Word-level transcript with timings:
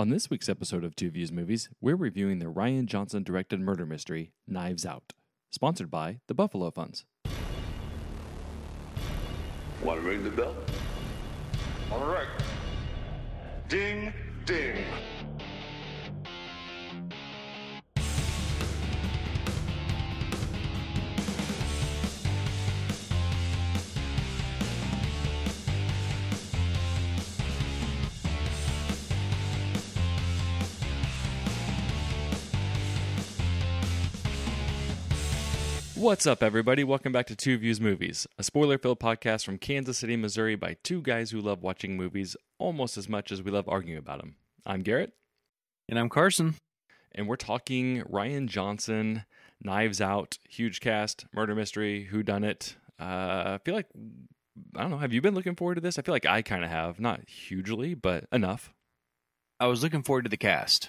On 0.00 0.10
this 0.10 0.30
week's 0.30 0.48
episode 0.48 0.84
of 0.84 0.94
Two 0.94 1.10
Views 1.10 1.32
Movies, 1.32 1.68
we're 1.80 1.96
reviewing 1.96 2.38
the 2.38 2.46
Rian 2.46 2.86
Johnson 2.86 3.24
directed 3.24 3.58
murder 3.58 3.84
mystery, 3.84 4.30
Knives 4.46 4.86
Out, 4.86 5.12
sponsored 5.50 5.90
by 5.90 6.20
the 6.28 6.34
Buffalo 6.34 6.70
Funds. 6.70 7.04
Want 9.82 10.00
to 10.00 10.06
ring 10.06 10.22
the 10.22 10.30
bell? 10.30 10.54
All 11.90 12.06
right. 12.06 12.28
Ding, 13.68 14.12
ding. 14.46 14.84
What's 36.08 36.26
up, 36.26 36.42
everybody? 36.42 36.84
Welcome 36.84 37.12
back 37.12 37.26
to 37.26 37.36
Two 37.36 37.58
Views 37.58 37.82
Movies, 37.82 38.26
a 38.38 38.42
spoiler 38.42 38.78
filled 38.78 38.98
podcast 38.98 39.44
from 39.44 39.58
Kansas 39.58 39.98
City, 39.98 40.16
Missouri, 40.16 40.56
by 40.56 40.78
two 40.82 41.02
guys 41.02 41.32
who 41.32 41.38
love 41.42 41.62
watching 41.62 41.98
movies 41.98 42.34
almost 42.58 42.96
as 42.96 43.10
much 43.10 43.30
as 43.30 43.42
we 43.42 43.50
love 43.50 43.68
arguing 43.68 43.98
about 43.98 44.20
them. 44.20 44.36
I'm 44.64 44.80
Garrett, 44.80 45.12
And 45.86 45.98
I'm 45.98 46.08
Carson. 46.08 46.54
and 47.12 47.28
we're 47.28 47.36
talking 47.36 48.02
Rian 48.04 48.46
Johnson, 48.46 49.26
Knives 49.62 50.00
Out, 50.00 50.38
huge 50.48 50.80
cast, 50.80 51.26
murder 51.34 51.54
mystery, 51.54 52.04
who 52.04 52.22
done 52.22 52.42
it. 52.42 52.76
Uh, 52.98 53.04
I 53.04 53.60
feel 53.62 53.74
like 53.74 53.88
I 54.76 54.80
don't 54.80 54.90
know. 54.90 54.98
Have 54.98 55.12
you 55.12 55.20
been 55.20 55.34
looking 55.34 55.56
forward 55.56 55.74
to 55.74 55.82
this? 55.82 55.98
I 55.98 56.02
feel 56.02 56.14
like 56.14 56.24
I 56.24 56.40
kind 56.40 56.64
of 56.64 56.70
have, 56.70 56.98
not 56.98 57.28
hugely, 57.28 57.92
but 57.92 58.24
enough. 58.32 58.72
I 59.60 59.66
was 59.66 59.82
looking 59.82 60.02
forward 60.02 60.22
to 60.24 60.30
the 60.30 60.38
cast. 60.38 60.88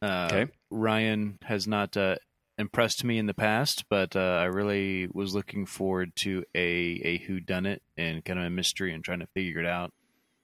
Uh, 0.00 0.28
Okay. 0.30 0.52
Rian 0.72 1.42
has 1.42 1.66
not 1.66 1.96
uh, 1.96 2.14
impressed 2.60 3.02
me 3.04 3.18
in 3.18 3.26
the 3.26 3.34
past, 3.34 3.84
but 3.88 4.14
uh, 4.14 4.38
I 4.40 4.44
really 4.44 5.08
was 5.12 5.34
looking 5.34 5.66
forward 5.66 6.14
to 6.16 6.44
a 6.54 7.00
a 7.04 7.18
who 7.26 7.40
done 7.40 7.66
it 7.66 7.82
and 7.96 8.24
kind 8.24 8.38
of 8.38 8.44
a 8.44 8.50
mystery 8.50 8.92
and 8.92 9.02
trying 9.02 9.20
to 9.20 9.26
figure 9.26 9.60
it 9.60 9.66
out. 9.66 9.92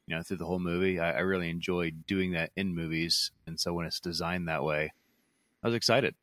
You 0.07 0.17
know, 0.17 0.23
through 0.23 0.39
the 0.39 0.47
whole 0.47 0.59
movie, 0.59 0.99
I, 0.99 1.13
I 1.13 1.21
really 1.21 1.51
enjoyed 1.51 2.07
doing 2.07 2.33
that 2.33 2.51
in 2.57 2.75
movies, 2.75 3.31
and 3.47 3.61
so 3.61 3.73
when 3.75 3.87
it's 3.87 4.01
designed 4.01 4.49
that 4.49 4.65
way, 4.65 4.93
I 5.63 5.69
was 5.69 5.75
excited. 5.75 6.15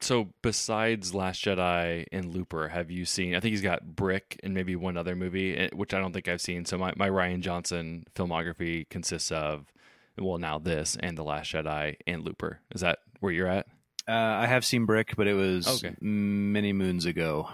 So, 0.00 0.30
besides 0.42 1.14
Last 1.14 1.44
Jedi 1.44 2.06
and 2.10 2.34
Looper, 2.34 2.68
have 2.68 2.90
you 2.90 3.04
seen? 3.04 3.36
I 3.36 3.40
think 3.40 3.52
he's 3.52 3.62
got 3.62 3.94
Brick 3.94 4.38
and 4.42 4.52
maybe 4.52 4.74
one 4.74 4.96
other 4.96 5.14
movie, 5.14 5.56
eh, 5.56 5.68
which 5.72 5.94
I 5.94 6.00
don't 6.00 6.12
think 6.12 6.26
I've 6.26 6.40
seen. 6.40 6.64
So, 6.64 6.76
my, 6.76 6.92
my 6.96 7.08
Rian 7.08 7.40
Johnson 7.40 8.04
filmography 8.16 8.88
consists 8.88 9.30
of, 9.30 9.72
well, 10.18 10.38
now 10.38 10.58
this 10.58 10.96
and 10.98 11.16
The 11.16 11.22
Last 11.22 11.52
Jedi 11.52 11.96
and 12.04 12.24
Looper. 12.24 12.60
Is 12.74 12.80
that 12.80 12.98
where 13.20 13.32
you're 13.32 13.46
at? 13.46 13.68
Uh, 14.08 14.12
I 14.12 14.46
have 14.46 14.64
seen 14.64 14.84
Brick, 14.84 15.14
but 15.16 15.26
it 15.26 15.34
was 15.34 15.66
Okay. 15.84 15.94
many 16.00 16.72
moons 16.72 17.04
ago. 17.06 17.48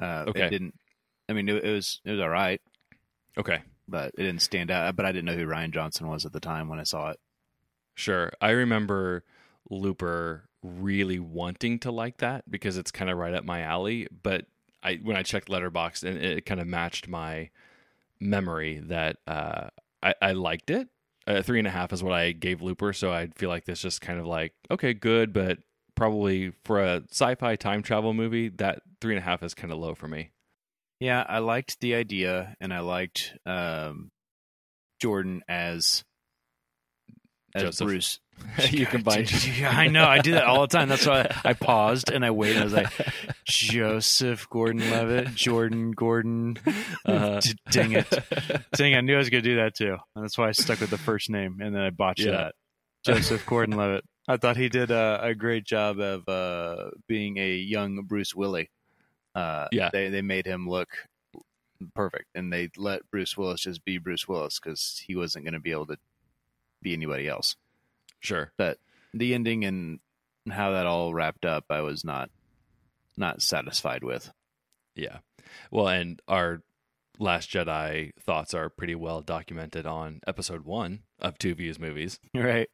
Uh, 0.00 0.24
Okay. 0.28 0.46
It 0.46 0.50
didn't. 0.50 0.74
I 1.28 1.32
mean, 1.34 1.48
it, 1.48 1.64
it 1.64 1.72
was 1.72 2.00
it 2.04 2.12
was 2.12 2.20
all 2.20 2.28
right, 2.28 2.60
Okay, 3.36 3.60
but 3.86 4.12
it 4.16 4.22
didn't 4.22 4.40
stand 4.42 4.70
out. 4.70 4.96
But 4.96 5.04
I 5.04 5.12
didn't 5.12 5.26
know 5.26 5.34
who 5.36 5.46
Rian 5.46 5.72
Johnson 5.72 6.06
was 6.08 6.24
at 6.24 6.32
the 6.32 6.40
time 6.40 6.68
when 6.68 6.78
I 6.78 6.84
saw 6.84 7.10
it. 7.10 7.18
sure. 7.94 8.32
I 8.40 8.50
remember 8.50 9.24
Looper 9.68 10.48
really 10.62 11.18
wanting 11.18 11.78
to 11.80 11.90
like 11.92 12.16
that 12.18 12.50
because 12.50 12.78
it's 12.78 12.90
kind 12.90 13.10
of 13.10 13.18
right 13.18 13.34
up 13.34 13.44
my 13.44 13.60
alley. 13.60 14.08
But 14.22 14.46
I 14.82 14.94
when 15.02 15.16
I 15.16 15.22
checked 15.22 15.48
Letterboxd 15.48 16.04
and 16.04 16.16
it 16.18 16.46
kind 16.46 16.60
of 16.60 16.66
matched 16.66 17.08
my 17.08 17.50
memory 18.20 18.78
that 18.84 19.16
uh, 19.26 19.68
I, 20.02 20.14
I 20.22 20.32
liked 20.32 20.70
it. 20.70 20.88
Uh, 21.28 21.42
three 21.42 21.58
and 21.58 21.68
a 21.68 21.70
half 21.70 21.92
is 21.92 22.02
what 22.02 22.14
I 22.14 22.32
gave 22.32 22.62
Looper, 22.62 22.94
so 22.94 23.12
I 23.12 23.26
feel 23.36 23.50
like 23.50 23.66
this 23.66 23.82
just 23.82 24.00
kind 24.00 24.18
of 24.18 24.24
like 24.24 24.54
okay, 24.70 24.94
good, 24.94 25.34
but 25.34 25.58
probably 25.94 26.52
for 26.64 26.82
a 26.82 27.02
sci-fi 27.10 27.54
time 27.56 27.82
travel 27.82 28.14
movie, 28.14 28.48
that 28.48 28.80
three 29.02 29.14
and 29.14 29.22
a 29.22 29.26
half 29.26 29.42
is 29.42 29.52
kind 29.52 29.70
of 29.70 29.78
low 29.78 29.94
for 29.94 30.08
me. 30.08 30.30
Yeah, 31.00 31.24
I 31.28 31.40
liked 31.40 31.80
the 31.80 31.94
idea, 31.94 32.56
and 32.60 32.72
I 32.72 32.80
liked 32.80 33.36
um, 33.44 34.10
Jordan 35.02 35.42
as 35.46 36.02
as 37.54 37.62
Joseph. 37.62 37.86
Bruce. 37.86 38.20
you 38.70 38.86
combine. 38.86 39.26
I 39.64 39.88
know. 39.88 40.04
I 40.04 40.20
do 40.20 40.32
that 40.32 40.44
all 40.44 40.60
the 40.60 40.66
time. 40.68 40.88
That's 40.88 41.06
why 41.06 41.28
I 41.44 41.54
paused 41.54 42.10
and 42.10 42.24
I 42.24 42.30
waited. 42.30 42.58
I 42.60 42.64
was 42.64 42.72
like, 42.72 42.92
Joseph 43.44 44.48
Gordon-Levitt, 44.50 45.34
Jordan 45.34 45.90
Gordon. 45.90 46.54
D- 47.04 47.54
Dang 47.70 47.92
it! 47.92 48.06
Dang, 48.74 48.94
I 48.94 49.00
knew 49.00 49.14
I 49.16 49.18
was 49.18 49.30
going 49.30 49.42
to 49.42 49.48
do 49.50 49.56
that 49.56 49.74
too, 49.74 49.96
and 50.14 50.24
that's 50.24 50.38
why 50.38 50.48
I 50.48 50.52
stuck 50.52 50.80
with 50.80 50.90
the 50.90 50.98
first 50.98 51.30
name, 51.30 51.58
and 51.60 51.74
then 51.74 51.82
I 51.82 51.90
botched 51.90 52.20
Yeah. 52.20 52.30
that. 52.32 52.54
Joseph 53.04 53.44
Gordon-Levitt. 53.46 54.04
I 54.28 54.36
thought 54.36 54.56
he 54.56 54.68
did 54.68 54.90
a, 54.90 55.20
a 55.22 55.34
great 55.34 55.64
job 55.64 55.98
of 55.98 56.28
uh, 56.28 56.90
being 57.08 57.38
a 57.38 57.54
young 57.54 58.02
Bruce 58.04 58.34
Willis. 58.34 58.66
Uh, 59.34 59.66
Yeah. 59.72 59.90
they 59.92 60.10
they 60.10 60.22
made 60.22 60.46
him 60.46 60.68
look 60.68 60.88
perfect, 61.94 62.26
and 62.34 62.52
they 62.52 62.70
let 62.76 63.08
Bruce 63.10 63.36
Willis 63.36 63.62
just 63.62 63.84
be 63.84 63.98
Bruce 63.98 64.28
Willis 64.28 64.60
because 64.60 65.02
he 65.06 65.14
wasn't 65.16 65.44
going 65.44 65.54
to 65.54 65.60
be 65.60 65.70
able 65.72 65.86
to 65.86 65.96
be 66.82 66.92
anybody 66.92 67.28
else. 67.28 67.56
Sure. 68.20 68.52
But 68.56 68.78
the 69.14 69.34
ending 69.34 69.64
and 69.64 70.00
how 70.50 70.72
that 70.72 70.86
all 70.86 71.14
wrapped 71.14 71.44
up, 71.44 71.64
I 71.70 71.80
was 71.80 72.04
not 72.04 72.30
not 73.16 73.42
satisfied 73.42 74.04
with. 74.04 74.30
Yeah. 74.94 75.18
Well, 75.70 75.88
and 75.88 76.20
our 76.28 76.62
Last 77.20 77.50
Jedi 77.50 78.12
thoughts 78.20 78.54
are 78.54 78.68
pretty 78.68 78.94
well 78.94 79.22
documented 79.22 79.86
on 79.86 80.20
episode 80.26 80.64
one 80.64 81.00
of 81.18 81.36
Two 81.36 81.54
Views 81.54 81.78
Movies. 81.78 82.20
Right? 82.34 82.68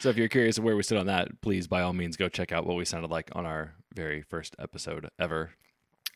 So 0.00 0.08
if 0.10 0.16
you're 0.16 0.28
curious 0.28 0.58
of 0.58 0.64
where 0.64 0.76
we 0.76 0.82
sit 0.82 0.98
on 0.98 1.06
that, 1.06 1.40
please 1.40 1.66
by 1.66 1.82
all 1.82 1.92
means 1.92 2.16
go 2.16 2.28
check 2.28 2.52
out 2.52 2.66
what 2.66 2.76
we 2.76 2.84
sounded 2.84 3.10
like 3.10 3.30
on 3.32 3.46
our 3.46 3.74
very 3.94 4.22
first 4.22 4.56
episode 4.58 5.08
ever. 5.18 5.52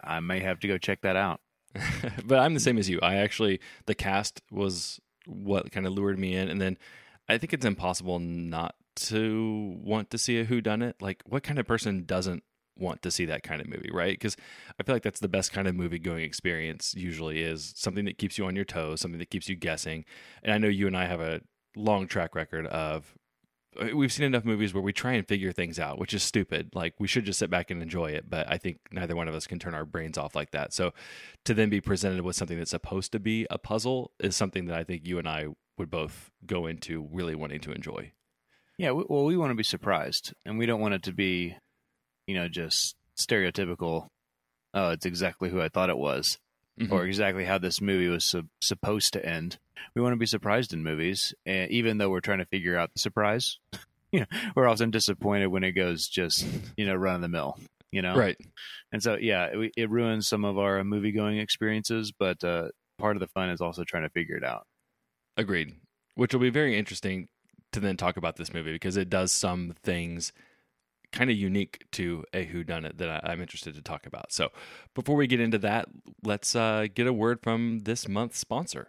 I 0.03 0.20
may 0.20 0.41
have 0.41 0.60
to 0.60 0.69
go 0.69 0.78
check 0.78 1.03
that 1.03 1.16
out. 1.16 1.41
but 2.25 2.38
I'm 2.38 2.55
the 2.55 2.60
same 2.60 2.78
as 2.78 2.88
you. 2.88 2.99
I 3.03 3.16
actually 3.16 3.60
the 3.87 3.94
cast 3.94 4.43
was 4.50 5.00
what 5.28 5.71
kind 5.71 5.87
of 5.87 5.93
lured 5.93 6.19
me 6.19 6.34
in, 6.34 6.49
and 6.49 6.61
then 6.61 6.78
I 7.28 7.39
think 7.39 7.53
it's 7.53 7.66
impossible 7.66 8.19
not 8.19 8.75
to 8.97 9.77
want 9.83 10.11
to 10.11 10.19
see 10.19 10.41
a 10.41 10.44
Who 10.44 10.61
Done 10.61 10.83
It. 10.83 10.97
Like, 11.00 11.22
what 11.27 11.43
kind 11.43 11.59
of 11.59 11.66
person 11.66 12.05
doesn't 12.05 12.43
want 12.77 13.03
to 13.03 13.11
see 13.11 13.27
that 13.27 13.43
kind 13.43 13.61
of 13.61 13.69
movie, 13.69 13.91
right? 13.93 14.12
Because 14.12 14.37
I 14.81 14.83
feel 14.83 14.94
like 14.94 15.03
that's 15.03 15.21
the 15.21 15.28
best 15.28 15.53
kind 15.53 15.69
of 15.69 15.75
movie 15.75 15.99
going 15.99 16.25
experience. 16.25 16.94
Usually, 16.97 17.43
is 17.43 17.75
something 17.77 18.06
that 18.06 18.19
keeps 18.19 18.38
you 18.38 18.47
on 18.47 18.56
your 18.56 18.65
toes, 18.65 19.00
something 19.00 19.19
that 19.19 19.31
keeps 19.31 19.49
you 19.49 19.56
guessing. 19.56 20.05
And 20.43 20.53
I 20.53 20.59
know 20.59 20.69
you 20.69 20.87
and 20.87 20.97
I 20.97 21.05
have 21.06 21.21
a 21.21 21.43
long 21.77 22.06
track 22.06 22.34
record 22.34 22.67
of. 22.67 23.15
Uh, 23.81 23.97
We've 23.97 24.12
seen 24.12 24.27
enough 24.27 24.45
movies 24.45 24.73
where 24.73 24.83
we 24.83 24.93
try 24.93 25.12
and 25.15 25.27
figure 25.27 25.53
things 25.53 25.79
out, 25.79 25.99
which 25.99 26.15
is 26.15 26.23
stupid. 26.23 26.71
Like 26.75 26.95
we 26.99 27.09
should 27.09 27.25
just 27.25 27.39
sit 27.39 27.51
back 27.51 27.71
and 27.71 27.83
enjoy 27.83 28.11
it, 28.12 28.29
but 28.29 28.47
I 28.51 28.59
think 28.59 28.79
neither 28.93 29.17
one 29.17 29.29
of 29.29 29.34
us 29.34 29.47
can 29.47 29.59
turn 29.59 29.75
our 29.75 29.84
brains 29.84 30.17
off 30.19 30.34
like 30.34 30.53
that. 30.53 30.73
So 30.73 30.93
to 31.45 31.55
then 31.55 31.69
be 31.71 31.81
presented 31.81 32.23
with 32.23 32.37
something 32.37 32.59
that's 32.59 32.71
supposed 32.71 33.12
to 33.12 33.19
be 33.21 33.47
a 33.51 33.59
puzzle 33.59 34.12
is 34.21 34.37
something 34.37 34.67
that 34.67 34.79
I 34.79 34.84
think 34.84 35.06
you 35.06 35.19
and 35.19 35.29
I 35.29 35.49
would 35.77 35.91
both 35.91 36.31
go 36.47 36.67
into 36.67 37.09
really 37.12 37.34
wanting 37.34 37.61
to 37.61 37.73
enjoy. 37.73 38.12
Yeah. 38.79 38.91
Well, 38.93 39.25
we 39.25 39.37
want 39.37 39.51
to 39.51 39.56
be 39.56 39.62
surprised, 39.65 40.33
and 40.45 40.56
we 40.59 40.67
don't 40.67 40.81
want 40.81 40.95
it 40.95 41.03
to 41.05 41.12
be, 41.12 41.56
you 42.27 42.35
know, 42.35 42.49
just 42.49 42.95
stereotypical. 43.19 44.09
Oh, 44.75 44.91
it's 44.91 45.06
exactly 45.06 45.50
who 45.50 45.61
I 45.61 45.69
thought 45.69 45.91
it 45.91 45.99
was, 45.99 46.39
Mhm. 46.81 46.93
or 46.93 47.05
exactly 47.05 47.45
how 47.45 47.59
this 47.59 47.81
movie 47.81 48.09
was 48.09 48.25
su- 48.25 48.49
supposed 48.61 49.12
to 49.15 49.25
end. 49.27 49.59
We 49.94 50.03
want 50.03 50.12
to 50.12 50.19
be 50.19 50.27
surprised 50.27 50.72
in 50.72 50.83
movies, 50.83 51.34
and 51.47 51.71
even 51.71 51.99
though 51.99 52.11
we're 52.11 52.21
trying 52.21 52.39
to 52.39 52.47
figure 52.47 52.77
out 52.77 52.93
the 52.93 52.99
surprise, 52.99 53.59
you 54.12 54.21
know, 54.21 54.27
we're 54.55 54.69
often 54.69 54.91
disappointed 54.91 55.49
when 55.49 55.65
it 55.65 55.72
goes 55.72 56.09
just, 56.09 56.47
you 56.77 56.87
know, 56.87 56.94
run 56.94 57.16
of 57.16 57.21
the 57.22 57.28
mill. 57.28 57.59
You 57.91 58.03
know, 58.03 58.17
Right. 58.17 58.37
And 58.93 59.03
so, 59.03 59.17
yeah, 59.19 59.47
it, 59.47 59.72
it 59.77 59.91
ruins 59.91 60.28
some 60.28 60.44
of 60.44 60.59
our 60.59 60.84
movie 60.84 61.12
going 61.12 61.38
experiences, 61.38 62.12
but 62.12 62.43
uh, 62.44 62.69
part 62.99 63.17
of 63.17 63.21
the 63.21 63.28
fun 63.28 63.49
is 63.49 63.61
also 63.61 63.84
trying 63.84 64.03
to 64.03 64.11
figure 64.11 64.37
it 64.37 64.44
out. 64.44 64.67
Agreed. 65.37 65.75
Which 66.15 66.34
will 66.34 66.41
be 66.41 66.50
very 66.50 66.77
interesting 66.77 67.28
to 67.72 67.81
then 67.81 67.97
talk 67.97 68.17
about 68.17 68.37
this 68.37 68.53
movie 68.53 68.73
because 68.73 68.97
it 68.97 69.08
does 69.08 69.32
some 69.32 69.75
things 69.82 70.32
kind 71.12 71.31
of 71.31 71.37
unique 71.37 71.87
to 71.93 72.25
a 72.35 72.44
whodunit 72.47 72.99
that 72.99 73.08
I, 73.08 73.32
I'm 73.32 73.41
interested 73.41 73.75
to 73.75 73.82
talk 73.82 74.06
about. 74.06 74.32
So 74.32 74.50
before 74.94 75.17
we 75.17 75.26
get 75.26 75.41
into 75.41 75.58
that, 75.58 75.87
let's 76.23 76.55
uh, 76.55 76.87
get 76.93 77.06
a 77.06 77.12
word 77.12 77.41
from 77.43 77.81
this 77.81 78.08
month's 78.08 78.38
sponsor. 78.38 78.88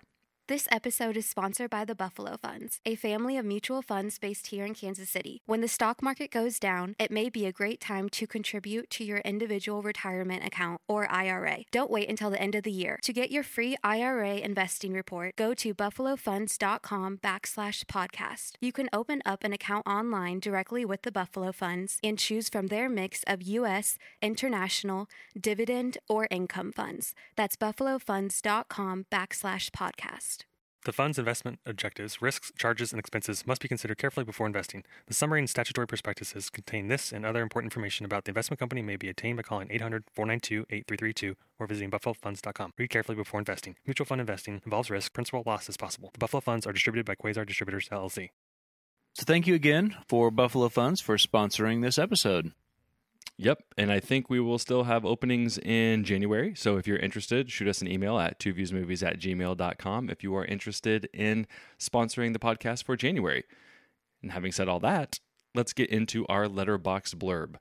This 0.49 0.67
episode 0.71 1.15
is 1.15 1.29
sponsored 1.29 1.69
by 1.69 1.85
the 1.85 1.93
Buffalo 1.93 2.35
Funds, 2.41 2.79
a 2.83 2.95
family 2.95 3.37
of 3.37 3.45
mutual 3.45 3.83
funds 3.83 4.17
based 4.17 4.47
here 4.47 4.65
in 4.65 4.73
Kansas 4.73 5.07
City. 5.07 5.43
When 5.45 5.61
the 5.61 5.67
stock 5.67 6.01
market 6.01 6.31
goes 6.31 6.57
down, 6.57 6.95
it 6.97 7.11
may 7.11 7.29
be 7.29 7.45
a 7.45 7.51
great 7.51 7.79
time 7.79 8.09
to 8.09 8.25
contribute 8.25 8.89
to 8.89 9.03
your 9.03 9.19
individual 9.19 9.83
retirement 9.83 10.43
account 10.43 10.81
or 10.87 11.07
IRA. 11.11 11.65
Don't 11.69 11.91
wait 11.91 12.09
until 12.09 12.31
the 12.31 12.41
end 12.41 12.55
of 12.55 12.63
the 12.63 12.71
year. 12.71 12.97
To 13.03 13.13
get 13.13 13.29
your 13.29 13.43
free 13.43 13.77
IRA 13.83 14.37
investing 14.37 14.93
report, 14.93 15.35
go 15.35 15.53
to 15.53 15.75
buffalofunds.com 15.75 17.19
backslash 17.19 17.85
podcast. 17.85 18.53
You 18.59 18.71
can 18.71 18.89
open 18.91 19.21
up 19.27 19.43
an 19.43 19.53
account 19.53 19.85
online 19.85 20.39
directly 20.39 20.83
with 20.83 21.03
the 21.03 21.11
Buffalo 21.11 21.51
Funds 21.51 21.99
and 22.03 22.17
choose 22.17 22.49
from 22.49 22.67
their 22.67 22.89
mix 22.89 23.23
of 23.27 23.43
U.S., 23.43 23.99
international, 24.19 25.07
dividend, 25.39 25.99
or 26.07 26.27
income 26.31 26.71
funds. 26.71 27.13
That's 27.35 27.55
buffalofunds.com 27.55 29.05
backslash 29.11 29.69
podcast. 29.69 30.38
The 30.89 30.93
fund's 30.93 31.19
investment 31.19 31.59
objectives, 31.67 32.19
risks, 32.19 32.51
charges, 32.57 32.91
and 32.91 32.99
expenses 32.99 33.45
must 33.45 33.61
be 33.61 33.67
considered 33.67 33.99
carefully 33.99 34.23
before 34.23 34.47
investing. 34.47 34.83
The 35.05 35.13
summary 35.13 35.37
and 35.37 35.47
statutory 35.47 35.85
prospectuses 35.85 36.49
contain 36.49 36.87
this 36.87 37.11
and 37.11 37.27
other 37.27 37.43
important 37.43 37.71
information 37.71 38.07
about 38.07 38.23
the 38.23 38.31
investment 38.31 38.59
company 38.59 38.81
may 38.81 38.95
be 38.95 39.07
obtained 39.07 39.37
by 39.37 39.43
calling 39.43 39.67
800 39.69 40.05
492 40.15 40.65
8332 40.67 41.35
or 41.59 41.67
visiting 41.67 41.91
buffalofunds.com. 41.91 42.73
Read 42.75 42.89
carefully 42.89 43.15
before 43.15 43.39
investing. 43.39 43.75
Mutual 43.85 44.05
fund 44.05 44.19
investing 44.19 44.63
involves 44.65 44.89
risk, 44.89 45.13
principal 45.13 45.43
loss 45.45 45.69
is 45.69 45.77
possible. 45.77 46.09
The 46.13 46.17
Buffalo 46.17 46.41
Funds 46.41 46.65
are 46.65 46.73
distributed 46.73 47.05
by 47.05 47.13
Quasar 47.13 47.45
Distributors 47.45 47.87
LLC. 47.89 48.29
So 49.13 49.25
thank 49.25 49.45
you 49.45 49.53
again 49.53 49.95
for 50.07 50.31
Buffalo 50.31 50.69
Funds 50.69 51.01
for 51.01 51.17
sponsoring 51.17 51.83
this 51.83 51.99
episode. 51.99 52.53
Yep. 53.37 53.63
And 53.77 53.91
I 53.91 53.99
think 53.99 54.29
we 54.29 54.39
will 54.39 54.59
still 54.59 54.83
have 54.83 55.05
openings 55.05 55.57
in 55.59 56.03
January. 56.03 56.53
So 56.55 56.77
if 56.77 56.87
you're 56.87 56.97
interested, 56.97 57.49
shoot 57.49 57.69
us 57.69 57.81
an 57.81 57.89
email 57.89 58.19
at 58.19 58.39
twoviewsmovies 58.39 59.05
at 59.05 59.19
gmail.com 59.19 60.09
if 60.09 60.23
you 60.23 60.35
are 60.35 60.45
interested 60.45 61.07
in 61.13 61.47
sponsoring 61.79 62.33
the 62.33 62.39
podcast 62.39 62.83
for 62.83 62.97
January. 62.97 63.45
And 64.21 64.33
having 64.33 64.51
said 64.51 64.67
all 64.67 64.81
that, 64.81 65.19
let's 65.55 65.73
get 65.73 65.89
into 65.89 66.27
our 66.27 66.47
Letterboxd 66.47 67.15
blurb. 67.15 67.55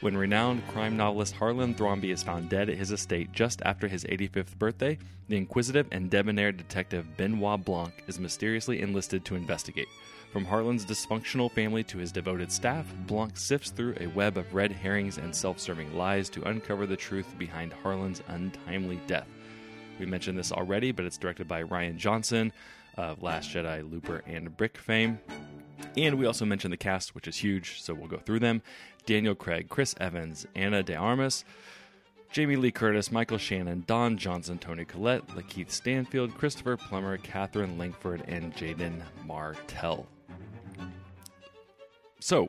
When 0.00 0.16
renowned 0.16 0.66
crime 0.68 0.96
novelist 0.96 1.34
Harlan 1.34 1.74
Thrombey 1.74 2.12
is 2.12 2.22
found 2.22 2.50
dead 2.50 2.68
at 2.68 2.76
his 2.76 2.90
estate 2.90 3.32
just 3.32 3.62
after 3.64 3.88
his 3.88 4.04
85th 4.04 4.56
birthday, 4.56 4.98
the 5.28 5.36
inquisitive 5.36 5.86
and 5.92 6.10
debonair 6.10 6.52
detective 6.52 7.16
Benoit 7.16 7.64
Blanc 7.64 7.92
is 8.06 8.18
mysteriously 8.18 8.82
enlisted 8.82 9.24
to 9.24 9.36
investigate. 9.36 9.88
From 10.34 10.44
Harlan's 10.44 10.84
dysfunctional 10.84 11.48
family 11.48 11.84
to 11.84 11.98
his 11.98 12.10
devoted 12.10 12.50
staff, 12.50 12.92
Blanc 13.06 13.36
sifts 13.36 13.70
through 13.70 13.94
a 14.00 14.08
web 14.08 14.36
of 14.36 14.52
red 14.52 14.72
herrings 14.72 15.16
and 15.16 15.32
self 15.32 15.60
serving 15.60 15.96
lies 15.96 16.28
to 16.30 16.42
uncover 16.48 16.86
the 16.86 16.96
truth 16.96 17.38
behind 17.38 17.72
Harlan's 17.72 18.20
untimely 18.26 18.98
death. 19.06 19.28
We 20.00 20.06
mentioned 20.06 20.36
this 20.36 20.50
already, 20.50 20.90
but 20.90 21.04
it's 21.04 21.18
directed 21.18 21.46
by 21.46 21.62
Rian 21.62 21.98
Johnson 21.98 22.52
of 22.96 23.22
Last 23.22 23.50
Jedi, 23.50 23.88
Looper, 23.88 24.24
and 24.26 24.56
Brick 24.56 24.76
fame. 24.76 25.20
And 25.96 26.18
we 26.18 26.26
also 26.26 26.44
mentioned 26.44 26.72
the 26.72 26.78
cast, 26.78 27.14
which 27.14 27.28
is 27.28 27.36
huge, 27.36 27.80
so 27.80 27.94
we'll 27.94 28.08
go 28.08 28.18
through 28.18 28.40
them. 28.40 28.60
Daniel 29.06 29.36
Craig, 29.36 29.68
Chris 29.68 29.94
Evans, 30.00 30.48
Ana 30.56 30.82
de 30.82 30.96
Armas, 30.96 31.44
Jamie 32.32 32.56
Lee 32.56 32.72
Curtis, 32.72 33.12
Michael 33.12 33.38
Shannon, 33.38 33.84
Don 33.86 34.18
Johnson, 34.18 34.58
Toni 34.58 34.84
Collette, 34.84 35.28
LaKeith 35.28 35.70
Stanfield, 35.70 36.36
Christopher 36.36 36.76
Plummer, 36.76 37.18
Katherine 37.18 37.78
Langford, 37.78 38.24
and 38.26 38.52
Jaeden 38.56 39.00
Martell. 39.24 40.08
So, 42.24 42.48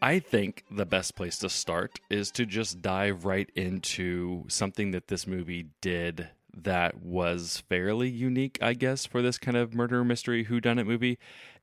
I 0.00 0.18
think 0.18 0.64
the 0.70 0.86
best 0.86 1.16
place 1.16 1.36
to 1.40 1.50
start 1.50 2.00
is 2.08 2.30
to 2.30 2.46
just 2.46 2.80
dive 2.80 3.26
right 3.26 3.50
into 3.54 4.46
something 4.48 4.92
that 4.92 5.08
this 5.08 5.26
movie 5.26 5.66
did 5.82 6.30
that 6.56 7.02
was 7.02 7.62
fairly 7.68 8.08
unique, 8.08 8.56
I 8.62 8.72
guess, 8.72 9.04
for 9.04 9.20
this 9.20 9.36
kind 9.36 9.54
of 9.54 9.74
murder 9.74 10.02
mystery 10.02 10.46
whodunit 10.46 10.86
movie, 10.86 11.18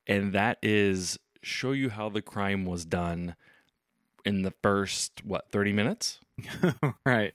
and 0.06 0.32
that 0.32 0.58
is 0.62 1.18
show 1.42 1.72
you 1.72 1.90
how 1.90 2.08
the 2.08 2.22
crime 2.22 2.66
was 2.66 2.84
done 2.84 3.34
in 4.24 4.42
the 4.42 4.54
first 4.62 5.24
what 5.24 5.50
thirty 5.50 5.72
minutes. 5.72 6.20
right. 7.04 7.34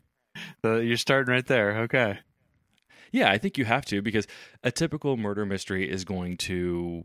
So 0.62 0.78
you're 0.78 0.95
starting 0.95 1.34
right 1.34 1.45
there. 1.45 1.80
Okay. 1.80 2.19
Yeah, 3.12 3.30
I 3.30 3.38
think 3.38 3.57
you 3.57 3.66
have 3.66 3.84
to 3.88 4.01
because 4.01 4.28
a 4.63 4.72
typical 4.72 5.18
murder 5.18 5.45
mystery 5.45 5.92
is 5.92 6.06
going 6.06 6.38
to 6.38 7.04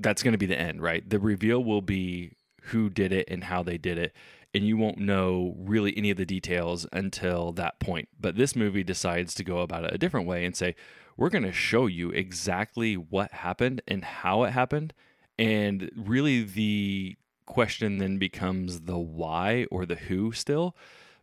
that's 0.00 0.22
going 0.22 0.32
to 0.32 0.38
be 0.38 0.46
the 0.46 0.58
end, 0.58 0.82
right? 0.82 1.08
The 1.08 1.18
reveal 1.18 1.62
will 1.62 1.82
be 1.82 2.32
who 2.64 2.90
did 2.90 3.12
it 3.12 3.28
and 3.28 3.44
how 3.44 3.62
they 3.62 3.78
did 3.78 3.98
it, 3.98 4.12
and 4.54 4.66
you 4.66 4.76
won't 4.76 4.98
know 4.98 5.54
really 5.58 5.96
any 5.96 6.10
of 6.10 6.16
the 6.16 6.26
details 6.26 6.86
until 6.92 7.52
that 7.52 7.80
point. 7.80 8.08
But 8.18 8.36
this 8.36 8.56
movie 8.56 8.84
decides 8.84 9.34
to 9.34 9.44
go 9.44 9.58
about 9.58 9.84
it 9.84 9.94
a 9.94 9.98
different 9.98 10.26
way 10.26 10.44
and 10.44 10.56
say, 10.56 10.74
we're 11.16 11.30
going 11.30 11.44
to 11.44 11.52
show 11.52 11.86
you 11.86 12.10
exactly 12.10 12.94
what 12.96 13.30
happened 13.32 13.82
and 13.86 14.04
how 14.04 14.44
it 14.44 14.50
happened. 14.50 14.92
And 15.38 15.90
really, 15.96 16.42
the 16.42 17.16
question 17.46 17.98
then 17.98 18.18
becomes 18.18 18.82
the 18.82 18.98
why 18.98 19.66
or 19.70 19.86
the 19.86 19.94
who 19.94 20.32
still. 20.32 20.76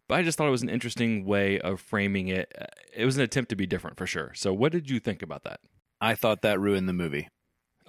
But 0.07 0.19
I 0.19 0.23
just 0.23 0.37
thought 0.37 0.47
it 0.47 0.51
was 0.51 0.63
an 0.63 0.69
interesting 0.69 1.25
way 1.25 1.59
of 1.59 1.79
framing 1.79 2.27
it. 2.27 2.51
It 2.95 3.05
was 3.05 3.17
an 3.17 3.23
attempt 3.23 3.49
to 3.49 3.55
be 3.55 3.65
different 3.65 3.97
for 3.97 4.05
sure. 4.05 4.33
So, 4.35 4.53
what 4.53 4.71
did 4.71 4.89
you 4.89 4.99
think 4.99 5.21
about 5.21 5.43
that? 5.43 5.61
I 6.01 6.15
thought 6.15 6.41
that 6.41 6.59
ruined 6.59 6.89
the 6.89 6.93
movie. 6.93 7.29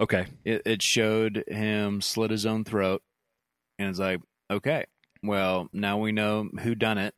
Okay. 0.01 0.27
It, 0.45 0.63
it 0.65 0.83
showed 0.83 1.45
him 1.47 2.01
slit 2.01 2.31
his 2.31 2.47
own 2.47 2.65
throat, 2.65 3.03
and 3.79 3.89
it's 3.89 3.99
like, 3.99 4.21
okay, 4.51 4.85
well, 5.23 5.69
now 5.73 5.99
we 5.99 6.13
know 6.13 6.49
who 6.61 6.75
done 6.75 6.99
it, 6.99 7.15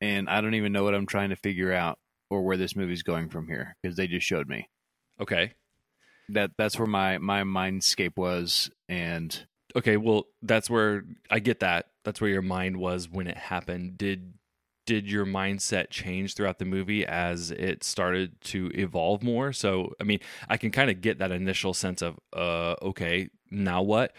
and 0.00 0.28
I 0.28 0.40
don't 0.40 0.54
even 0.54 0.72
know 0.72 0.84
what 0.84 0.94
I'm 0.94 1.06
trying 1.06 1.30
to 1.30 1.36
figure 1.36 1.72
out 1.72 1.98
or 2.30 2.42
where 2.42 2.56
this 2.56 2.76
movie's 2.76 3.02
going 3.02 3.28
from 3.28 3.48
here 3.48 3.76
because 3.82 3.96
they 3.96 4.06
just 4.06 4.26
showed 4.26 4.48
me. 4.48 4.68
Okay. 5.20 5.52
That 6.30 6.52
that's 6.56 6.78
where 6.78 6.86
my 6.86 7.18
my 7.18 7.42
mindscape 7.42 8.16
was, 8.16 8.70
and 8.88 9.46
Okay, 9.74 9.96
well, 9.96 10.26
that's 10.42 10.68
where 10.68 11.04
I 11.30 11.38
get 11.38 11.60
that. 11.60 11.86
That's 12.04 12.20
where 12.20 12.30
your 12.30 12.42
mind 12.42 12.76
was 12.76 13.08
when 13.08 13.26
it 13.26 13.36
happened. 13.36 13.96
Did 13.96 14.34
did 14.86 15.10
your 15.10 15.24
mindset 15.24 15.90
change 15.90 16.34
throughout 16.34 16.58
the 16.58 16.64
movie 16.64 17.06
as 17.06 17.50
it 17.50 17.84
started 17.84 18.40
to 18.42 18.70
evolve 18.74 19.22
more? 19.22 19.52
So, 19.52 19.92
I 20.00 20.04
mean, 20.04 20.20
I 20.48 20.56
can 20.56 20.70
kind 20.70 20.90
of 20.90 21.00
get 21.00 21.18
that 21.18 21.30
initial 21.30 21.74
sense 21.74 22.02
of 22.02 22.18
uh 22.32 22.74
okay, 22.82 23.28
now 23.50 23.82
what? 23.82 24.14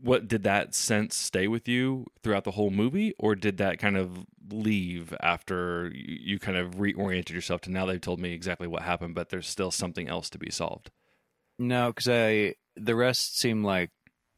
What 0.00 0.28
did 0.28 0.44
that 0.44 0.74
sense 0.74 1.16
stay 1.16 1.48
with 1.48 1.66
you 1.66 2.06
throughout 2.22 2.44
the 2.44 2.52
whole 2.52 2.70
movie 2.70 3.14
or 3.18 3.34
did 3.34 3.56
that 3.58 3.78
kind 3.80 3.96
of 3.96 4.26
leave 4.52 5.12
after 5.20 5.90
you, 5.92 6.38
kind 6.38 6.56
of 6.56 6.76
reoriented 6.76 7.30
yourself 7.30 7.62
to 7.62 7.70
now 7.70 7.84
they've 7.84 8.00
told 8.00 8.20
me 8.20 8.32
exactly 8.32 8.66
what 8.68 8.82
happened 8.82 9.14
but 9.14 9.30
there's 9.30 9.48
still 9.48 9.70
something 9.70 10.08
else 10.08 10.30
to 10.30 10.38
be 10.38 10.50
solved? 10.50 10.90
no, 11.58 11.88
because 11.88 12.08
I 12.08 12.54
the 12.76 12.94
rest 12.94 13.38
seemed 13.38 13.64
like 13.64 13.90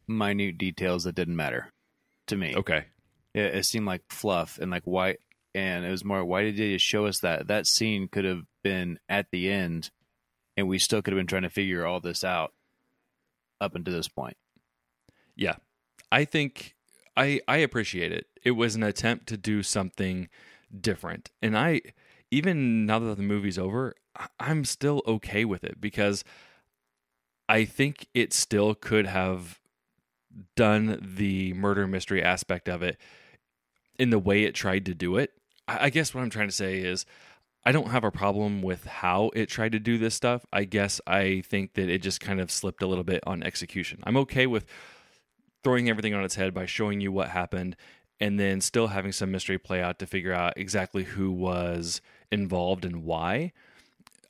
minute 0.09 0.59
details 0.59 1.05
that 1.05 1.15
didn't 1.15 1.37
matter 1.37 1.71
to 2.27 2.37
me. 2.37 2.55
Okay. 2.57 2.87
It, 3.35 3.55
it 3.57 3.65
seemed 3.65 3.87
like 3.87 4.03
fluff 4.11 4.59
and 4.59 4.71
like 4.71 4.85
why 4.85 5.17
and 5.55 5.85
it 5.85 5.91
was 5.91 6.05
more 6.05 6.25
why 6.25 6.43
did 6.45 6.57
they 6.57 6.79
show 6.79 7.07
us 7.07 7.21
that 7.21 7.49
that 7.49 7.67
scene 7.67 8.09
could 8.09 8.25
have 8.25 8.43
been 8.63 8.99
at 9.09 9.27
the 9.31 9.51
end 9.51 9.91
and 10.57 10.69
we 10.69 10.79
still 10.79 11.03
could 11.03 11.13
have 11.13 11.19
been 11.19 11.27
trying 11.27 11.43
to 11.43 11.51
figure 11.51 11.87
all 11.87 12.01
this 12.01 12.23
out 12.25 12.53
up 13.61 13.75
until 13.75 13.95
this 13.95 14.09
point 14.09 14.37
Yeah. 15.37 15.57
I 16.13 16.25
think 16.25 16.75
I 17.17 17.41
I 17.47 17.59
appreciate 17.59 18.13
it. 18.13 18.27
It 18.43 18.53
was 18.53 18.75
an 18.75 18.83
attempt 18.83 19.27
to 19.29 19.37
do 19.37 19.63
something 19.63 20.29
different. 20.79 21.31
And 21.43 21.57
I 21.57 21.83
even 22.31 22.87
now 22.87 22.99
that 22.99 23.17
the 23.17 23.23
movie's 23.23 23.59
over, 23.59 23.95
I'm 24.39 24.65
still 24.65 25.03
okay 25.07 25.45
with 25.45 25.65
it 25.65 25.81
because 25.81 26.25
I 27.49 27.65
think 27.65 28.07
it 28.15 28.33
still 28.33 28.75
could 28.75 29.07
have 29.07 29.61
done 30.57 31.15
the 31.17 31.53
murder 31.55 31.87
mystery 31.87 32.23
aspect 32.23 32.69
of 32.69 32.83
it 32.83 32.97
in 34.01 34.09
the 34.09 34.19
way 34.19 34.45
it 34.45 34.55
tried 34.55 34.87
to 34.87 34.95
do 34.95 35.19
it. 35.19 35.31
I 35.69 35.91
guess 35.91 36.15
what 36.15 36.23
I'm 36.23 36.31
trying 36.31 36.49
to 36.49 36.55
say 36.55 36.79
is 36.79 37.05
I 37.65 37.71
don't 37.71 37.91
have 37.91 38.03
a 38.03 38.11
problem 38.11 38.63
with 38.63 38.87
how 38.87 39.31
it 39.35 39.51
tried 39.51 39.73
to 39.73 39.79
do 39.79 39.99
this 39.99 40.15
stuff. 40.15 40.47
I 40.51 40.65
guess 40.65 41.03
I 41.07 41.43
think 41.47 41.75
that 41.75 41.91
it 41.91 42.03
just 42.03 42.19
kind 42.19 42.41
of 42.41 42.51
slipped 42.51 42.83
a 42.83 42.87
little 42.87 43.05
bit 43.05 43.23
on 43.27 43.43
execution. 43.43 44.01
I'm 44.05 44.17
okay 44.17 44.47
with 44.47 44.65
throwing 45.63 45.91
everything 45.91 46.15
on 46.15 46.25
its 46.25 46.37
head 46.37 46.55
by 46.55 46.65
showing 46.65 47.03
you 47.03 47.13
what 47.13 47.29
happened 47.29 47.77
and 48.19 48.41
then 48.41 48.63
still 48.63 48.87
having 48.87 49.13
some 49.13 49.31
mystery 49.31 49.59
play 49.59 49.83
out 49.83 49.99
to 49.99 50.07
figure 50.07 50.33
out 50.33 50.55
exactly 50.57 51.05
who 51.05 51.31
was 51.31 52.01
involved 52.33 52.87
and 52.87 53.05
why. 53.05 53.53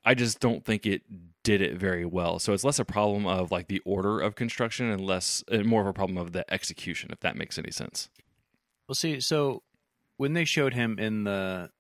I 0.05 0.15
just 0.15 0.41
don't 0.41 0.65
think 0.65 0.85
it 0.85 1.03
did 1.45 1.63
it 1.63 1.77
very 1.77 2.05
well. 2.05 2.41
So 2.41 2.53
it's 2.53 2.65
less 2.65 2.81
a 2.81 2.85
problem 2.85 3.25
of 3.25 3.53
like 3.53 3.69
the 3.69 3.81
order 3.85 4.21
of 4.21 4.35
construction 4.35 4.91
and 4.91 5.01
less 5.01 5.45
and 5.49 5.65
more 5.65 5.83
of 5.83 5.87
a 5.87 5.93
problem 5.93 6.19
of 6.19 6.33
the 6.33 6.53
execution 6.53 7.11
if 7.13 7.21
that 7.21 7.37
makes 7.37 7.57
any 7.57 7.71
sense. 7.71 8.09
Well 8.91 8.95
see 8.97 9.21
so 9.21 9.63
when 10.17 10.33
they 10.33 10.45
showed 10.45 10.75
him 10.75 10.99
in 10.99 11.23
the 11.23 11.71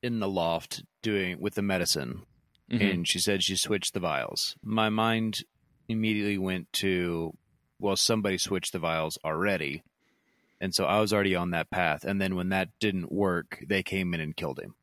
in 0.00 0.20
the 0.20 0.28
loft 0.28 0.84
doing 1.02 1.40
with 1.40 1.54
the 1.54 1.62
medicine 1.62 2.22
Mhm. 2.70 2.92
and 2.92 3.08
she 3.08 3.18
said 3.18 3.42
she 3.42 3.56
switched 3.56 3.94
the 3.94 4.00
vials 4.00 4.54
my 4.62 4.88
mind 4.88 5.42
immediately 5.88 6.38
went 6.38 6.72
to 6.74 7.36
well 7.80 7.96
somebody 7.96 8.38
switched 8.38 8.72
the 8.72 8.78
vials 8.78 9.18
already 9.24 9.82
and 10.60 10.72
so 10.72 10.84
i 10.84 11.00
was 11.00 11.12
already 11.12 11.34
on 11.34 11.50
that 11.50 11.68
path 11.68 12.04
and 12.04 12.20
then 12.20 12.36
when 12.36 12.50
that 12.50 12.68
didn't 12.78 13.10
work 13.10 13.58
they 13.66 13.82
came 13.82 14.14
in 14.14 14.20
and 14.20 14.36
killed 14.36 14.60
him 14.60 14.76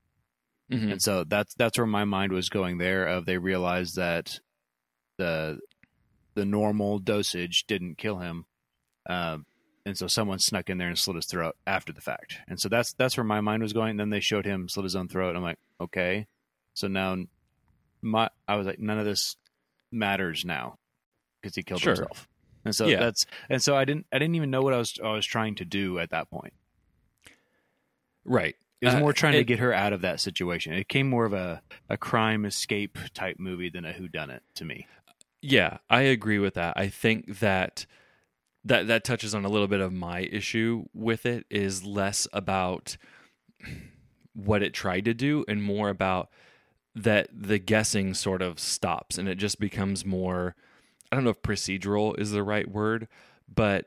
Mhm. 0.70 0.92
and 0.92 1.02
so 1.02 1.24
that's 1.24 1.54
that's 1.54 1.78
where 1.78 1.88
my 1.88 2.04
mind 2.04 2.34
was 2.34 2.50
going 2.50 2.78
there 2.78 3.08
of 3.08 3.26
they 3.26 3.38
realized 3.38 3.96
that 3.96 4.42
the 5.16 5.60
the 6.34 6.44
normal 6.46 7.00
dosage 7.00 7.64
didn't 7.68 7.98
kill 7.98 8.18
him 8.20 8.46
um, 9.10 9.46
and 9.88 9.98
so 9.98 10.06
someone 10.08 10.38
snuck 10.40 10.70
in 10.70 10.78
there 10.78 10.88
and 10.90 10.98
slit 11.00 11.16
his 11.16 11.26
throat 11.26 11.56
after 11.66 11.92
the 11.94 12.02
fact 12.02 12.38
and 12.48 12.60
so 12.60 12.68
that's 12.70 12.94
that's 12.94 13.16
where 13.18 13.24
my 13.24 13.42
mind 13.42 13.64
was 13.64 13.74
going 13.74 13.92
and 13.92 14.00
then 14.00 14.10
they 14.10 14.20
showed 14.20 14.46
him 14.46 14.68
slit 14.70 14.84
his 14.84 14.96
own 14.96 15.08
throat 15.08 15.36
i'm 15.36 15.42
like 15.44 15.58
okay 15.82 16.28
so 16.74 16.88
now 16.88 17.16
my 18.02 18.30
i 18.48 18.56
was 18.56 18.68
like 18.68 18.80
none 18.80 19.00
of 19.00 19.06
this 19.06 19.36
matters 19.92 20.44
now 20.46 20.76
because 21.42 21.56
he 21.56 21.64
killed 21.64 21.82
Sure. 21.82 21.96
himself 21.96 22.28
and 22.66 22.76
so 22.76 22.88
Yeah. 22.88 23.00
that's 23.00 23.26
and 23.50 23.64
so 23.64 23.76
i 23.76 23.86
didn't 23.86 24.06
i 24.12 24.20
didn't 24.20 24.36
even 24.36 24.52
know 24.52 24.62
what 24.62 24.74
i 24.74 24.78
was 24.78 24.94
i 25.04 25.12
was 25.14 25.26
trying 25.26 25.56
to 25.56 25.66
do 25.66 26.00
at 26.00 26.10
that 26.12 26.30
point 26.30 26.54
Right. 28.26 28.56
It 28.82 28.86
was 28.88 28.96
Uh, 28.96 29.00
more 29.00 29.14
trying 29.14 29.34
to 29.34 29.44
get 29.44 29.60
her 29.60 29.74
out 29.74 29.94
of 29.94 30.02
that 30.02 30.20
situation. 30.20 30.74
It 30.74 30.88
came 30.90 31.10
more 31.10 31.26
of 31.26 31.34
a, 31.34 31.62
a 31.90 31.98
crime 31.98 32.46
escape 32.46 32.98
type 33.14 33.40
movie 33.40 33.70
than 33.70 33.86
a 33.86 33.94
whodunit 33.94 34.42
to 34.56 34.66
me. 34.66 34.86
Yeah, 35.42 35.78
I 35.90 36.02
agree 36.02 36.38
with 36.40 36.56
that. 36.56 36.76
I 36.78 36.90
think 36.90 37.40
that 37.40 37.86
that 38.68 38.88
that 38.88 39.04
touches 39.04 39.34
on 39.34 39.46
a 39.46 39.50
little 39.50 39.68
bit 39.68 39.80
of 39.80 39.94
my 39.94 40.22
issue 40.22 40.86
with 40.94 41.26
it 41.26 41.46
is 41.50 41.84
less 41.84 42.28
about 42.34 42.98
what 44.34 44.62
it 44.62 44.74
tried 44.74 45.06
to 45.06 45.14
do 45.14 45.44
and 45.48 45.64
more 45.64 45.90
about 45.90 46.30
that 46.94 47.30
the 47.34 47.60
guessing 47.60 48.14
sort 48.14 48.42
of 48.42 48.60
stops 48.60 49.18
and 49.18 49.28
it 49.28 49.36
just 49.36 49.60
becomes 49.60 50.06
more 50.06 50.56
I 51.12 51.16
don't 51.16 51.24
know 51.24 51.32
if 51.32 51.42
procedural 51.42 52.20
is 52.20 52.32
the 52.32 52.44
right 52.44 52.70
word, 52.70 53.08
but 53.54 53.86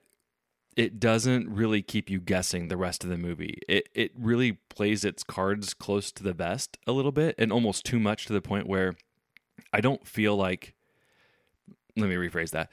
it 0.76 0.98
doesn't 0.98 1.50
really 1.50 1.82
keep 1.82 2.08
you 2.08 2.20
guessing 2.20 2.68
the 2.68 2.76
rest 2.76 3.04
of 3.04 3.10
the 3.10 3.18
movie. 3.18 3.58
It 3.68 3.88
it 3.94 4.12
really 4.16 4.52
plays 4.70 5.04
its 5.04 5.22
cards 5.22 5.74
close 5.74 6.10
to 6.12 6.22
the 6.22 6.32
vest 6.32 6.78
a 6.86 6.92
little 6.92 7.12
bit 7.12 7.34
and 7.38 7.52
almost 7.52 7.84
too 7.84 8.00
much 8.00 8.26
to 8.26 8.32
the 8.32 8.40
point 8.40 8.66
where 8.66 8.94
I 9.72 9.80
don't 9.80 10.06
feel 10.06 10.36
like 10.36 10.74
let 11.96 12.08
me 12.08 12.14
rephrase 12.14 12.50
that. 12.50 12.70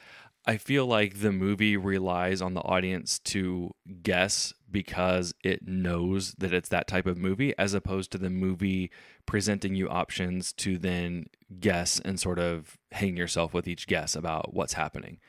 I 0.48 0.56
feel 0.56 0.86
like 0.86 1.20
the 1.20 1.34
movie 1.34 1.75
relies 1.75 2.42
on 2.42 2.54
the 2.54 2.62
audience 2.62 3.20
to 3.20 3.75
guess 4.01 4.54
because 4.72 5.34
it 5.44 5.68
knows 5.68 6.36
that 6.38 6.54
it's 6.54 6.70
that 6.70 6.88
type 6.88 7.06
of 7.06 7.18
movie, 7.18 7.54
as 7.58 7.74
opposed 7.74 8.12
to 8.13 8.18
the 8.18 8.30
movie 8.30 8.89
presenting 9.25 9.75
you 9.75 9.89
options 9.89 10.54
to 10.54 10.77
then 10.77 11.25
guess 11.60 12.00
and 12.00 12.18
sort 12.18 12.39
of 12.39 12.77
hang 12.94 13.18
yourself 13.18 13.54
with 13.54 13.68
each 13.68 13.88
guess 13.88 14.16
about 14.16 14.54
what's 14.54 14.74
happening. 14.74 15.20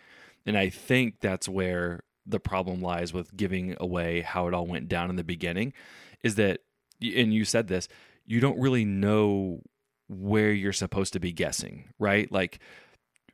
And 0.47 0.57
I 0.57 0.69
think 0.69 1.17
that's 1.21 1.49
where 1.49 2.05
the 2.25 2.41
problem 2.41 2.81
lies 2.81 3.13
with 3.13 3.37
giving 3.37 3.77
away 3.81 4.21
how 4.21 4.47
it 4.47 4.55
all 4.55 4.67
went 4.67 4.89
down 4.89 5.11
in 5.11 5.17
the 5.17 5.25
beginning 5.25 5.73
is 6.23 6.37
that, 6.37 6.61
and 7.03 7.35
you 7.35 7.45
said 7.45 7.67
this, 7.67 7.89
you 8.25 8.39
don't 8.39 8.61
really 8.61 8.85
know 8.85 9.63
where 10.09 10.53
you're 10.53 10.73
supposed 10.73 11.13
to 11.15 11.21
be 11.21 11.33
guessing, 11.33 11.93
right? 11.99 12.31
Like, 12.31 12.61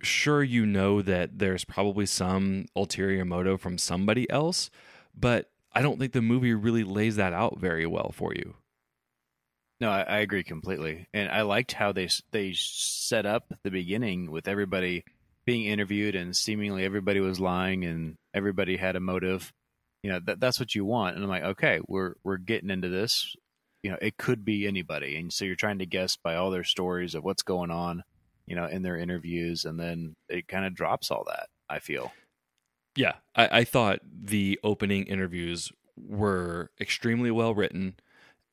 sure 0.04 0.42
you 0.42 0.66
know 0.66 1.02
that 1.02 1.38
there's 1.38 1.64
probably 1.64 2.06
some 2.06 2.66
ulterior 2.76 3.25
motive 3.25 3.61
from 3.61 3.78
somebody 3.78 4.28
else, 4.30 4.70
but 5.14 5.50
I 5.73 5.82
don't 5.82 5.99
think 5.99 6.12
the 6.12 6.23
movie 6.23 6.54
really 6.54 6.84
lays 6.84 7.16
that 7.16 7.32
out 7.32 7.58
very 7.58 7.87
well 7.87 8.12
for 8.14 8.32
you. 8.34 8.54
No, 9.80 9.90
I, 9.90 10.02
I 10.02 10.18
agree 10.18 10.44
completely, 10.44 11.08
and 11.12 11.28
I 11.28 11.42
liked 11.42 11.73
how 11.73 11.92
they 11.92 12.08
they 12.30 12.52
set 12.54 13.26
up 13.26 13.52
the 13.64 13.70
beginning 13.70 14.30
with 14.30 14.46
everybody 14.46 15.04
being 15.44 15.66
interviewed, 15.66 16.14
and 16.14 16.34
seemingly 16.37 16.84
everybody 16.84 17.20
was 17.20 17.40
lying, 17.40 17.84
and 17.84 18.16
everybody 18.32 18.76
had 18.76 18.96
a 18.96 19.00
motive. 19.00 19.52
You 20.02 20.12
know, 20.12 20.20
that 20.26 20.38
that's 20.38 20.61
what 20.61 20.75
you 20.75 20.84
want, 20.84 21.16
and 21.16 21.25
I'm 21.25 21.30
like, 21.30 21.42
okay, 21.42 21.80
we're 21.88 22.14
we're 22.23 22.37
getting 22.37 22.70
into 22.70 22.88
this. 22.88 23.34
You 23.82 23.90
know, 23.90 23.99
it 24.00 24.16
could 24.16 24.44
be 24.44 24.66
anybody, 24.66 25.16
and 25.16 25.32
so 25.32 25.44
you're 25.44 25.56
trying 25.56 25.80
to 25.80 25.87
guess 25.87 26.16
by 26.16 26.37
all 26.37 26.50
their 26.50 26.64
stories 26.64 27.14
of 27.14 27.25
what's 27.25 27.42
going 27.42 27.70
on. 27.70 28.04
You 28.46 28.56
know, 28.56 28.66
in 28.66 28.82
their 28.82 28.98
interviews, 28.98 29.64
and 29.64 29.80
then 29.80 30.16
it 30.28 30.48
kind 30.48 30.66
of 30.66 30.74
drops 30.74 31.10
all 31.10 31.24
that. 31.28 31.48
I 31.68 31.78
feel. 31.78 32.12
Yeah, 32.96 33.14
I, 33.34 33.60
I 33.60 33.64
thought 33.64 34.00
the 34.04 34.60
opening 34.62 35.04
interviews 35.06 35.72
were 35.96 36.70
extremely 36.80 37.30
well 37.30 37.54
written, 37.54 37.96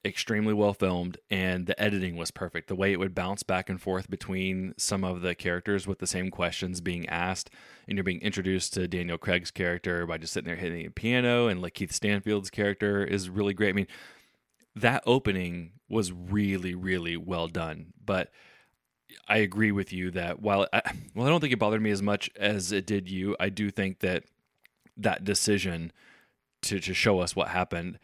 extremely 0.06 0.54
well 0.54 0.74
filmed, 0.74 1.18
and 1.30 1.68
the 1.68 1.80
editing 1.80 2.16
was 2.16 2.32
perfect. 2.32 2.68
The 2.68 2.76
way 2.76 2.92
it 2.94 3.00
would 3.00 3.14
bounce 3.14 3.44
back 3.44 3.70
and 3.70 3.80
forth 3.82 4.10
between 4.10 4.74
some 4.78 5.04
of 5.04 5.22
the 5.22 5.36
characters 5.36 5.86
with 5.86 6.00
the 6.00 6.08
same 6.08 6.32
questions 6.32 6.82
being 6.82 7.08
asked, 7.10 7.52
and 7.88 7.98
you're 7.98 8.04
being 8.04 8.22
introduced 8.22 8.74
to 8.74 8.88
Daniel 8.88 9.18
Craig's 9.18 9.52
character 9.52 10.08
by 10.08 10.18
just 10.18 10.34
sitting 10.34 10.48
there 10.48 10.56
hitting 10.56 10.88
a 10.88 10.92
piano, 10.92 11.48
and 11.48 11.62
like 11.62 11.74
Keith 11.74 11.92
Stanfield's 11.92 12.50
character 12.50 13.04
is 13.04 13.30
really 13.30 13.54
great. 13.54 13.70
I 13.70 13.74
mean, 13.74 13.88
that 14.76 15.04
opening 15.06 15.74
was 15.90 16.12
really, 16.14 16.74
really 16.76 17.18
well 17.18 17.48
done, 17.48 17.94
but. 18.04 18.32
I 19.28 19.38
agree 19.38 19.72
with 19.72 19.94
you 19.94 20.12
that 20.12 20.42
while 20.42 20.68
I, 20.74 20.82
well, 21.16 21.28
I 21.28 21.30
don't 21.30 21.42
think 21.42 21.54
it 21.54 21.60
bothered 21.60 21.82
me 21.82 21.92
as 21.92 22.02
much 22.02 22.30
as 22.36 22.72
it 22.72 22.86
did 22.86 23.10
you. 23.10 23.36
I 23.40 23.50
do 23.50 23.70
think 23.70 24.00
that 24.00 24.24
that 24.98 25.24
decision 25.24 25.92
to 26.64 26.80
to 26.80 26.94
show 26.94 27.20
us 27.20 27.36
what 27.36 27.50
happened, 27.50 28.00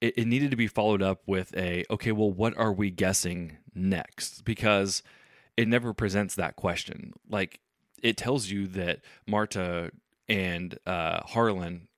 it, 0.00 0.14
it 0.18 0.26
needed 0.26 0.50
to 0.50 0.56
be 0.56 0.66
followed 0.66 1.02
up 1.02 1.22
with 1.26 1.56
a 1.56 1.84
okay. 1.90 2.12
Well, 2.12 2.30
what 2.30 2.56
are 2.56 2.72
we 2.72 2.90
guessing 2.90 3.58
next? 3.74 4.44
Because 4.44 5.02
it 5.56 5.68
never 5.68 5.92
presents 5.92 6.34
that 6.34 6.56
question. 6.56 7.12
Like 7.28 7.60
it 8.02 8.16
tells 8.16 8.50
you 8.50 8.66
that 8.68 9.00
Marta 9.26 9.92
and 10.28 10.78
uh, 10.86 11.20
Harlan 11.24 11.88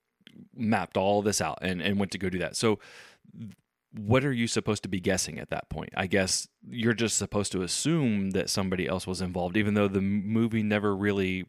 mapped 0.54 0.96
all 0.96 1.22
this 1.22 1.40
out 1.40 1.58
and 1.62 1.80
and 1.80 1.98
went 1.98 2.12
to 2.12 2.18
go 2.18 2.28
do 2.28 2.38
that. 2.38 2.56
So 2.56 2.78
what 3.96 4.24
are 4.24 4.32
you 4.32 4.48
supposed 4.48 4.82
to 4.82 4.88
be 4.88 5.00
guessing 5.00 5.38
at 5.38 5.50
that 5.50 5.68
point? 5.70 5.90
I 5.96 6.06
guess 6.06 6.48
you're 6.68 6.94
just 6.94 7.16
supposed 7.16 7.52
to 7.52 7.62
assume 7.62 8.30
that 8.30 8.50
somebody 8.50 8.88
else 8.88 9.06
was 9.06 9.20
involved, 9.20 9.56
even 9.56 9.74
though 9.74 9.88
the 9.88 10.00
movie 10.00 10.64
never 10.64 10.96
really 10.96 11.44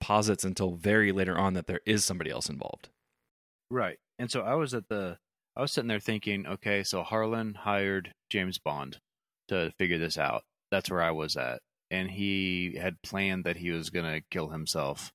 posits 0.00 0.44
until 0.44 0.72
very 0.72 1.12
later 1.12 1.36
on 1.36 1.54
that 1.54 1.66
there 1.66 1.80
is 1.84 2.04
somebody 2.04 2.30
else 2.30 2.48
involved. 2.48 2.88
Right. 3.70 3.98
And 4.18 4.30
so 4.30 4.42
I 4.42 4.54
was 4.54 4.74
at 4.74 4.88
the 4.88 5.18
I 5.56 5.60
was 5.60 5.72
sitting 5.72 5.88
there 5.88 6.00
thinking, 6.00 6.46
okay, 6.46 6.82
so 6.82 7.02
Harlan 7.02 7.54
hired 7.54 8.12
James 8.30 8.58
Bond 8.58 8.98
to 9.48 9.72
figure 9.78 9.98
this 9.98 10.16
out. 10.16 10.44
That's 10.70 10.90
where 10.90 11.02
I 11.02 11.10
was 11.10 11.36
at. 11.36 11.60
And 11.90 12.10
he 12.10 12.78
had 12.80 13.02
planned 13.02 13.44
that 13.44 13.58
he 13.58 13.70
was 13.70 13.90
going 13.90 14.06
to 14.06 14.24
kill 14.30 14.48
himself. 14.48 15.12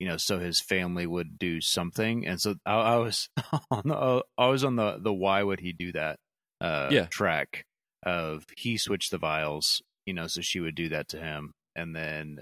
You 0.00 0.08
know, 0.08 0.16
so 0.16 0.40
his 0.40 0.60
family 0.60 1.06
would 1.06 1.38
do 1.38 1.60
something. 1.60 2.26
And 2.26 2.40
so 2.40 2.56
I, 2.66 2.74
I 2.74 2.96
was 2.96 3.28
on 3.70 3.82
the 3.86 4.24
I 4.38 4.48
was 4.48 4.64
on 4.64 4.76
the 4.76 4.98
the 4.98 5.14
why 5.14 5.42
would 5.42 5.60
he 5.60 5.72
do 5.72 5.92
that 5.92 6.18
uh 6.60 6.94
Yeah. 6.94 7.08
track 7.10 7.64
of 8.04 8.46
he 8.56 8.78
switched 8.78 9.10
the 9.12 9.18
vials, 9.18 9.82
you 10.06 10.14
know, 10.14 10.26
so 10.26 10.40
she 10.40 10.60
would 10.60 10.74
do 10.74 10.88
that 10.90 11.08
to 11.10 11.18
him 11.20 11.52
and 11.76 11.94
then 11.94 12.40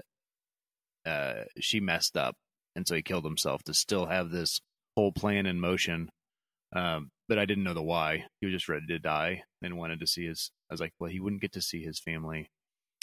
uh 1.05 1.43
she 1.59 1.79
messed 1.79 2.17
up 2.17 2.35
and 2.75 2.87
so 2.87 2.95
he 2.95 3.01
killed 3.01 3.25
himself 3.25 3.63
to 3.63 3.73
still 3.73 4.05
have 4.07 4.29
this 4.29 4.59
whole 4.95 5.11
plan 5.11 5.45
in 5.45 5.59
motion. 5.59 6.09
Um, 6.75 7.11
but 7.29 7.39
I 7.39 7.45
didn't 7.45 7.63
know 7.65 7.73
the 7.75 7.83
why. 7.83 8.27
He 8.41 8.47
was 8.47 8.55
just 8.55 8.69
ready 8.69 8.87
to 8.87 8.99
die 8.99 9.43
and 9.61 9.77
wanted 9.77 9.99
to 10.01 10.07
see 10.07 10.25
his. 10.27 10.51
I 10.69 10.73
was 10.73 10.81
like, 10.81 10.93
well, 10.99 11.11
he 11.11 11.19
wouldn't 11.19 11.41
get 11.41 11.53
to 11.53 11.61
see 11.61 11.83
his 11.83 11.99
family, 11.99 12.49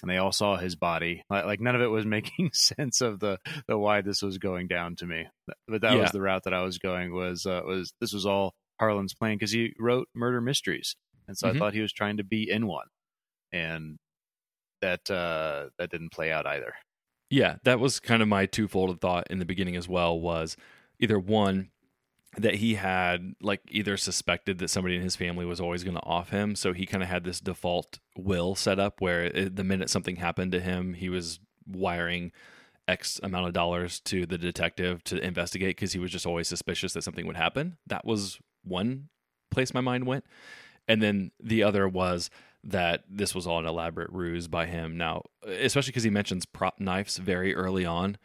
and 0.02 0.10
they 0.10 0.18
all 0.18 0.32
saw 0.32 0.56
his 0.56 0.76
body. 0.76 1.22
Like, 1.30 1.60
none 1.60 1.74
of 1.74 1.80
it 1.82 1.86
was 1.86 2.04
making 2.16 2.50
sense 2.52 3.00
of 3.00 3.20
the 3.20 3.38
the 3.66 3.78
why 3.78 4.00
this 4.02 4.22
was 4.22 4.38
going 4.38 4.68
down 4.68 4.96
to 4.96 5.06
me. 5.06 5.26
But 5.68 5.80
that 5.82 5.94
Yeah. 5.94 6.02
was 6.02 6.12
the 6.12 6.20
route 6.20 6.44
that 6.44 6.54
I 6.54 6.62
was 6.62 6.78
going. 6.78 7.12
Was 7.14 7.46
uh, 7.46 7.62
was 7.64 7.92
this 8.00 8.12
was 8.12 8.26
all 8.26 8.54
Harlan's 8.80 9.14
plan 9.14 9.36
because 9.36 9.52
he 9.52 9.72
wrote 9.78 10.08
murder 10.14 10.40
mysteries, 10.40 10.96
and 11.28 11.36
so 11.38 11.48
Mhm. 11.48 11.56
I 11.56 11.58
thought 11.58 11.74
he 11.74 11.80
was 11.80 11.92
trying 11.92 12.18
to 12.18 12.24
be 12.24 12.50
in 12.50 12.66
one, 12.66 12.86
and 13.52 13.96
that 14.82 15.10
uh, 15.10 15.70
that 15.78 15.90
didn't 15.90 16.12
play 16.12 16.30
out 16.30 16.46
either. 16.46 16.74
Yeah, 17.30 17.56
that 17.64 17.80
was 17.80 17.98
kind 17.98 18.22
of 18.22 18.28
my 18.28 18.46
twofold 18.46 19.00
thought 19.00 19.26
in 19.30 19.38
the 19.40 19.44
beginning 19.44 19.74
as 19.76 19.88
well 19.88 20.20
was 20.20 20.56
either 21.00 21.18
one 21.18 21.70
that 22.36 22.56
he 22.56 22.74
had 22.74 23.34
like 23.40 23.62
either 23.68 23.96
suspected 23.96 24.58
that 24.58 24.68
somebody 24.68 24.96
in 24.96 25.02
his 25.02 25.16
family 25.16 25.46
was 25.46 25.60
always 25.60 25.82
going 25.82 25.96
to 25.96 26.02
off 26.02 26.30
him, 26.30 26.54
so 26.54 26.72
he 26.72 26.86
kind 26.86 27.02
of 27.02 27.08
had 27.08 27.24
this 27.24 27.40
default 27.40 27.98
will 28.16 28.54
set 28.54 28.78
up 28.78 29.00
where 29.00 29.24
it, 29.24 29.56
the 29.56 29.64
minute 29.64 29.90
something 29.90 30.16
happened 30.16 30.52
to 30.52 30.60
him, 30.60 30.94
he 30.94 31.08
was 31.08 31.40
wiring 31.66 32.32
X 32.88 33.18
amount 33.22 33.46
of 33.46 33.52
dollars 33.52 34.00
to 34.00 34.26
the 34.26 34.38
detective 34.38 35.02
to 35.04 35.18
investigate 35.18 35.76
because 35.76 35.92
he 35.92 35.98
was 35.98 36.10
just 36.10 36.26
always 36.26 36.46
suspicious 36.46 36.92
that 36.92 37.02
something 37.02 37.26
would 37.26 37.36
happen. 37.36 37.78
That 37.86 38.04
was 38.04 38.38
one 38.62 39.08
place 39.50 39.74
my 39.74 39.80
mind 39.80 40.06
went. 40.06 40.24
And 40.86 41.02
then 41.02 41.32
the 41.42 41.62
other 41.62 41.88
was 41.88 42.30
that 42.62 43.04
this 43.08 43.34
was 43.34 43.46
all 43.46 43.58
an 43.58 43.66
elaborate 43.66 44.10
ruse 44.10 44.46
by 44.46 44.66
him. 44.66 44.96
Now, 44.96 45.22
especially 45.46 45.90
because 45.90 46.04
he 46.04 46.10
mentions 46.10 46.46
prop 46.46 46.78
knives 46.78 47.16
very 47.16 47.54
early 47.54 47.84
on. 47.84 48.18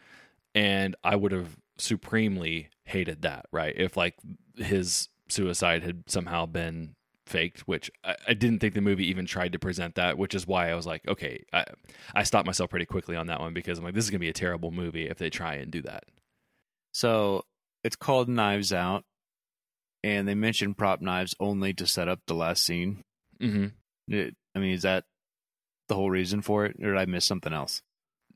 And 0.53 0.95
I 1.03 1.15
would 1.15 1.31
have 1.31 1.57
supremely 1.77 2.69
hated 2.85 3.21
that, 3.23 3.45
right? 3.51 3.73
If 3.75 3.97
like 3.97 4.15
his 4.55 5.09
suicide 5.29 5.83
had 5.83 6.03
somehow 6.07 6.45
been 6.45 6.95
faked, 7.25 7.61
which 7.61 7.89
I, 8.03 8.15
I 8.29 8.33
didn't 8.33 8.59
think 8.59 8.73
the 8.73 8.81
movie 8.81 9.09
even 9.09 9.25
tried 9.25 9.53
to 9.53 9.59
present 9.59 9.95
that, 9.95 10.17
which 10.17 10.35
is 10.35 10.45
why 10.45 10.69
I 10.69 10.75
was 10.75 10.85
like, 10.85 11.07
okay, 11.07 11.43
I, 11.53 11.65
I 12.13 12.23
stopped 12.23 12.45
myself 12.45 12.69
pretty 12.69 12.85
quickly 12.85 13.15
on 13.15 13.27
that 13.27 13.39
one 13.39 13.53
because 13.53 13.77
I'm 13.77 13.83
like, 13.83 13.93
this 13.93 14.03
is 14.03 14.09
going 14.09 14.19
to 14.19 14.25
be 14.25 14.29
a 14.29 14.33
terrible 14.33 14.71
movie 14.71 15.07
if 15.07 15.17
they 15.17 15.29
try 15.29 15.55
and 15.55 15.71
do 15.71 15.81
that. 15.83 16.03
So 16.93 17.45
it's 17.83 17.95
called 17.95 18.27
Knives 18.27 18.73
Out, 18.73 19.05
and 20.03 20.27
they 20.27 20.35
mention 20.35 20.73
prop 20.73 21.01
knives 21.01 21.35
only 21.39 21.73
to 21.75 21.87
set 21.87 22.07
up 22.07 22.19
the 22.27 22.33
last 22.33 22.63
scene. 22.63 23.03
Mm-hmm. 23.41 23.67
It, 24.13 24.35
I 24.55 24.59
mean, 24.59 24.73
is 24.73 24.81
that 24.81 25.05
the 25.87 25.95
whole 25.95 26.09
reason 26.09 26.41
for 26.41 26.65
it, 26.65 26.75
or 26.81 26.91
did 26.91 26.97
I 26.97 27.05
miss 27.05 27.25
something 27.25 27.53
else? 27.53 27.81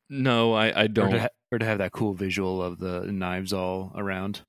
No, 0.10 0.54
I, 0.54 0.84
I 0.84 0.88
don't. 0.88 1.12
to, 1.12 1.20
ha- 1.22 1.28
or 1.52 1.60
to 1.60 1.66
have 1.66 1.80
that 1.80 1.92
cool 1.92 2.14
visual 2.14 2.62
of 2.62 2.80
the 2.80 3.02
knives 3.12 3.54
all 3.54 3.92
around. 3.96 4.42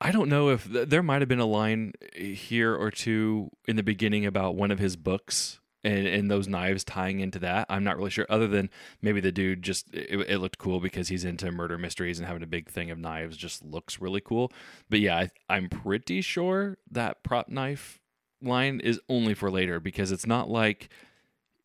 I 0.00 0.12
don't 0.12 0.28
know 0.28 0.50
if 0.50 0.70
th- 0.70 0.88
there 0.88 1.02
might 1.02 1.22
have 1.22 1.28
been 1.28 1.40
a 1.40 1.46
line 1.46 1.92
here 2.14 2.74
or 2.74 2.90
two 2.90 3.50
in 3.66 3.76
the 3.76 3.82
beginning 3.82 4.26
about 4.26 4.54
one 4.54 4.70
of 4.70 4.78
his 4.78 4.94
books 4.96 5.60
and, 5.82 6.06
and 6.06 6.30
those 6.30 6.48
knives 6.48 6.84
tying 6.84 7.20
into 7.20 7.38
that. 7.38 7.66
I'm 7.70 7.84
not 7.84 7.96
really 7.96 8.10
sure, 8.10 8.26
other 8.28 8.46
than 8.46 8.68
maybe 9.00 9.20
the 9.20 9.32
dude 9.32 9.62
just, 9.62 9.92
it, 9.94 10.20
it 10.28 10.38
looked 10.38 10.58
cool 10.58 10.80
because 10.80 11.08
he's 11.08 11.24
into 11.24 11.50
murder 11.50 11.78
mysteries 11.78 12.18
and 12.18 12.26
having 12.26 12.42
a 12.42 12.46
big 12.46 12.68
thing 12.68 12.90
of 12.90 12.98
knives 12.98 13.36
just 13.36 13.64
looks 13.64 14.00
really 14.00 14.20
cool. 14.20 14.52
But 14.90 15.00
yeah, 15.00 15.16
I, 15.16 15.30
I'm 15.48 15.68
pretty 15.68 16.20
sure 16.20 16.76
that 16.90 17.22
prop 17.22 17.48
knife 17.48 18.00
line 18.42 18.80
is 18.80 19.00
only 19.08 19.32
for 19.32 19.50
later 19.50 19.80
because 19.80 20.12
it's 20.12 20.26
not 20.26 20.50
like 20.50 20.90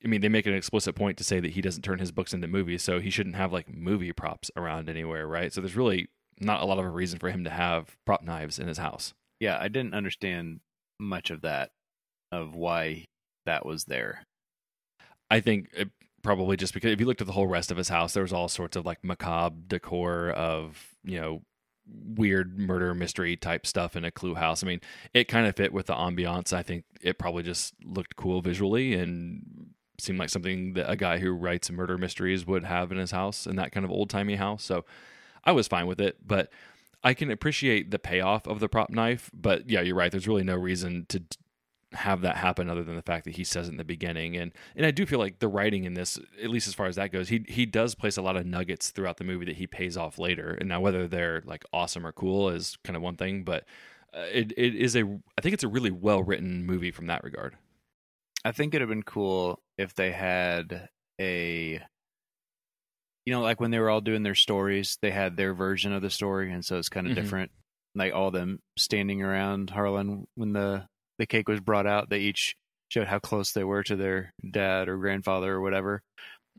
I 0.03 0.07
mean, 0.07 0.21
they 0.21 0.29
make 0.29 0.45
an 0.45 0.53
explicit 0.53 0.95
point 0.95 1.17
to 1.17 1.23
say 1.23 1.39
that 1.39 1.51
he 1.51 1.61
doesn't 1.61 1.83
turn 1.83 1.99
his 1.99 2.11
books 2.11 2.33
into 2.33 2.47
movies, 2.47 2.81
so 2.81 2.99
he 2.99 3.09
shouldn't 3.09 3.35
have 3.35 3.53
like 3.53 3.73
movie 3.73 4.13
props 4.13 4.49
around 4.55 4.89
anywhere, 4.89 5.27
right? 5.27 5.53
So 5.53 5.61
there's 5.61 5.75
really 5.75 6.09
not 6.39 6.61
a 6.61 6.65
lot 6.65 6.79
of 6.79 6.85
a 6.85 6.89
reason 6.89 7.19
for 7.19 7.29
him 7.29 7.43
to 7.43 7.49
have 7.49 7.95
prop 8.05 8.23
knives 8.23 8.57
in 8.57 8.67
his 8.67 8.79
house. 8.79 9.13
Yeah, 9.39 9.57
I 9.59 9.67
didn't 9.67 9.93
understand 9.93 10.61
much 10.99 11.29
of 11.29 11.41
that, 11.41 11.71
of 12.31 12.55
why 12.55 13.05
that 13.45 13.65
was 13.65 13.85
there. 13.85 14.25
I 15.29 15.39
think 15.39 15.69
it, 15.73 15.89
probably 16.23 16.57
just 16.57 16.73
because 16.73 16.91
if 16.91 16.99
you 16.99 17.05
looked 17.05 17.21
at 17.21 17.27
the 17.27 17.33
whole 17.33 17.47
rest 17.47 17.71
of 17.71 17.77
his 17.77 17.89
house, 17.89 18.13
there 18.13 18.23
was 18.23 18.33
all 18.33 18.47
sorts 18.47 18.75
of 18.75 18.85
like 18.85 19.03
macabre 19.03 19.55
decor 19.67 20.31
of 20.31 20.95
you 21.03 21.19
know 21.19 21.41
weird 21.87 22.57
murder 22.59 22.93
mystery 22.93 23.35
type 23.35 23.65
stuff 23.65 23.95
in 23.95 24.05
a 24.05 24.11
clue 24.11 24.35
house. 24.35 24.63
I 24.63 24.67
mean, 24.67 24.81
it 25.13 25.27
kind 25.27 25.47
of 25.47 25.55
fit 25.55 25.73
with 25.73 25.87
the 25.87 25.93
ambiance. 25.93 26.53
I 26.53 26.63
think 26.63 26.85
it 27.01 27.17
probably 27.17 27.43
just 27.43 27.73
looked 27.83 28.15
cool 28.15 28.41
visually 28.41 28.93
and 28.93 29.70
seemed 30.01 30.19
like 30.19 30.29
something 30.29 30.73
that 30.73 30.89
a 30.89 30.95
guy 30.95 31.19
who 31.19 31.31
writes 31.31 31.69
murder 31.71 31.97
mysteries 31.97 32.45
would 32.45 32.63
have 32.63 32.91
in 32.91 32.97
his 32.97 33.11
house 33.11 33.45
in 33.45 33.55
that 33.57 33.71
kind 33.71 33.85
of 33.85 33.91
old 33.91 34.09
timey 34.09 34.35
house. 34.35 34.63
So 34.63 34.85
I 35.43 35.51
was 35.51 35.67
fine 35.67 35.87
with 35.87 35.99
it, 35.99 36.17
but 36.25 36.49
I 37.03 37.13
can 37.13 37.31
appreciate 37.31 37.91
the 37.91 37.99
payoff 37.99 38.47
of 38.47 38.59
the 38.59 38.69
prop 38.69 38.89
knife. 38.89 39.31
But 39.33 39.69
yeah, 39.69 39.81
you're 39.81 39.95
right. 39.95 40.11
There's 40.11 40.27
really 40.27 40.43
no 40.43 40.55
reason 40.55 41.05
to 41.09 41.23
have 41.93 42.21
that 42.21 42.37
happen 42.37 42.69
other 42.69 42.83
than 42.83 42.95
the 42.95 43.01
fact 43.01 43.25
that 43.25 43.35
he 43.35 43.43
says 43.43 43.67
it 43.67 43.71
in 43.71 43.77
the 43.77 43.83
beginning 43.83 44.37
and 44.37 44.53
and 44.77 44.85
I 44.85 44.91
do 44.91 45.05
feel 45.05 45.19
like 45.19 45.39
the 45.39 45.49
writing 45.49 45.83
in 45.83 45.93
this 45.93 46.17
at 46.41 46.49
least 46.49 46.67
as 46.67 46.73
far 46.73 46.85
as 46.85 46.95
that 46.95 47.11
goes 47.11 47.27
he 47.27 47.43
he 47.49 47.65
does 47.65 47.95
place 47.95 48.15
a 48.15 48.21
lot 48.21 48.37
of 48.37 48.45
nuggets 48.45 48.91
throughout 48.91 49.17
the 49.17 49.25
movie 49.25 49.45
that 49.45 49.57
he 49.57 49.67
pays 49.67 49.97
off 49.97 50.17
later 50.17 50.53
and 50.53 50.69
now 50.69 50.79
whether 50.79 51.05
they're 51.05 51.43
like 51.45 51.65
awesome 51.73 52.07
or 52.07 52.13
cool 52.13 52.49
is 52.49 52.77
kind 52.85 52.95
of 52.95 53.01
one 53.01 53.17
thing 53.17 53.43
but 53.43 53.65
uh, 54.13 54.21
it 54.31 54.53
it 54.55 54.73
is 54.73 54.95
a 54.95 55.03
I 55.37 55.41
think 55.41 55.53
it's 55.53 55.65
a 55.65 55.67
really 55.67 55.91
well 55.91 56.23
written 56.23 56.65
movie 56.65 56.91
from 56.91 57.07
that 57.07 57.25
regard 57.25 57.57
I 58.43 58.51
think 58.51 58.73
it'd 58.73 58.81
have 58.81 58.89
been 58.89 59.03
cool 59.03 59.61
if 59.77 59.93
they 59.93 60.11
had 60.11 60.89
a 61.19 61.81
you 63.25 63.33
know 63.33 63.41
like 63.41 63.59
when 63.59 63.71
they 63.71 63.79
were 63.79 63.89
all 63.89 64.01
doing 64.01 64.23
their 64.23 64.35
stories 64.35 64.97
they 65.01 65.11
had 65.11 65.37
their 65.37 65.53
version 65.53 65.93
of 65.93 66.01
the 66.01 66.09
story 66.09 66.51
and 66.51 66.65
so 66.65 66.77
it's 66.77 66.89
kind 66.89 67.07
of 67.07 67.13
Mhm. 67.13 67.15
different 67.15 67.51
like 67.93 68.13
all 68.13 68.31
them 68.31 68.59
standing 68.77 69.21
around 69.21 69.69
Harlan 69.69 70.25
when 70.35 70.53
the 70.53 70.87
the 71.19 71.25
cake 71.25 71.47
was 71.47 71.59
brought 71.59 71.85
out 71.85 72.09
they 72.09 72.19
each 72.19 72.55
showed 72.89 73.07
how 73.07 73.19
close 73.19 73.51
they 73.51 73.63
were 73.63 73.83
to 73.83 73.95
their 73.95 74.33
dad 74.51 74.89
or 74.89 74.97
grandfather 74.97 75.53
or 75.53 75.61
whatever 75.61 76.01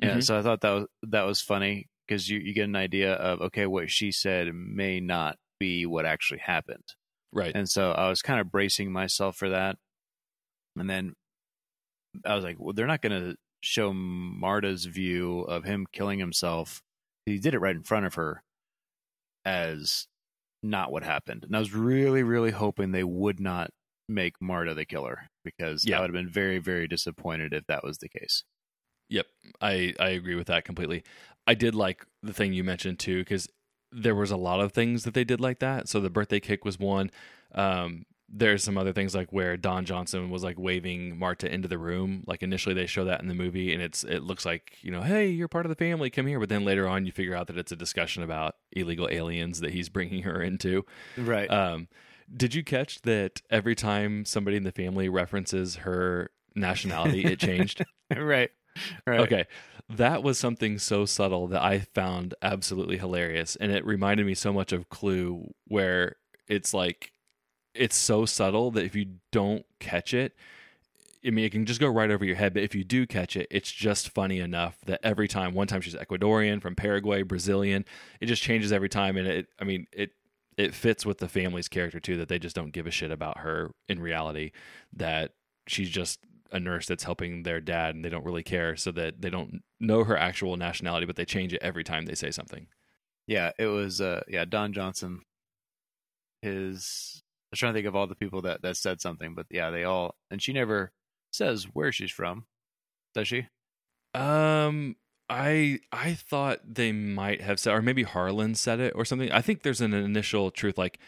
yeah 0.01 0.19
Mhm. 0.19 0.23
so 0.23 0.39
I 0.39 0.43
thought 0.43 0.61
that 0.61 0.71
was 0.71 0.87
that 1.03 1.23
was 1.23 1.41
funny 1.41 1.89
because 2.07 2.29
you 2.29 2.39
you 2.39 2.55
get 2.55 2.65
an 2.65 2.77
idea 2.77 3.15
of 3.15 3.41
okay 3.41 3.67
what 3.67 3.91
she 3.91 4.13
said 4.13 4.49
may 4.55 5.01
not 5.01 5.37
be 5.59 5.85
what 5.87 6.07
actually 6.07 6.41
happened 6.41 6.85
right 7.33 7.55
and 7.55 7.69
so 7.69 7.93
I 7.93 8.09
was 8.09 8.23
kind 8.23 8.41
of 8.41 8.51
bracing 8.53 8.93
myself 8.93 9.37
for 9.37 9.49
that. 9.51 9.77
And 10.77 10.89
then 10.89 11.15
I 12.25 12.35
was 12.35 12.45
like, 12.45 12.57
well, 12.59 12.73
they're 12.73 12.87
not 12.87 13.03
going 13.03 13.19
to 13.21 13.37
show 13.63 13.93
Marta's 13.93 14.87
view 14.87 15.41
of 15.43 15.65
him 15.65 15.87
killing 15.93 16.19
himself. 16.19 16.83
He 17.27 17.39
did 17.39 17.55
it 17.55 17.61
right 17.61 17.77
in 17.77 17.83
front 17.83 18.07
of 18.07 18.15
her 18.15 18.43
as 19.45 20.07
not 20.63 20.93
what 20.93 21.03
happened. 21.05 21.45
And 21.45 21.57
I 21.57 21.59
was 21.59 21.75
really, 21.75 22.23
really 22.23 22.51
hoping 22.51 22.93
they 22.93 23.05
would 23.05 23.41
not 23.41 23.71
make 24.09 24.35
Marta 24.41 24.75
the 24.75 24.85
killer 24.85 25.27
because 25.45 25.85
Yeah. 25.85 25.99
I 25.99 26.01
would 26.01 26.11
have 26.11 26.15
been 26.25 26.33
very, 26.33 26.59
very 26.59 26.87
disappointed 26.87 27.53
if 27.53 27.67
that 27.67 27.83
was 27.85 27.99
the 27.99 28.09
case. 28.09 28.45
Yep, 29.09 29.27
I 29.61 29.95
I 30.01 30.11
agree 30.11 30.35
with 30.35 30.47
that 30.47 30.65
completely. 30.65 31.03
I 31.47 31.55
did 31.55 31.75
like 31.75 32.07
the 32.23 32.33
thing 32.33 32.53
you 32.53 32.65
mentioned 32.65 32.99
too 32.99 33.19
because 33.21 33.49
there 33.91 34.15
was 34.15 34.31
a 34.31 34.37
lot 34.37 34.61
of 34.61 34.73
things 34.73 35.05
that 35.05 35.13
they 35.13 35.25
did 35.25 35.41
like 35.41 35.59
that. 35.59 35.89
So 35.89 36.01
the 36.01 36.09
birthday 36.11 36.41
cake 36.41 36.65
was 36.65 36.79
one. 36.79 37.11
Um, 37.55 38.05
there's 38.35 38.65
some 38.65 38.79
other 38.79 38.95
things 38.95 39.15
like 39.15 39.31
where 39.31 39.59
Don 39.59 39.85
Johnson 39.85 40.31
was 40.31 40.43
like 40.43 40.59
waving 40.59 41.19
Marta 41.19 41.53
into 41.53 41.69
the 41.69 41.79
room. 41.79 42.25
Like 42.27 42.43
initially 42.43 42.75
they 42.75 42.87
show 42.87 43.05
that 43.05 43.21
in 43.21 43.29
the 43.29 43.35
movie, 43.35 43.73
and 43.75 43.83
it's 43.83 44.05
it 44.05 44.23
looks 44.23 44.47
like 44.47 44.79
you 44.81 44.91
know, 44.91 45.03
hey, 45.03 45.29
you're 45.29 45.49
part 45.49 45.67
of 45.67 45.71
the 45.71 45.77
family, 45.77 46.09
come 46.09 46.27
here. 46.27 46.41
But 46.41 46.49
then 46.49 46.65
later 46.65 46.89
on, 46.89 47.05
you 47.05 47.13
figure 47.13 47.35
out 47.35 47.47
that 47.49 47.59
it's 47.59 47.73
a 47.73 47.77
discussion 47.77 48.23
about 48.23 48.57
illegal 48.73 49.09
aliens 49.11 49.61
that 49.61 49.73
he's 49.73 49.91
bringing 49.91 50.23
her 50.23 50.43
into. 50.43 50.85
Right. 51.19 51.51
Um, 51.51 51.89
did 52.35 52.55
you 52.55 52.65
catch 52.65 53.03
that 53.03 53.43
every 53.51 53.75
time 53.75 54.25
somebody 54.25 54.57
in 54.57 54.65
the 54.65 54.73
family 54.73 55.09
references 55.09 55.77
her 55.77 56.31
nationality, 56.55 57.25
it 57.25 57.39
changed? 57.39 57.85
right. 58.17 58.51
Right. 59.07 59.21
Okay. 59.21 59.45
That 59.91 60.23
was 60.23 60.39
something 60.39 60.79
so 60.79 61.05
subtle 61.05 61.49
that 61.49 61.63
I 61.63 61.81
found 61.81 62.35
absolutely 62.41 62.97
hilarious. 62.97 63.57
And 63.57 63.71
it 63.71 63.85
reminded 63.85 64.25
me 64.25 64.35
so 64.35 64.53
much 64.53 64.73
of 64.73 64.89
Clue, 64.89 65.53
where 65.67 66.17
it's 66.49 66.73
like, 66.73 67.12
it's 67.75 67.97
so 67.97 68.27
subtle 68.27 68.71
that 68.73 68.85
if 68.85 68.95
you 68.95 69.07
don't 69.31 69.65
catch 69.79 70.15
it, 70.15 70.35
I 71.25 71.31
mean, 71.31 71.45
it 71.45 71.53
can 71.53 71.67
just 71.67 71.81
go 71.81 71.89
right 71.89 72.11
over 72.11 72.25
your 72.25 72.37
head. 72.37 72.55
But 72.55 72.65
if 72.65 72.75
you 72.75 72.85
do 72.85 73.07
catch 73.07 73.37
it, 73.37 73.47
it's 73.51 73.71
just 73.71 74.09
funny 74.11 74.41
enough 74.41 74.79
that 74.87 75.01
every 75.03 75.29
time, 75.29 75.55
one 75.55 75.69
time 75.69 75.81
she's 75.81 75.95
Ecuadorian, 75.95 76.61
from 76.61 76.75
Paraguay, 76.75 77.23
Brazilian, 77.23 77.85
it 78.21 78.27
just 78.27 78.43
changes 78.43 78.73
every 78.73 78.89
time. 78.89 79.17
And 79.17 79.29
it, 79.29 79.47
I 79.61 79.65
mean, 79.65 79.87
it, 79.93 80.13
it 80.57 80.75
fits 80.75 81.07
with 81.07 81.19
the 81.19 81.29
family's 81.29 81.69
character 81.69 82.01
too, 82.01 82.17
that 82.19 82.29
they 82.29 82.39
just 82.39 82.57
don't 82.57 82.73
give 82.73 82.87
a 82.87 82.91
shit 82.91 83.11
about 83.11 83.39
her 83.39 83.71
in 83.89 84.01
reality, 84.01 84.51
that 84.95 85.33
she's 85.67 85.89
just 85.91 86.21
a 86.51 86.61
nurse 86.61 86.87
that's 86.87 87.05
helping 87.05 87.45
their 87.45 87.61
dad 87.61 87.95
and 87.95 88.05
they 88.05 88.11
don't 88.11 88.27
really 88.27 88.43
care 88.43 88.77
so 88.77 88.93
that 88.93 89.23
they 89.23 89.31
don't 89.31 89.63
know 89.81 90.05
her 90.05 90.19
actual 90.19 90.59
nationality 90.59 91.07
but 91.07 91.17
they 91.17 91.25
change 91.25 91.55
it 91.55 91.63
every 91.63 91.83
time 91.83 92.05
they 92.05 92.15
say 92.15 92.31
something 92.31 92.67
Yeah, 93.27 93.53
it 93.59 93.67
was 93.67 94.01
uh 94.01 94.23
yeah, 94.29 94.45
Don 94.45 94.73
Johnson. 94.73 95.23
His 96.43 97.23
was 97.53 97.59
trying 97.61 97.73
to 97.73 97.77
think 97.77 97.87
of 97.87 97.95
all 97.95 98.09
the 98.09 98.15
people 98.17 98.43
that 98.43 98.63
that 98.63 98.77
said 98.77 99.01
something, 99.01 99.35
but 99.37 99.47
yeah, 99.51 99.71
they 99.71 99.85
all 99.85 100.17
and 100.31 100.43
she 100.43 100.53
never 100.53 100.91
says 101.33 101.65
where 101.73 101.93
she's 101.93 102.11
from. 102.11 102.47
Does 103.15 103.29
she? 103.29 103.47
um 104.15 104.97
i 105.31 105.79
i 105.91 106.13
thought 106.13 106.59
they 106.67 106.93
might 106.93 107.41
have 107.41 107.59
said 107.59 107.73
or 107.73 107.81
maybe 107.81 108.03
harlan 108.03 108.55
said 108.55 108.79
it 108.79 108.93
or 108.95 109.05
something 109.07 109.33
i 109.33 109.41
think 109.41 109.63
there's 109.63 109.81
an 109.81 109.95
initial 109.95 110.51
truth 110.51 110.77
like 110.77 110.99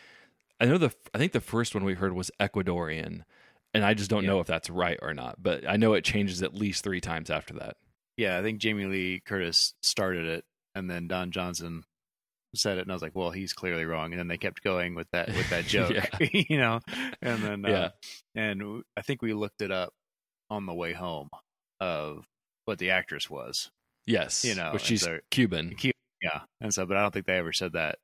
i 0.58 0.64
know 0.64 0.78
the 0.78 0.90
i 1.14 1.18
think 1.18 1.32
the 1.32 1.40
first 1.40 1.74
one 1.74 1.84
we 1.84 1.92
heard 1.92 2.14
was 2.14 2.30
ecuadorian 2.40 3.20
and 3.74 3.84
i 3.84 3.92
just 3.92 4.08
don't 4.08 4.22
Yeah. 4.24 4.30
know 4.30 4.40
if 4.40 4.46
that's 4.46 4.70
right 4.70 4.98
or 5.02 5.12
not 5.12 5.42
but 5.42 5.68
i 5.68 5.76
know 5.76 5.92
it 5.92 6.02
changes 6.04 6.42
at 6.42 6.54
least 6.54 6.82
three 6.82 7.00
times 7.02 7.28
after 7.28 7.52
that 7.54 7.76
Yeah, 8.16 8.38
I 8.38 8.42
think 8.42 8.58
Jamie 8.60 8.86
Lee 8.86 9.20
Curtis 9.26 9.74
started 9.82 10.24
it 10.26 10.44
and 10.74 10.88
then 10.88 11.06
Don 11.08 11.30
Johnson 11.30 11.84
said 12.56 12.78
it 12.78 12.82
and 12.82 12.90
I 12.90 12.94
was 12.94 13.02
like, 13.02 13.14
well, 13.14 13.30
he's 13.30 13.52
clearly 13.52 13.84
wrong. 13.84 14.12
And 14.12 14.18
then 14.18 14.28
they 14.28 14.38
kept 14.38 14.62
going 14.62 14.94
with 14.94 15.08
that 15.12 15.28
with 15.28 15.48
that 15.50 15.64
joke. 15.66 15.94
You 16.32 16.58
know? 16.58 16.80
And 17.22 17.42
then 17.42 17.64
uh, 17.64 17.68
Yeah. 17.68 17.88
and 18.34 18.82
I 18.96 19.02
think 19.02 19.22
we 19.22 19.32
looked 19.32 19.62
it 19.62 19.70
up 19.70 19.92
on 20.50 20.66
the 20.66 20.74
way 20.74 20.92
home 20.92 21.28
of 21.80 22.24
what 22.66 22.78
the 22.78 22.90
actress 22.90 23.28
was. 23.28 23.70
yes 24.06 24.44
You 24.44 24.54
know, 24.54 24.76
she's 24.78 25.02
so- 25.02 25.18
cuban 25.30 25.74
Yeah, 26.22 26.40
and 26.60 26.72
so, 26.72 26.86
but 26.86 26.96
I 26.96 27.02
don't 27.02 27.12
think 27.12 27.26
they 27.26 27.36
ever 27.36 27.52
said 27.52 27.72
that 27.74 27.98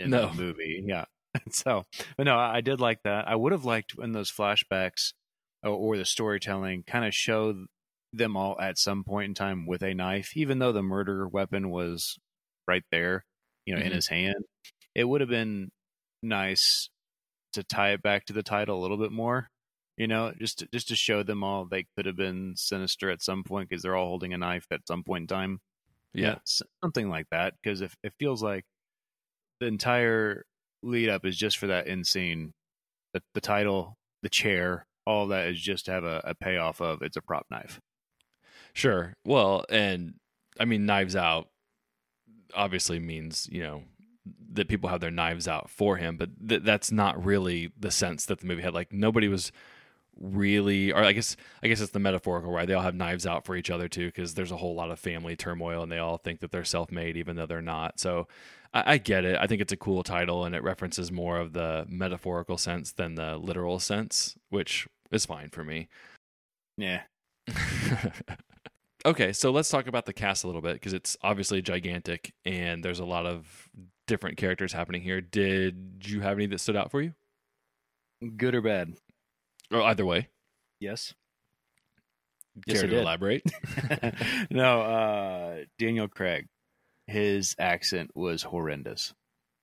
in 0.00 0.10
No. 0.10 0.28
the 0.28 0.34
movie. 0.34 0.82
Yeah, 0.86 1.04
so, 1.50 1.84
but 2.16 2.24
no, 2.24 2.36
I 2.36 2.56
I 2.56 2.60
did 2.60 2.80
like 2.80 3.00
that. 3.04 3.26
I 3.28 3.34
would 3.36 3.52
have 3.52 3.64
liked 3.64 3.96
when 3.96 4.12
those 4.12 4.30
flashbacks 4.30 5.12
or, 5.62 5.70
or 5.70 5.96
the 5.96 6.04
storytelling 6.04 6.84
kind 6.86 7.04
of 7.04 7.14
show 7.14 7.64
them 8.12 8.36
all 8.36 8.58
at 8.60 8.78
some 8.78 9.04
point 9.04 9.28
in 9.28 9.34
time 9.34 9.66
with 9.66 9.82
a 9.82 9.92
knife, 9.94 10.36
even 10.36 10.58
though 10.58 10.72
the 10.72 10.82
murder 10.82 11.26
weapon 11.28 11.70
was 11.70 12.18
right 12.66 12.84
there, 12.90 13.24
you 13.68 13.76
know, 13.76 13.82
in 13.82 13.92
Mhm. 13.92 13.96
his 13.96 14.08
hand. 14.08 14.44
It 14.94 15.04
would 15.04 15.20
have 15.20 15.30
been 15.30 15.70
nice 16.22 16.90
to 17.54 17.64
tie 17.64 17.92
it 17.92 18.02
back 18.02 18.26
to 18.26 18.32
the 18.32 18.42
title 18.42 18.78
a 18.78 18.82
little 18.82 18.98
bit 18.98 19.12
more. 19.12 19.48
You 19.96 20.06
know, 20.08 20.32
just 20.38 20.60
to, 20.60 20.68
just 20.72 20.88
to 20.88 20.96
show 20.96 21.22
them 21.24 21.44
all 21.44 21.66
they 21.66 21.86
could 21.96 22.06
have 22.06 22.16
been 22.16 22.54
sinister 22.56 23.10
at 23.10 23.22
some 23.22 23.44
point 23.44 23.68
because 23.68 23.82
they're 23.82 23.96
all 23.96 24.08
holding 24.08 24.32
a 24.34 24.38
knife 24.38 24.66
at 24.70 24.86
some 24.88 25.04
point 25.04 25.22
in 25.24 25.28
time 25.28 25.60
yeah 26.14 26.36
s- 26.46 26.62
something 26.82 27.08
like 27.10 27.26
that 27.30 27.54
because 27.62 27.82
if 27.82 27.94
it 28.02 28.14
feels 28.18 28.42
like 28.42 28.64
the 29.60 29.66
entire 29.66 30.44
lead 30.82 31.08
up 31.08 31.24
is 31.26 31.36
just 31.36 31.58
for 31.58 31.66
that 31.68 31.88
end 31.88 32.06
scene 32.06 32.52
the, 33.14 33.22
the 33.34 33.40
title 33.40 33.96
the 34.22 34.28
chair 34.30 34.86
all 35.06 35.28
that 35.28 35.48
is 35.48 35.60
just 35.60 35.86
to 35.86 35.92
have 35.92 36.04
a, 36.04 36.20
a 36.24 36.34
payoff 36.34 36.80
of 36.80 37.02
it's 37.02 37.16
a 37.16 37.22
prop 37.22 37.46
knife 37.50 37.80
Sure. 38.74 39.14
Well, 39.24 39.64
and 39.70 40.14
I 40.60 40.64
mean, 40.64 40.86
knives 40.86 41.16
out 41.16 41.48
obviously 42.54 42.98
means, 42.98 43.48
you 43.50 43.62
know, 43.62 43.82
that 44.52 44.68
people 44.68 44.88
have 44.90 45.00
their 45.00 45.10
knives 45.10 45.48
out 45.48 45.70
for 45.70 45.96
him, 45.96 46.16
but 46.16 46.30
th- 46.48 46.62
that's 46.62 46.92
not 46.92 47.22
really 47.24 47.72
the 47.78 47.90
sense 47.90 48.26
that 48.26 48.40
the 48.40 48.46
movie 48.46 48.62
had. 48.62 48.74
Like, 48.74 48.92
nobody 48.92 49.28
was 49.28 49.52
really, 50.20 50.92
or 50.92 51.02
I 51.02 51.12
guess, 51.12 51.36
I 51.62 51.68
guess 51.68 51.80
it's 51.80 51.92
the 51.92 51.98
metaphorical, 51.98 52.50
right? 52.50 52.66
They 52.66 52.74
all 52.74 52.82
have 52.82 52.94
knives 52.94 53.26
out 53.26 53.44
for 53.44 53.56
each 53.56 53.70
other 53.70 53.88
too, 53.88 54.06
because 54.06 54.34
there's 54.34 54.50
a 54.52 54.56
whole 54.56 54.74
lot 54.74 54.90
of 54.90 54.98
family 54.98 55.36
turmoil 55.36 55.82
and 55.82 55.92
they 55.92 55.98
all 55.98 56.18
think 56.18 56.40
that 56.40 56.50
they're 56.50 56.64
self 56.64 56.90
made, 56.90 57.16
even 57.16 57.36
though 57.36 57.46
they're 57.46 57.62
not. 57.62 58.00
So 58.00 58.26
I-, 58.74 58.94
I 58.94 58.98
get 58.98 59.24
it. 59.24 59.38
I 59.40 59.46
think 59.46 59.60
it's 59.60 59.72
a 59.72 59.76
cool 59.76 60.02
title 60.02 60.44
and 60.44 60.54
it 60.54 60.62
references 60.62 61.12
more 61.12 61.38
of 61.38 61.52
the 61.52 61.86
metaphorical 61.88 62.58
sense 62.58 62.92
than 62.92 63.14
the 63.14 63.36
literal 63.36 63.78
sense, 63.78 64.36
which 64.50 64.88
is 65.10 65.24
fine 65.26 65.50
for 65.50 65.64
me. 65.64 65.88
yeah 66.76 67.02
okay, 69.06 69.32
so 69.32 69.50
let's 69.50 69.68
talk 69.68 69.86
about 69.86 70.06
the 70.06 70.12
cast 70.12 70.44
a 70.44 70.46
little 70.46 70.62
bit 70.62 70.74
because 70.74 70.92
it's 70.92 71.16
obviously 71.22 71.62
gigantic 71.62 72.32
and 72.44 72.84
there's 72.84 73.00
a 73.00 73.04
lot 73.04 73.26
of 73.26 73.68
different 74.06 74.36
characters 74.38 74.72
happening 74.72 75.02
here. 75.02 75.20
Did 75.20 76.02
you 76.04 76.20
have 76.20 76.38
any 76.38 76.46
that 76.46 76.60
stood 76.60 76.76
out 76.76 76.90
for 76.90 77.00
you? 77.02 77.14
good 78.36 78.54
or 78.54 78.60
bad 78.62 78.94
Or 79.70 79.80
either 79.82 80.04
way, 80.04 80.28
Yes. 80.80 81.14
care 82.68 82.82
Yes, 82.82 82.90
to 82.90 82.98
elaborate? 82.98 83.42
no, 84.50 84.80
uh, 84.82 85.56
Daniel 85.78 86.08
Craig, 86.08 86.46
his 87.06 87.54
accent 87.58 88.10
was 88.14 88.42
horrendous. 88.42 89.14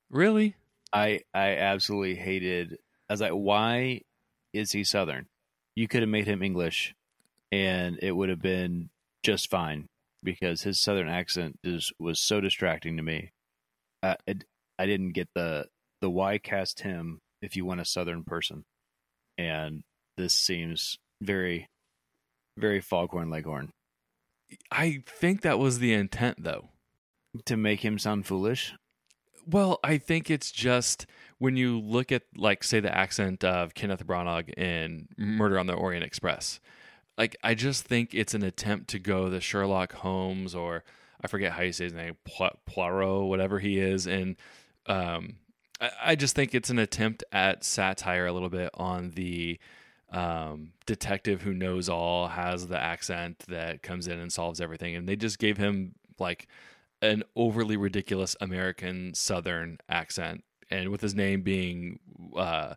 really? 0.10 0.56
I 0.94 1.22
I 1.34 1.58
absolutely 1.58 2.16
hated. 2.16 2.78
As 3.10 3.22
I 3.22 3.26
was 3.26 3.32
like, 3.32 3.32
why 3.34 4.02
is 4.54 4.72
he 4.72 4.84
Southern? 4.86 5.28
You 5.76 5.88
could 5.90 6.02
have 6.02 6.10
made 6.10 6.26
him 6.28 6.42
English, 6.42 6.96
and 7.52 8.00
it 8.02 8.12
would 8.14 8.30
have 8.30 8.42
been 8.42 8.90
just 9.26 9.50
fine 9.50 9.88
because 10.24 10.62
his 10.64 10.80
Southern 10.82 11.10
accent 11.10 11.60
is 11.64 11.92
was 12.00 12.20
so 12.20 12.42
distracting 12.42 12.98
to 12.98 13.04
me. 13.04 13.32
I 14.04 14.18
it, 14.28 14.46
I 14.80 14.86
didn't 14.86 15.14
get 15.14 15.30
the 15.36 15.68
the 16.02 16.10
why 16.10 16.38
cast 16.38 16.82
him 16.82 17.20
if 17.42 17.56
you 17.56 17.66
want 17.66 17.82
a 17.82 17.86
Southern 17.86 18.24
person, 18.24 18.64
and 19.38 19.84
this 20.18 20.34
seems 20.34 20.98
very 21.22 21.68
very 22.58 22.82
Foghorn 22.82 23.30
Leghorn 23.30 23.72
I 24.72 25.04
think 25.06 25.42
that 25.42 25.60
was 25.60 25.80
the 25.80 25.94
intent, 25.94 26.44
though. 26.44 26.70
to 27.46 27.58
make 27.58 27.84
him 27.84 28.00
sound 28.00 28.26
foolish. 28.26 28.74
Well, 29.48 29.80
I 29.84 29.98
think 29.98 30.32
it's 30.32 30.52
just 30.52 31.06
when 31.38 31.56
you 31.56 31.80
look 31.80 32.12
at, 32.12 32.24
like, 32.36 32.64
say, 32.64 32.80
the 32.80 32.96
accent 32.96 33.44
of 33.44 33.74
Kenneth 33.74 34.06
Branagh 34.06 34.54
in 34.58 35.08
Murder 35.18 35.60
on 35.60 35.68
the 35.68 35.74
Orient 35.74 36.04
Express. 36.04 36.60
Like, 37.18 37.36
I 37.44 37.54
just 37.54 37.86
think 37.86 38.14
it's 38.14 38.34
an 38.34 38.44
attempt 38.44 38.90
to 38.90 39.00
go 39.00 39.30
the 39.30 39.42
Sherlock 39.42 39.94
Holmes 39.94 40.54
or 40.54 40.84
I 41.22 41.28
forget 41.28 41.54
how 41.54 41.64
you 41.64 41.72
say 41.72 41.86
his 41.86 41.94
name, 41.94 42.18
Poirot, 42.66 43.28
whatever 43.28 43.60
he 43.60 43.80
is, 43.80 44.06
and 44.06 44.36
um, 44.86 45.38
I, 45.82 45.90
I 46.04 46.16
just 46.16 46.36
think 46.36 46.54
it's 46.54 46.70
an 46.70 46.80
attempt 46.80 47.24
at 47.32 47.64
satire 47.64 48.28
a 48.28 48.34
little 48.34 48.50
bit 48.50 48.70
on 48.76 49.12
the 49.12 49.60
um, 50.12 50.74
detective 50.86 51.42
who 51.42 51.54
knows 51.54 51.90
all, 51.90 52.28
has 52.28 52.68
the 52.68 52.80
accent 52.80 53.44
that 53.48 53.82
comes 53.82 54.08
in 54.08 54.20
and 54.20 54.32
solves 54.32 54.62
everything, 54.62 54.96
and 54.96 55.08
they 55.08 55.16
just 55.16 55.40
gave 55.40 55.58
him 55.58 55.96
like 56.20 56.48
an 57.02 57.24
overly 57.36 57.78
ridiculous 57.78 58.36
American 58.40 59.14
Southern 59.14 59.80
accent, 59.90 60.44
and 60.70 60.90
with 60.90 61.02
his 61.02 61.16
name 61.16 61.42
being, 61.42 62.00
uh, 62.36 62.76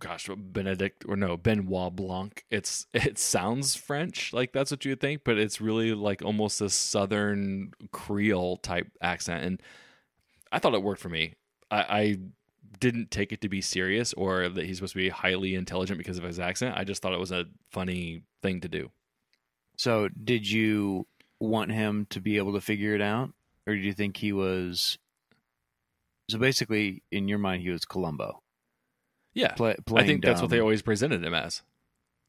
gosh, 0.00 0.28
Benedict 0.36 1.04
or 1.08 1.16
no 1.16 1.36
Benoit 1.36 1.94
Blanc, 1.94 2.44
it's 2.50 2.86
it 2.94 3.18
sounds 3.18 3.74
French, 3.74 4.32
like 4.32 4.52
that's 4.52 4.70
what 4.70 4.84
you 4.84 4.92
would 4.92 5.00
think, 5.00 5.22
but 5.24 5.38
it's 5.38 5.60
really 5.60 5.94
like 5.94 6.22
almost 6.22 6.60
a 6.60 6.70
Southern 6.70 7.72
Creole 7.92 8.56
type 8.58 8.88
accent, 9.00 9.44
and 9.44 9.62
I 10.52 10.58
thought 10.58 10.74
it 10.74 10.82
worked 10.82 11.00
for 11.00 11.08
me. 11.08 11.34
I, 11.70 11.80
I 11.80 12.16
didn't 12.78 13.10
take 13.10 13.32
it 13.32 13.40
to 13.40 13.48
be 13.48 13.60
serious 13.60 14.12
or 14.14 14.48
that 14.48 14.64
he's 14.64 14.76
supposed 14.76 14.92
to 14.92 14.98
be 14.98 15.08
highly 15.08 15.54
intelligent 15.54 15.98
because 15.98 16.18
of 16.18 16.24
his 16.24 16.38
accent. 16.38 16.76
I 16.76 16.84
just 16.84 17.02
thought 17.02 17.12
it 17.12 17.20
was 17.20 17.32
a 17.32 17.46
funny 17.70 18.22
thing 18.42 18.60
to 18.60 18.68
do. 18.68 18.90
So, 19.76 20.08
did 20.08 20.48
you 20.48 21.06
want 21.40 21.72
him 21.72 22.06
to 22.10 22.20
be 22.20 22.36
able 22.36 22.52
to 22.52 22.60
figure 22.60 22.94
it 22.94 23.00
out, 23.00 23.30
or 23.66 23.74
did 23.74 23.84
you 23.84 23.92
think 23.92 24.16
he 24.16 24.32
was? 24.32 24.98
So 26.30 26.38
basically, 26.38 27.02
in 27.12 27.28
your 27.28 27.38
mind, 27.38 27.62
he 27.62 27.70
was 27.70 27.84
Columbo, 27.84 28.42
Yeah, 29.34 29.52
play, 29.52 29.76
I 29.94 30.06
think 30.06 30.24
that's 30.24 30.40
what 30.40 30.50
they 30.50 30.60
always 30.60 30.82
presented 30.82 31.24
him 31.24 31.34
as. 31.34 31.62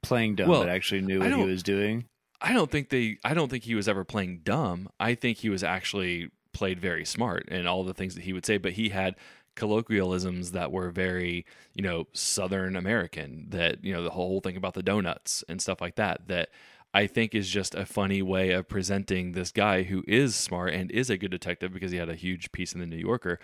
playing 0.02 0.36
dumb, 0.36 0.50
Well, 0.50 0.62
but 0.62 0.70
actually 0.70 1.02
knew 1.02 1.20
what 1.20 1.32
he 1.32 1.44
was 1.44 1.63
doing. 1.63 2.06
I 2.41 2.54
don't 2.54 2.70
think 2.70 2.89
they. 2.89 3.18
I 3.24 3.34
don't 3.34 3.50
think 3.50 3.63
he 3.63 3.76
was 3.76 3.88
ever 3.88 4.04
playing 4.04 4.41
dumb. 4.44 4.89
I 5.00 5.15
think 5.15 5.38
he 5.38 5.50
was 5.50 5.63
actually 5.63 6.32
played 6.54 6.80
very 6.80 7.06
smart 7.06 7.48
in 7.50 7.68
all 7.68 7.84
the 7.84 7.94
things 7.94 8.15
that 8.15 8.24
he 8.24 8.34
would 8.34 8.46
say. 8.46 8.58
But 8.58 8.74
he 8.74 8.89
had 8.89 9.15
colloquialisms 9.56 10.52
that 10.52 10.72
were 10.72 10.89
very, 10.89 11.46
you 11.74 11.82
know, 11.82 12.08
Southern 12.13 12.76
American. 12.76 13.48
That 13.50 13.84
you 13.84 13.94
know 13.94 14.04
the 14.04 14.12
whole 14.12 14.41
thing 14.41 14.58
about 14.58 14.74
the 14.74 14.84
donuts 14.84 15.44
and 15.48 15.62
stuff 15.62 15.80
like 15.80 15.96
that. 15.96 16.28
That 16.28 16.50
I 16.94 17.08
think 17.08 17.34
is 17.34 17.50
just 17.50 17.76
a 17.76 17.86
funny 17.86 18.22
way 18.22 18.52
of 18.52 18.68
presenting 18.68 19.32
this 19.32 19.52
guy 19.52 19.84
who 19.84 20.04
is 20.08 20.36
smart 20.36 20.74
and 20.74 20.91
is 20.91 21.10
a 21.10 21.18
good 21.18 21.32
detective 21.32 21.74
because 21.74 21.91
he 21.91 21.98
had 21.98 22.10
a 22.10 22.15
huge 22.15 22.52
piece 22.52 22.74
in 22.74 22.80
the 22.80 22.86
New 22.86 22.98
Yorker. 22.98 23.39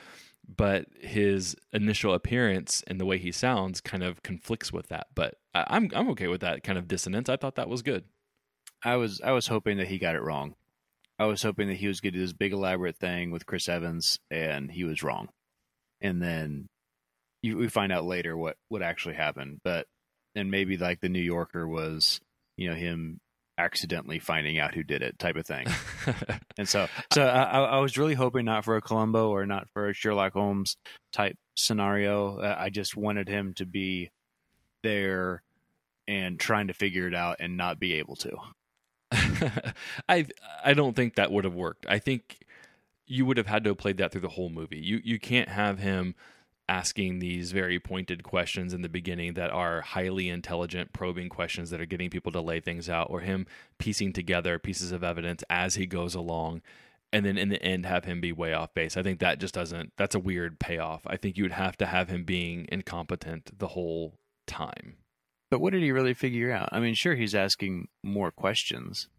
But 0.55 0.85
his 0.99 1.55
initial 1.71 2.13
appearance 2.13 2.83
and 2.87 2.99
the 2.99 3.05
way 3.05 3.17
he 3.17 3.31
sounds 3.31 3.81
kind 3.81 4.03
of 4.03 4.21
conflicts 4.23 4.73
with 4.73 4.87
that. 4.87 5.07
But 5.15 5.35
I, 5.53 5.65
I'm 5.67 5.89
I'm 5.93 6.09
okay 6.09 6.27
with 6.27 6.41
that 6.41 6.63
kind 6.63 6.77
of 6.77 6.87
dissonance. 6.87 7.29
I 7.29 7.37
thought 7.37 7.55
that 7.55 7.69
was 7.69 7.81
good. 7.81 8.05
I 8.83 8.95
was 8.95 9.21
I 9.21 9.31
was 9.31 9.47
hoping 9.47 9.77
that 9.77 9.87
he 9.87 9.97
got 9.97 10.15
it 10.15 10.21
wrong. 10.21 10.55
I 11.19 11.25
was 11.25 11.43
hoping 11.43 11.67
that 11.67 11.75
he 11.77 11.87
was 11.87 12.01
going 12.01 12.13
to 12.13 12.19
do 12.19 12.25
this 12.25 12.33
big 12.33 12.51
elaborate 12.51 12.97
thing 12.97 13.29
with 13.29 13.45
Chris 13.45 13.69
Evans, 13.69 14.19
and 14.31 14.71
he 14.71 14.83
was 14.83 15.03
wrong. 15.03 15.29
And 16.01 16.21
then 16.21 16.67
you, 17.43 17.57
we 17.57 17.67
find 17.67 17.91
out 17.91 18.05
later 18.05 18.35
what 18.35 18.57
what 18.69 18.81
actually 18.81 19.15
happened. 19.15 19.61
But 19.63 19.87
and 20.35 20.49
maybe 20.49 20.77
like 20.77 20.99
the 21.01 21.09
New 21.09 21.21
Yorker 21.21 21.67
was, 21.67 22.21
you 22.57 22.69
know, 22.69 22.75
him 22.75 23.19
accidentally 23.61 24.19
finding 24.19 24.59
out 24.59 24.73
who 24.73 24.83
did 24.83 25.01
it, 25.01 25.19
type 25.19 25.35
of 25.35 25.45
thing. 25.45 25.67
And 26.57 26.67
so, 26.67 26.87
so 27.13 27.23
I, 27.25 27.43
I 27.43 27.59
I 27.59 27.79
was 27.79 27.97
really 27.97 28.13
hoping 28.13 28.45
not 28.45 28.65
for 28.65 28.75
a 28.75 28.81
Columbo 28.81 29.29
or 29.29 29.45
not 29.45 29.67
for 29.73 29.89
a 29.89 29.93
Sherlock 29.93 30.33
Holmes 30.33 30.75
type 31.11 31.37
scenario. 31.55 32.37
Uh, 32.37 32.55
I 32.59 32.69
just 32.69 32.95
wanted 32.95 33.27
him 33.27 33.53
to 33.55 33.65
be 33.65 34.11
there 34.83 35.41
and 36.07 36.39
trying 36.39 36.67
to 36.67 36.73
figure 36.73 37.07
it 37.07 37.15
out 37.15 37.37
and 37.39 37.57
not 37.57 37.79
be 37.79 37.93
able 37.93 38.15
to. 38.17 38.37
I 40.09 40.27
I 40.63 40.73
don't 40.73 40.95
think 40.95 41.15
that 41.15 41.31
would 41.31 41.45
have 41.45 41.55
worked. 41.55 41.85
I 41.89 41.99
think 41.99 42.39
you 43.07 43.25
would 43.25 43.37
have 43.37 43.47
had 43.47 43.63
to 43.63 43.71
have 43.71 43.77
played 43.77 43.97
that 43.97 44.11
through 44.11 44.21
the 44.21 44.29
whole 44.29 44.49
movie. 44.49 44.79
You 44.79 45.01
you 45.03 45.19
can't 45.19 45.49
have 45.49 45.79
him 45.79 46.15
asking 46.71 47.19
these 47.19 47.51
very 47.51 47.81
pointed 47.81 48.23
questions 48.23 48.73
in 48.73 48.81
the 48.81 48.87
beginning 48.87 49.33
that 49.33 49.51
are 49.51 49.81
highly 49.81 50.29
intelligent 50.29 50.93
probing 50.93 51.27
questions 51.27 51.69
that 51.69 51.81
are 51.81 51.85
getting 51.85 52.09
people 52.09 52.31
to 52.31 52.39
lay 52.39 52.61
things 52.61 52.87
out 52.87 53.09
or 53.09 53.19
him 53.19 53.45
piecing 53.77 54.13
together 54.13 54.57
pieces 54.57 54.93
of 54.93 55.03
evidence 55.03 55.43
as 55.49 55.75
he 55.75 55.85
goes 55.85 56.15
along 56.15 56.61
and 57.11 57.25
then 57.25 57.37
in 57.37 57.49
the 57.49 57.61
end 57.61 57.85
have 57.85 58.05
him 58.05 58.21
be 58.21 58.31
way 58.31 58.53
off 58.53 58.73
base. 58.73 58.95
I 58.95 59.03
think 59.03 59.19
that 59.19 59.37
just 59.37 59.53
doesn't 59.53 59.91
that's 59.97 60.15
a 60.15 60.19
weird 60.19 60.59
payoff. 60.59 61.01
I 61.05 61.17
think 61.17 61.35
you 61.35 61.43
would 61.43 61.51
have 61.51 61.75
to 61.75 61.85
have 61.85 62.07
him 62.07 62.23
being 62.23 62.65
incompetent 62.71 63.59
the 63.59 63.67
whole 63.67 64.13
time. 64.47 64.95
But 65.49 65.59
what 65.59 65.73
did 65.73 65.83
he 65.83 65.91
really 65.91 66.13
figure 66.13 66.53
out? 66.53 66.69
I 66.71 66.79
mean, 66.79 66.93
sure, 66.93 67.15
he's 67.15 67.35
asking 67.35 67.89
more 68.01 68.31
questions. 68.31 69.09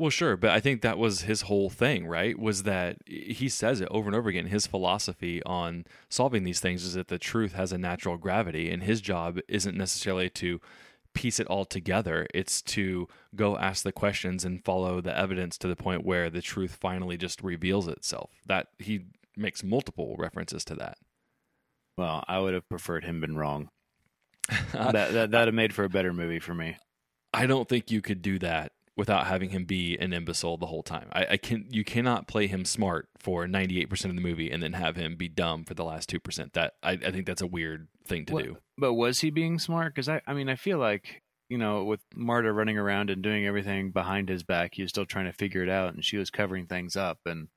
Well, 0.00 0.08
sure, 0.08 0.38
but 0.38 0.48
I 0.48 0.60
think 0.60 0.80
that 0.80 0.96
was 0.96 1.22
his 1.22 1.42
whole 1.42 1.68
thing, 1.68 2.06
right? 2.06 2.38
Was 2.38 2.62
that 2.62 2.96
he 3.04 3.50
says 3.50 3.82
it 3.82 3.88
over 3.90 4.08
and 4.08 4.16
over 4.16 4.30
again. 4.30 4.46
His 4.46 4.66
philosophy 4.66 5.42
on 5.42 5.84
solving 6.08 6.42
these 6.42 6.58
things 6.58 6.84
is 6.84 6.94
that 6.94 7.08
the 7.08 7.18
truth 7.18 7.52
has 7.52 7.70
a 7.70 7.76
natural 7.76 8.16
gravity, 8.16 8.70
and 8.70 8.82
his 8.82 9.02
job 9.02 9.40
isn't 9.46 9.76
necessarily 9.76 10.30
to 10.30 10.58
piece 11.12 11.38
it 11.38 11.46
all 11.48 11.66
together. 11.66 12.26
It's 12.32 12.62
to 12.62 13.08
go 13.36 13.58
ask 13.58 13.84
the 13.84 13.92
questions 13.92 14.42
and 14.42 14.64
follow 14.64 15.02
the 15.02 15.14
evidence 15.14 15.58
to 15.58 15.68
the 15.68 15.76
point 15.76 16.02
where 16.02 16.30
the 16.30 16.40
truth 16.40 16.78
finally 16.80 17.18
just 17.18 17.42
reveals 17.42 17.86
itself. 17.86 18.30
That 18.46 18.68
he 18.78 19.04
makes 19.36 19.62
multiple 19.62 20.16
references 20.18 20.64
to 20.64 20.74
that. 20.76 20.96
Well, 21.98 22.24
I 22.26 22.38
would 22.38 22.54
have 22.54 22.66
preferred 22.70 23.04
him 23.04 23.20
been 23.20 23.36
wrong. 23.36 23.68
that 24.72 24.92
that 24.92 25.30
that'd 25.30 25.48
have 25.48 25.54
made 25.54 25.74
for 25.74 25.84
a 25.84 25.90
better 25.90 26.14
movie 26.14 26.40
for 26.40 26.54
me. 26.54 26.78
I 27.34 27.44
don't 27.44 27.68
think 27.68 27.90
you 27.90 28.00
could 28.00 28.22
do 28.22 28.38
that 28.38 28.72
without 28.96 29.26
having 29.26 29.50
him 29.50 29.64
be 29.64 29.96
an 29.98 30.12
imbecile 30.12 30.56
the 30.56 30.66
whole 30.66 30.82
time. 30.82 31.08
I, 31.12 31.26
I 31.30 31.36
can 31.36 31.66
you 31.70 31.84
cannot 31.84 32.26
play 32.28 32.46
him 32.46 32.64
smart 32.64 33.08
for 33.18 33.46
ninety 33.46 33.80
eight 33.80 33.88
percent 33.90 34.10
of 34.10 34.16
the 34.16 34.22
movie 34.28 34.50
and 34.50 34.62
then 34.62 34.72
have 34.74 34.96
him 34.96 35.16
be 35.16 35.28
dumb 35.28 35.64
for 35.64 35.74
the 35.74 35.84
last 35.84 36.08
two 36.08 36.20
percent. 36.20 36.52
That 36.54 36.74
I, 36.82 36.92
I 36.92 37.10
think 37.10 37.26
that's 37.26 37.42
a 37.42 37.46
weird 37.46 37.88
thing 38.06 38.26
to 38.26 38.32
What- 38.34 38.44
do. 38.44 38.56
But 38.78 38.94
was 38.94 39.20
he 39.20 39.30
being 39.30 39.58
smart? 39.58 39.94
Because 39.94 40.08
I, 40.08 40.22
I 40.26 40.32
mean, 40.34 40.48
I 40.48 40.56
feel 40.56 40.78
like 40.78 41.20
you 41.48 41.58
know, 41.58 41.82
with 41.84 42.00
Marta 42.14 42.52
running 42.52 42.78
around 42.78 43.10
and 43.10 43.22
doing 43.22 43.44
everything 43.44 43.90
behind 43.90 44.28
his 44.28 44.44
back, 44.44 44.70
he 44.74 44.82
was 44.82 44.90
still 44.90 45.04
trying 45.04 45.24
to 45.26 45.32
figure 45.32 45.64
it 45.64 45.68
out, 45.68 45.92
and 45.94 46.04
she 46.04 46.16
was 46.16 46.30
covering 46.30 46.66
things 46.66 46.94
up, 46.96 47.18
and 47.26 47.48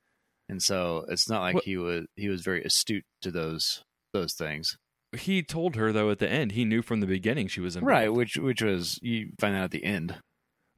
and 0.50 0.62
so 0.62 1.06
it's 1.10 1.30
not 1.30 1.42
like 1.42 1.56
What- 1.56 1.64
he 1.66 1.78
was 1.78 2.06
he 2.16 2.28
was 2.30 2.42
very 2.42 2.64
astute 2.64 3.06
to 3.22 3.32
those 3.32 3.84
those 4.14 4.34
things, 4.34 4.78
He 5.18 5.42
told 5.44 5.76
her 5.76 5.92
though 5.92 6.10
at 6.12 6.20
the 6.20 6.30
end 6.30 6.52
he 6.54 6.66
knew 6.66 6.82
from 6.82 7.00
the 7.02 7.08
beginning 7.08 7.48
she 7.48 7.62
was 7.62 7.76
involved. 7.76 7.90
right? 7.92 8.14
Which 8.14 8.36
which 8.38 8.62
was 8.62 9.00
you 9.02 9.30
find 9.40 9.56
out 9.56 9.64
at 9.66 9.72
the 9.72 9.84
end. 9.84 10.16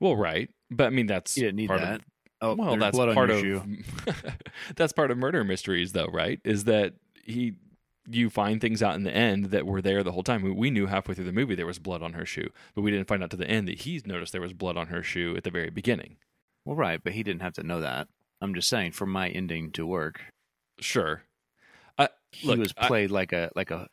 Well, 0.05 0.15
right, 0.15 0.49
but 0.69 0.85
I 0.85 0.89
mean 0.91 1.07
that's 1.07 1.35
You 1.35 1.43
didn't 1.45 1.55
need 1.57 1.67
part 1.67 1.81
that. 1.81 2.01
Of, 2.41 2.59
oh, 2.59 2.63
well, 2.63 2.77
that's 2.77 2.95
blood 2.95 3.13
part 3.15 3.31
on 3.31 3.37
of 3.37 3.41
shoe. 3.41 3.63
that's 4.75 4.93
part 4.93 5.09
of 5.09 5.17
murder 5.17 5.43
mysteries, 5.43 5.93
though, 5.93 6.05
right? 6.13 6.39
Is 6.43 6.65
that 6.65 6.93
he 7.23 7.53
you 8.07 8.29
find 8.29 8.61
things 8.61 8.83
out 8.83 8.93
in 8.93 9.01
the 9.03 9.11
end 9.11 9.45
that 9.45 9.65
were 9.65 9.81
there 9.81 10.03
the 10.03 10.11
whole 10.11 10.21
time. 10.21 10.55
We- 10.55 10.69
knew 10.69 10.85
halfway 10.85 11.15
through 11.15 11.25
the 11.25 11.31
movie 11.31 11.55
there 11.55 11.65
was 11.65 11.79
blood 11.79 12.03
on 12.03 12.13
her 12.13 12.23
shoe, 12.23 12.49
but 12.75 12.83
we 12.83 12.91
didn't 12.91 13.07
find 13.07 13.23
out 13.23 13.31
to 13.31 13.37
the 13.37 13.49
end 13.49 13.67
that 13.67 13.79
he 13.79 13.99
noticed 14.05 14.31
there 14.31 14.41
was 14.41 14.53
blood 14.53 14.77
on 14.77 14.87
her 14.87 15.01
shoe 15.01 15.35
at 15.35 15.43
the 15.43 15.49
very 15.49 15.71
beginning. 15.71 16.17
Well, 16.65 16.75
right, 16.75 17.03
but 17.03 17.13
he 17.13 17.23
didn't 17.23 17.41
have 17.41 17.53
to 17.53 17.63
know 17.63 17.81
that. 17.81 18.07
I'm 18.41 18.53
just 18.53 18.69
saying, 18.69 18.91
for 18.91 19.07
my 19.07 19.29
ending 19.29 19.71
to 19.71 19.87
work, 19.87 20.21
Sure, 20.79 21.23
I, 21.97 22.09
he 22.31 22.47
look, 22.47 22.59
was 22.59 22.73
I- 22.77 22.87
played 22.87 23.09
like 23.09 23.33
a 23.33 23.49
like 23.55 23.71
a 23.71 23.87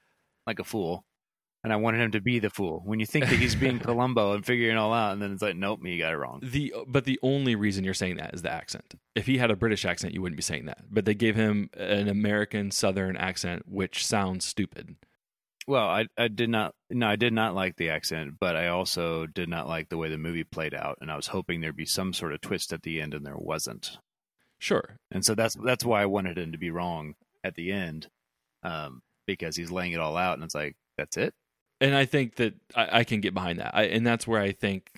like 0.47 0.59
a 0.59 0.65
fool, 0.65 1.05
and 1.65 1.73
I 1.73 1.77
wanted 1.77 2.01
him 2.01 2.11
to 2.13 2.21
be 2.21 2.39
the 2.39 2.51
fool. 2.51 2.83
When 2.85 2.99
you 2.99 3.07
think 3.07 3.27
that 3.27 3.39
he's 3.39 3.55
being 3.55 3.79
Columbo 3.81 4.33
and 4.33 4.45
figuring 4.45 4.77
it 4.77 4.79
all 4.79 4.93
out, 4.93 5.13
and 5.13 5.23
then 5.23 5.33
it's 5.33 5.43
like, 5.43 5.57
nope, 5.57 5.81
me, 5.81 5.93
you 5.93 5.99
got 5.99 6.13
it 6.13 6.17
wrong. 6.17 6.41
The 6.43 6.75
but 6.87 7.05
the 7.05 7.19
only 7.23 7.55
reason 7.55 7.85
you're 7.85 7.95
saying 7.95 8.17
that 8.17 8.35
is 8.35 8.43
the 8.43 8.51
accent. 8.51 8.95
If 9.15 9.27
he 9.27 9.39
had 9.39 9.51
a 9.51 9.57
British 9.57 9.85
accent, 9.85 10.15
you 10.15 10.23
wouldn't 10.23 10.37
be 10.37 10.43
saying 10.43 10.67
that. 10.67 10.79
But 10.91 11.05
they 11.05 11.15
gave 11.15 11.37
him 11.37 11.71
an 11.75 12.09
American 12.09 12.71
Southern 12.71 13.17
accent, 13.17 13.63
which 13.67 14.05
sounds 14.05 14.45
stupid. 14.45 14.97
Well, 15.67 15.87
I 15.87 16.07
I 16.19 16.29
did 16.29 16.51
not 16.51 16.75
no, 16.91 17.07
I 17.07 17.17
did 17.17 17.33
not 17.33 17.55
like 17.55 17.77
the 17.77 17.91
accent, 17.91 18.35
but 18.41 18.57
I 18.57 18.69
also 18.69 19.27
did 19.27 19.49
not 19.49 19.69
like 19.69 19.89
the 19.89 19.97
way 19.97 20.09
the 20.09 20.19
movie 20.19 20.45
played 20.45 20.75
out, 20.75 20.99
and 21.01 21.11
I 21.11 21.17
was 21.17 21.29
hoping 21.29 21.61
there'd 21.61 21.77
be 21.77 21.87
some 21.87 22.13
sort 22.13 22.33
of 22.33 22.41
twist 22.41 22.73
at 22.73 22.83
the 22.83 23.01
end, 23.01 23.15
and 23.15 23.25
there 23.25 23.37
wasn't. 23.37 23.99
Sure. 24.59 24.97
And 25.11 25.25
so 25.25 25.35
that's 25.35 25.57
that's 25.65 25.85
why 25.85 26.03
I 26.03 26.07
wanted 26.07 26.39
him 26.39 26.53
to 26.53 26.59
be 26.59 26.71
wrong 26.71 27.15
at 27.45 27.55
the 27.55 27.71
end, 27.71 28.09
um, 28.65 29.03
because 29.27 29.57
he's 29.57 29.71
laying 29.71 29.93
it 29.93 30.01
all 30.01 30.17
out, 30.17 30.35
and 30.35 30.43
it's 30.43 30.55
like 30.55 30.77
that's 30.97 31.17
it. 31.17 31.35
And 31.83 31.97
I 31.97 32.05
think 32.05 32.37
that 32.37 32.55
I, 32.77 33.01
I 33.01 33.05
can 33.05 33.21
get 33.21 33.35
behind 33.35 33.59
that. 33.59 33.75
I, 33.75 33.87
and 33.87 34.07
that's 34.07 34.25
where 34.25 34.41
I 34.41 34.53
think 34.53 34.89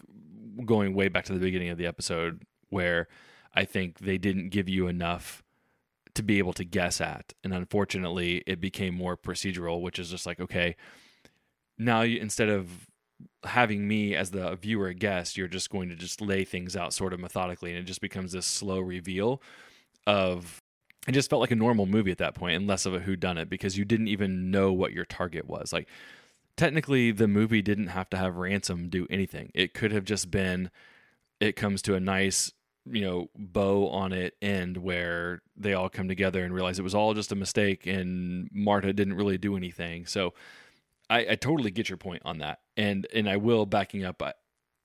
going 0.67 0.95
way 0.95 1.09
back 1.09 1.25
to 1.25 1.33
the 1.33 1.39
beginning 1.39 1.71
of 1.71 1.79
the 1.79 1.87
episode, 1.87 2.43
where 2.69 3.09
I 3.55 3.65
think 3.65 4.01
they 4.01 4.19
didn't 4.19 4.51
give 4.51 4.69
you 4.69 4.87
enough 4.87 5.43
to 6.13 6.23
be 6.23 6.37
able 6.39 6.53
to 6.53 6.63
guess 6.63 7.01
at. 7.01 7.33
And 7.43 7.55
unfortunately, 7.55 8.45
it 8.47 8.61
became 8.61 8.95
more 8.95 9.17
procedural, 9.17 9.81
which 9.81 9.99
is 9.99 10.11
just 10.11 10.27
like, 10.27 10.39
okay, 10.39 10.77
now 11.79 12.03
you, 12.03 12.21
instead 12.21 12.51
of 12.51 12.87
having 13.45 13.89
me 13.89 14.15
as 14.15 14.31
the 14.31 14.55
viewer 14.57 14.93
guess, 14.93 15.39
you're 15.39 15.49
just 15.49 15.71
going 15.71 15.89
to 15.89 15.97
just 15.97 16.21
lay 16.21 16.45
things 16.45 16.77
out 16.77 16.93
sort 16.93 17.15
of 17.15 17.19
methodically. 17.19 17.71
And 17.71 17.79
it 17.79 17.85
just 17.85 18.03
becomes 18.03 18.33
this 18.33 18.47
slow 18.47 18.81
reveal 18.81 19.41
of. 20.07 20.61
It 21.09 21.13
just 21.13 21.31
felt 21.31 21.41
like 21.41 21.51
a 21.51 21.57
normal 21.57 21.87
movie 21.87 22.11
at 22.11 22.19
that 22.19 22.35
point, 22.35 22.57
and 22.57 22.67
less 22.67 22.87
of 22.87 22.95
a 22.95 22.99
who 22.99 23.17
done 23.17 23.39
it 23.39 23.51
because 23.51 23.77
you 23.77 23.85
didn't 23.85 24.09
even 24.09 24.51
know 24.51 24.73
what 24.73 24.93
your 24.93 25.05
target 25.05 25.47
was. 25.47 25.73
Like 25.73 25.89
technically 26.57 27.11
the 27.11 27.29
movie 27.29 27.63
didn't 27.63 27.89
have 27.89 28.09
to 28.11 28.17
have 28.17 28.37
ransom 28.37 28.89
do 28.89 29.07
anything. 29.11 29.51
It 29.55 29.75
could 29.75 29.93
have 29.93 30.05
just 30.05 30.31
been 30.31 30.71
it 31.41 31.57
comes 31.57 31.83
to 31.83 31.95
a 31.95 32.01
nice 32.01 32.53
you 32.87 33.01
know 33.01 33.29
bow 33.37 33.89
on 33.89 34.13
it 34.13 34.35
end 34.43 34.77
where 34.77 35.41
they 35.57 35.73
all 35.73 35.89
come 35.89 36.07
together 36.07 36.45
and 36.45 36.55
realize 36.55 36.79
it 36.79 36.83
was 36.83 36.95
all 36.95 37.15
just 37.15 37.33
a 37.33 37.37
mistake 37.37 37.87
and 37.87 38.49
marta 38.53 38.93
didn't 38.93 39.15
really 39.15 39.39
do 39.39 39.57
anything. 39.57 40.07
So 40.07 40.35
i, 41.11 41.27
I 41.31 41.35
totally 41.35 41.71
get 41.71 41.89
your 41.89 41.99
point 41.99 42.23
on 42.25 42.39
that. 42.39 42.61
And 42.77 43.07
and 43.13 43.29
i 43.29 43.37
will 43.37 43.67
backing 43.67 44.05
up 44.05 44.23
i 44.23 44.33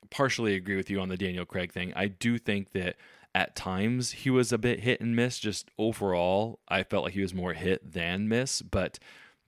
partially 0.10 0.56
agree 0.56 0.76
with 0.76 0.90
you 0.90 1.00
on 1.00 1.10
the 1.10 1.18
daniel 1.18 1.46
craig 1.46 1.72
thing. 1.72 1.94
I 1.96 2.08
do 2.08 2.38
think 2.38 2.72
that 2.72 2.96
at 3.36 3.56
times 3.56 4.12
he 4.12 4.32
was 4.32 4.52
a 4.52 4.58
bit 4.58 4.80
hit 4.80 5.02
and 5.02 5.16
miss. 5.16 5.38
Just 5.38 5.70
overall 5.78 6.60
i 6.68 6.84
felt 6.84 7.04
like 7.04 7.14
he 7.14 7.22
was 7.22 7.34
more 7.34 7.54
hit 7.54 7.92
than 7.92 8.28
miss 8.28 8.62
but 8.62 8.98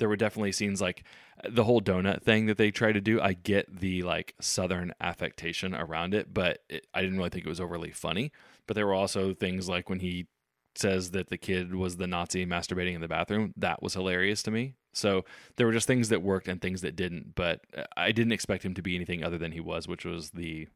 there 0.01 0.10
were 0.10 0.17
definitely 0.17 0.51
scenes 0.51 0.81
like 0.81 1.03
the 1.49 1.63
whole 1.63 1.82
donut 1.82 2.21
thing 2.21 2.45
that 2.45 2.58
they 2.58 2.71
try 2.71 2.91
to 2.91 3.01
do. 3.01 3.21
I 3.21 3.34
get 3.34 3.80
the 3.80 4.04
like 4.04 4.36
southern 4.39 4.93
affectation 4.99 5.73
around 5.73 6.13
it, 6.13 6.34
but 6.34 6.60
it, 6.69 6.88
I 6.93 7.01
didn't 7.01 7.17
really 7.17 7.30
think 7.30 7.45
it 7.45 7.49
was 7.49 7.62
overly 7.62 7.91
funny. 7.91 8.32
But 8.67 8.75
there 8.75 8.86
were 8.86 8.93
also 8.93 9.34
things 9.34 9.67
like 9.67 9.89
when 9.89 9.99
he 9.99 10.27
says 10.75 11.12
that 11.12 11.30
the 11.30 11.38
kid 11.38 11.75
was 11.75 11.97
the 11.97 12.08
Nazi 12.08 12.45
masturbating 12.45 12.95
in 12.95 13.01
the 13.01 13.08
bathroom. 13.08 13.54
That 13.58 13.82
was 13.84 13.93
hilarious 13.93 14.43
to 14.43 14.51
me. 14.51 14.75
So 14.93 15.25
there 15.56 15.65
were 15.65 15.73
just 15.73 15.88
things 15.88 16.10
that 16.10 16.21
worked 16.21 16.47
and 16.47 16.62
things 16.62 16.82
that 16.82 16.95
didn't. 16.95 17.36
But 17.36 17.62
I 17.97 18.12
didn't 18.12 18.34
expect 18.34 18.63
him 18.63 18.73
to 18.75 18.82
be 18.82 18.95
anything 18.95 19.23
other 19.23 19.38
than 19.38 19.51
he 19.51 19.60
was, 19.60 19.88
which 19.88 20.06
was 20.06 20.32
the 20.32 20.67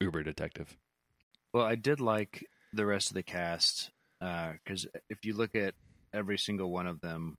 Uber 0.00 0.22
detective. 0.22 0.76
Well, 1.52 1.64
I 1.64 1.74
did 1.74 2.00
like 2.00 2.46
the 2.72 2.86
rest 2.86 3.10
of 3.10 3.14
the 3.14 3.22
cast 3.22 3.90
because 4.20 4.86
uh, 4.86 4.98
if 5.08 5.24
you 5.24 5.34
look 5.34 5.54
at 5.54 5.74
every 6.12 6.38
single 6.38 6.70
one 6.70 6.86
of 6.86 7.00
them, 7.00 7.38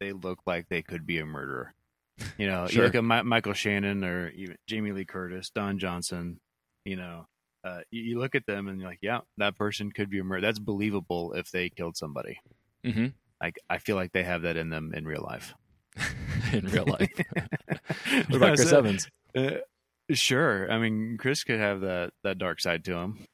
they 0.00 0.12
look 0.12 0.40
like 0.46 0.68
they 0.68 0.82
could 0.82 1.06
be 1.06 1.18
a 1.18 1.26
murderer. 1.26 1.74
You 2.38 2.46
know, 2.46 2.66
Sure. 2.66 2.82
you 2.82 2.86
look 2.86 2.94
at 2.94 3.04
Mi- 3.04 3.22
Michael 3.28 3.52
Shannon 3.52 4.02
or 4.04 4.30
even 4.30 4.56
Jamie 4.66 4.92
Lee 4.92 5.04
Curtis, 5.04 5.50
Don 5.50 5.78
Johnson. 5.78 6.40
You 6.84 6.96
know, 6.96 7.26
uh, 7.64 7.80
you, 7.90 8.02
you 8.02 8.18
look 8.18 8.34
at 8.34 8.46
them 8.46 8.68
and 8.68 8.80
you're 8.80 8.88
like, 8.88 9.00
yeah, 9.02 9.20
that 9.38 9.56
person 9.56 9.90
could 9.92 10.08
be 10.10 10.18
a 10.20 10.24
murderer. 10.24 10.46
That's 10.46 10.58
believable 10.58 11.32
if 11.34 11.50
they 11.50 11.68
killed 11.68 11.96
somebody. 11.96 12.38
Mm-hmm. 12.84 13.06
Like, 13.42 13.56
I 13.68 13.78
feel 13.78 13.96
like 13.96 14.12
they 14.12 14.22
have 14.22 14.42
that 14.42 14.56
in 14.56 14.70
them 14.70 14.92
in 14.94 15.04
real 15.06 15.22
life. 15.22 15.54
in 16.52 16.66
real 16.66 16.86
life. 16.86 17.10
what 18.28 18.34
about 18.36 18.56
Chris 18.56 18.70
So, 18.70 18.78
Evans? 18.78 19.08
uh, 19.36 19.50
sure. 20.12 20.70
I 20.70 20.78
mean, 20.78 21.16
Chris 21.18 21.44
could 21.44 21.58
have 21.58 21.80
that 21.82 22.12
that 22.22 22.38
dark 22.38 22.60
side 22.60 22.84
to 22.84 22.94
him. 22.94 23.26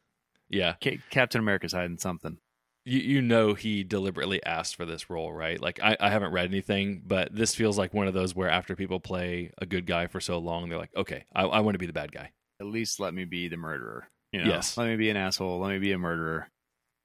Yeah, 0.49 0.75
Ca 0.83 0.99
Captain 1.11 1.41
America's 1.41 1.73
hiding 1.73 1.99
something. 1.99 2.39
You 2.85 2.99
you 3.01 3.23
know 3.23 3.55
he 3.55 3.85
deliberately 3.85 4.45
asked 4.45 4.77
for 4.77 4.85
this 4.85 5.09
role, 5.11 5.33
right? 5.33 5.61
Like 5.61 5.81
I, 5.83 5.97
I 6.01 6.11
haven't 6.11 6.33
read 6.33 6.47
anything, 6.47 7.03
but 7.07 7.35
this 7.35 7.55
feels 7.55 7.79
like 7.79 7.95
one 7.95 8.09
of 8.09 8.15
those 8.15 8.35
where 8.35 8.49
after 8.51 8.75
people 8.75 9.01
play 9.01 9.51
a 9.59 9.67
good 9.67 9.87
guy 9.87 10.07
for 10.07 10.21
so 10.21 10.39
long, 10.39 10.69
they're 10.69 10.79
like, 10.79 10.95
okay, 10.97 11.25
I, 11.35 11.43
I 11.45 11.61
want 11.61 11.75
to 11.75 11.79
be 11.79 11.87
the 11.87 11.93
bad 11.93 12.13
guy. 12.13 12.31
At 12.61 12.67
least 12.67 13.01
let 13.01 13.15
me 13.15 13.25
be 13.25 13.49
the 13.49 13.57
murderer. 13.57 14.09
You 14.33 14.41
know, 14.41 14.49
Yes. 14.49 14.77
let 14.77 14.87
me 14.89 14.97
be 14.97 15.11
an 15.11 15.17
asshole. 15.17 15.61
Let 15.61 15.71
me 15.71 15.79
be 15.79 15.93
a 15.93 15.99
murderer. 15.99 16.49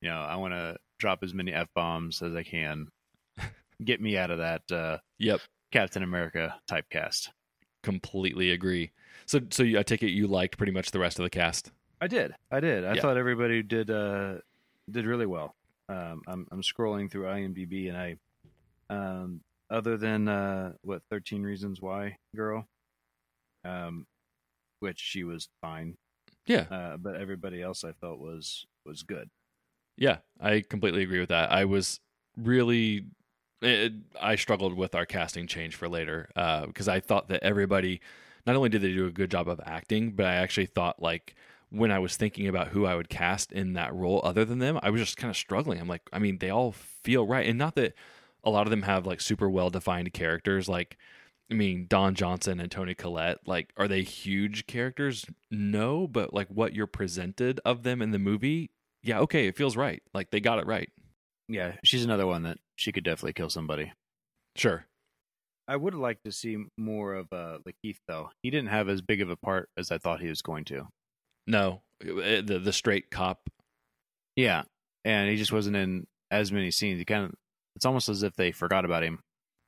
You 0.01 0.09
know, 0.09 0.19
I 0.21 0.35
want 0.37 0.53
to 0.53 0.77
drop 0.99 1.19
as 1.23 1.33
many 1.33 1.51
f 1.53 1.67
bombs 1.75 2.21
as 2.21 2.35
I 2.35 2.43
can. 2.43 2.87
Get 3.83 3.99
me 4.01 4.17
out 4.17 4.31
of 4.31 4.37
that 4.39 4.61
uh, 4.71 4.97
Yep, 5.19 5.41
Captain 5.71 6.03
America 6.03 6.55
typecast. 6.69 7.29
completely 7.83 8.51
agree. 8.51 8.91
So 9.25 9.39
so 9.49 9.63
you, 9.63 9.79
I 9.79 9.83
take 9.83 10.03
it 10.03 10.09
you 10.11 10.27
liked 10.27 10.57
pretty 10.57 10.71
much 10.71 10.91
the 10.91 10.99
rest 10.99 11.19
of 11.19 11.23
the 11.23 11.29
cast. 11.29 11.71
I 12.01 12.07
did. 12.07 12.33
I 12.51 12.59
did. 12.59 12.85
I 12.85 12.93
Yeah. 12.93 13.01
thought 13.01 13.17
everybody 13.17 13.61
did 13.63 13.89
uh, 13.89 14.35
did 14.89 15.05
really 15.05 15.25
well. 15.25 15.55
Um, 15.89 16.21
I'm 16.27 16.47
I'm 16.51 16.61
scrolling 16.61 17.09
through 17.09 17.25
IMDb 17.25 17.87
and 17.89 17.97
I, 17.97 18.17
um, 18.89 19.41
other 19.69 19.97
than 19.97 20.27
uh, 20.27 20.73
what 20.81 21.03
13 21.09 21.43
Reasons 21.43 21.81
Why 21.81 22.17
girl, 22.35 22.67
um, 23.63 24.07
which 24.79 24.99
she 24.99 25.23
was 25.23 25.49
fine, 25.61 25.97
Yeah, 26.45 26.67
uh, 26.69 26.97
but 26.97 27.15
everybody 27.17 27.61
else 27.61 27.83
I 27.83 27.93
felt 27.93 28.19
was 28.19 28.67
was 28.85 29.03
good. 29.03 29.29
Yeah, 29.97 30.19
I 30.39 30.61
completely 30.61 31.03
agree 31.03 31.19
with 31.19 31.29
that. 31.29 31.51
I 31.51 31.65
was 31.65 31.99
really, 32.37 33.07
it, 33.61 33.93
I 34.21 34.35
struggled 34.35 34.75
with 34.75 34.93
our 34.95 35.05
casting 35.05 35.47
change 35.47 35.75
for 35.75 35.89
later 35.89 36.29
because 36.67 36.87
I 36.87 36.99
thought 36.99 37.29
that 37.29 37.43
everybody, 37.43 38.01
not 38.45 38.55
only 38.55 38.69
did 38.69 38.81
they 38.81 38.93
do 38.93 39.07
a 39.07 39.11
good 39.11 39.31
job 39.31 39.47
of 39.49 39.59
acting, 39.65 40.11
but 40.11 40.25
I 40.25 40.35
actually 40.35 40.67
thought 40.67 41.01
like 41.01 41.35
when 41.69 41.91
I 41.91 41.99
was 41.99 42.15
thinking 42.15 42.47
about 42.47 42.69
who 42.69 42.85
I 42.85 42.95
would 42.95 43.09
cast 43.09 43.51
in 43.51 43.73
that 43.73 43.93
role 43.93 44.21
other 44.23 44.45
than 44.45 44.59
them, 44.59 44.79
I 44.81 44.89
was 44.89 45.01
just 45.01 45.17
kind 45.17 45.29
of 45.29 45.37
struggling. 45.37 45.79
I'm 45.79 45.87
like, 45.87 46.03
I 46.13 46.19
mean, 46.19 46.37
they 46.37 46.49
all 46.49 46.71
feel 46.71 47.25
right, 47.27 47.47
and 47.47 47.57
not 47.57 47.75
that 47.75 47.93
a 48.43 48.49
lot 48.49 48.67
of 48.67 48.71
them 48.71 48.83
have 48.83 49.05
like 49.05 49.21
super 49.21 49.49
well 49.49 49.69
defined 49.69 50.11
characters, 50.13 50.69
like. 50.69 50.97
I 51.49 51.53
mean, 51.53 51.85
Don 51.87 52.13
Johnson 52.13 52.59
and 52.59 52.69
Toni 52.69 52.93
Collette, 52.93 53.37
like, 53.45 53.71
are 53.77 53.87
they 53.87 54.01
huge 54.01 54.67
characters? 54.67 55.23
No, 55.49 56.05
but 56.05 56.33
like 56.33 56.49
what 56.49 56.75
you're 56.75 56.87
presented 56.87 57.61
of 57.63 57.83
them 57.83 58.01
in 58.01 58.11
the 58.11 58.19
movie, 58.19 58.69
yeah, 59.01 59.19
okay, 59.21 59.47
it 59.47 59.55
feels 59.55 59.77
right. 59.77 60.03
Like 60.13 60.29
they 60.29 60.41
got 60.41 60.59
it 60.59 60.65
right. 60.65 60.89
Yeah, 61.47 61.75
she's 61.85 62.03
another 62.03 62.27
one 62.27 62.43
that 62.43 62.57
she 62.75 62.91
could 62.91 63.05
definitely 63.05 63.31
kill 63.31 63.49
somebody. 63.49 63.93
Sure. 64.57 64.85
I 65.67 65.75
would 65.75 65.95
like 65.95 66.21
to 66.23 66.31
see 66.31 66.57
more 66.77 67.13
of 67.13 67.27
uh, 67.31 67.59
LaKeith 67.67 67.99
though. 68.07 68.29
He 68.41 68.49
didn't 68.49 68.69
have 68.69 68.89
as 68.89 69.01
big 69.01 69.21
of 69.21 69.29
a 69.29 69.37
part 69.37 69.69
as 69.77 69.91
I 69.91 69.97
thought 69.97 70.21
he 70.21 70.27
was 70.27 70.41
going 70.41 70.65
to. 70.65 70.87
No, 71.47 71.81
uh, 72.03 72.41
the 72.43 72.59
the 72.63 72.73
straight 72.73 73.09
cop. 73.09 73.49
Yeah, 74.35 74.63
and 75.05 75.29
he 75.29 75.37
just 75.37 75.51
wasn't 75.51 75.75
in 75.77 76.05
as 76.29 76.51
many 76.51 76.71
scenes. 76.71 76.99
He 76.99 77.05
kind 77.05 77.25
of 77.25 77.33
it's 77.75 77.85
almost 77.85 78.09
as 78.09 78.23
if 78.23 78.35
they 78.35 78.51
forgot 78.51 78.85
about 78.85 79.03
him 79.03 79.19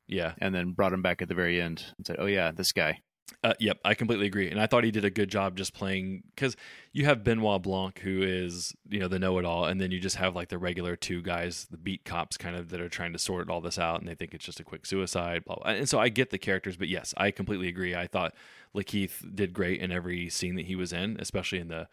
Yeah. 0.07 0.33
and 0.39 0.53
then 0.53 0.71
brought 0.73 0.93
him 0.93 1.01
back 1.01 1.21
at 1.21 1.27
the 1.29 1.35
very 1.35 1.61
end 1.61 1.85
and 1.97 2.05
said, 2.05 2.17
"Oh 2.19 2.25
yeah, 2.25 2.51
this 2.51 2.71
guy." 2.71 2.99
Uh, 3.43 3.53
yep, 3.59 3.77
I 3.85 3.93
completely 3.93 4.25
agree, 4.25 4.49
and 4.49 4.59
I 4.59 4.65
thought 4.65 4.83
he 4.83 4.89
did 4.89 5.05
a 5.05 5.11
good 5.11 5.29
job 5.29 5.55
just 5.55 5.75
playing 5.75 6.23
because 6.33 6.57
you 6.93 7.05
have 7.05 7.23
Benoit 7.23 7.61
Blanc 7.61 7.99
who 7.99 8.23
is 8.23 8.73
you 8.89 8.99
know 8.99 9.07
the 9.07 9.19
know-it-all, 9.19 9.65
and 9.65 9.79
then 9.79 9.91
you 9.91 9.99
just 9.99 10.15
have 10.15 10.35
like 10.35 10.49
the 10.49 10.57
regular 10.57 10.95
two 10.95 11.21
guys, 11.21 11.67
the 11.69 11.77
beat 11.77 12.03
cops, 12.03 12.37
kind 12.37 12.55
of 12.55 12.69
that 12.69 12.81
are 12.81 12.89
trying 12.89 13.13
to 13.13 13.19
sort 13.19 13.47
all 13.51 13.61
this 13.61 13.77
out, 13.77 13.99
and 13.99 14.09
they 14.09 14.15
think 14.15 14.33
it's 14.33 14.45
just 14.45 14.59
a 14.59 14.63
quick 14.63 14.85
suicide. 14.87 15.45
Blah, 15.45 15.57
blah. 15.57 15.71
And 15.73 15.87
so 15.87 15.99
I 15.99 16.09
get 16.09 16.31
the 16.31 16.39
characters, 16.39 16.75
but 16.75 16.87
yes, 16.89 17.13
I 17.17 17.29
completely 17.29 17.67
agree. 17.67 17.93
I 17.95 18.07
thought 18.07 18.33
LaKeith 18.75 19.35
did 19.35 19.53
great 19.53 19.81
in 19.81 19.91
every 19.91 20.29
scene 20.29 20.55
that 20.55 20.65
he 20.67 20.75
was 20.75 20.93
in, 20.93 21.17
especially 21.19 21.59
in 21.59 21.67
the 21.69 21.87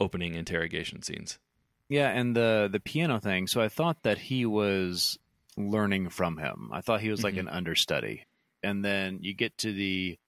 opening 0.00 0.34
interrogation 0.34 1.02
scenes. 1.02 1.38
Yeah, 1.88 2.08
and 2.08 2.34
the 2.34 2.68
the 2.72 2.80
piano 2.80 3.20
thing. 3.20 3.46
So 3.46 3.60
I 3.60 3.68
thought 3.68 4.02
that 4.02 4.18
he 4.18 4.46
was 4.46 5.18
learning 5.56 6.08
from 6.08 6.38
him. 6.38 6.70
I 6.72 6.80
thought 6.80 7.02
he 7.02 7.10
was 7.10 7.22
like 7.22 7.34
Mhm. 7.34 7.40
an 7.40 7.48
understudy, 7.48 8.24
and 8.62 8.82
then 8.84 9.18
you 9.20 9.34
get 9.34 9.56
to 9.58 9.72
the 9.72 10.18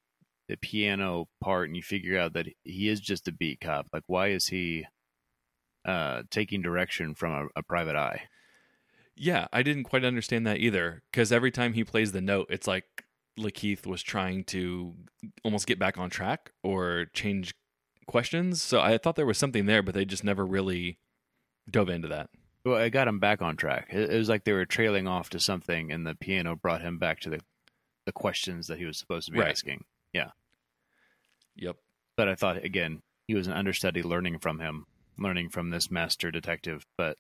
the 0.47 0.57
piano 0.59 1.27
part, 1.41 1.69
and 1.69 1.77
you 1.77 1.83
figure 1.83 2.19
out 2.19 2.35
that 2.35 2.49
he 2.65 2.89
is 2.91 3.01
just 3.01 3.27
a 3.29 3.33
beat 3.33 3.61
cop. 3.61 3.87
Like, 3.95 4.03
why 4.07 4.29
is 4.29 4.49
he 4.49 4.85
uh, 5.87 6.23
taking 6.31 6.61
direction 6.63 7.15
from 7.15 7.33
a, 7.33 7.61
a 7.61 7.63
private 7.63 7.97
eye? 7.97 8.23
Yeah, 9.17 9.47
I 9.53 9.63
didn't 9.63 9.85
quite 9.85 10.05
understand 10.05 10.47
that 10.47 10.59
either 10.59 11.03
because 11.11 11.31
every 11.33 11.51
time 11.51 11.73
he 11.75 11.85
plays 11.85 12.13
the 12.13 12.21
note, 12.21 12.49
it's 12.51 12.67
like 12.67 13.04
LaKeith 13.39 13.87
was 13.87 14.03
trying 14.03 14.45
to 14.45 14.95
almost 15.43 15.67
get 15.67 15.79
back 15.79 15.99
on 15.99 16.11
track 16.11 16.53
or 16.63 17.07
change 17.13 17.55
questions. 18.07 18.63
So 18.63 18.81
I 18.81 18.99
thought 18.99 19.17
there 19.17 19.27
was 19.27 19.39
something 19.39 19.67
there, 19.67 19.83
but 19.83 19.95
they 19.95 20.05
just 20.05 20.25
never 20.25 20.47
really 20.47 20.99
dove 21.71 21.89
into 21.89 22.09
that. 22.09 22.31
Well, 22.65 22.77
it 22.79 22.91
got 22.91 23.09
him 23.09 23.19
back 23.19 23.43
on 23.43 23.57
track. 23.57 23.89
It, 23.91 24.11
was 24.11 24.29
like 24.29 24.45
they 24.45 24.53
were 24.53 24.65
trailing 24.65 25.07
off 25.07 25.29
to 25.31 25.41
something, 25.41 25.93
and 25.93 26.07
the 26.07 26.15
piano 26.15 26.57
brought 26.57 26.81
him 26.83 26.99
back 26.99 27.21
to 27.21 27.31
the 27.31 27.41
the 28.07 28.13
questions 28.13 28.67
that 28.67 28.79
he 28.79 28.85
was 28.85 28.99
supposed 28.99 29.27
to 29.27 29.33
be 29.33 29.39
Right. 29.39 29.51
asking. 29.51 29.85
Yeah. 30.13 30.31
Yep. 31.57 31.77
But 32.17 32.29
I 32.29 32.35
thought 32.35 32.63
again, 32.63 33.01
he 33.27 33.35
was 33.35 33.47
an 33.47 33.55
understudy 33.55 34.03
learning 34.03 34.39
from 34.41 34.61
him, 34.61 34.85
learning 35.19 35.49
from 35.49 35.71
this 35.71 35.91
master 35.91 36.31
detective. 36.31 36.85
But 36.99 37.17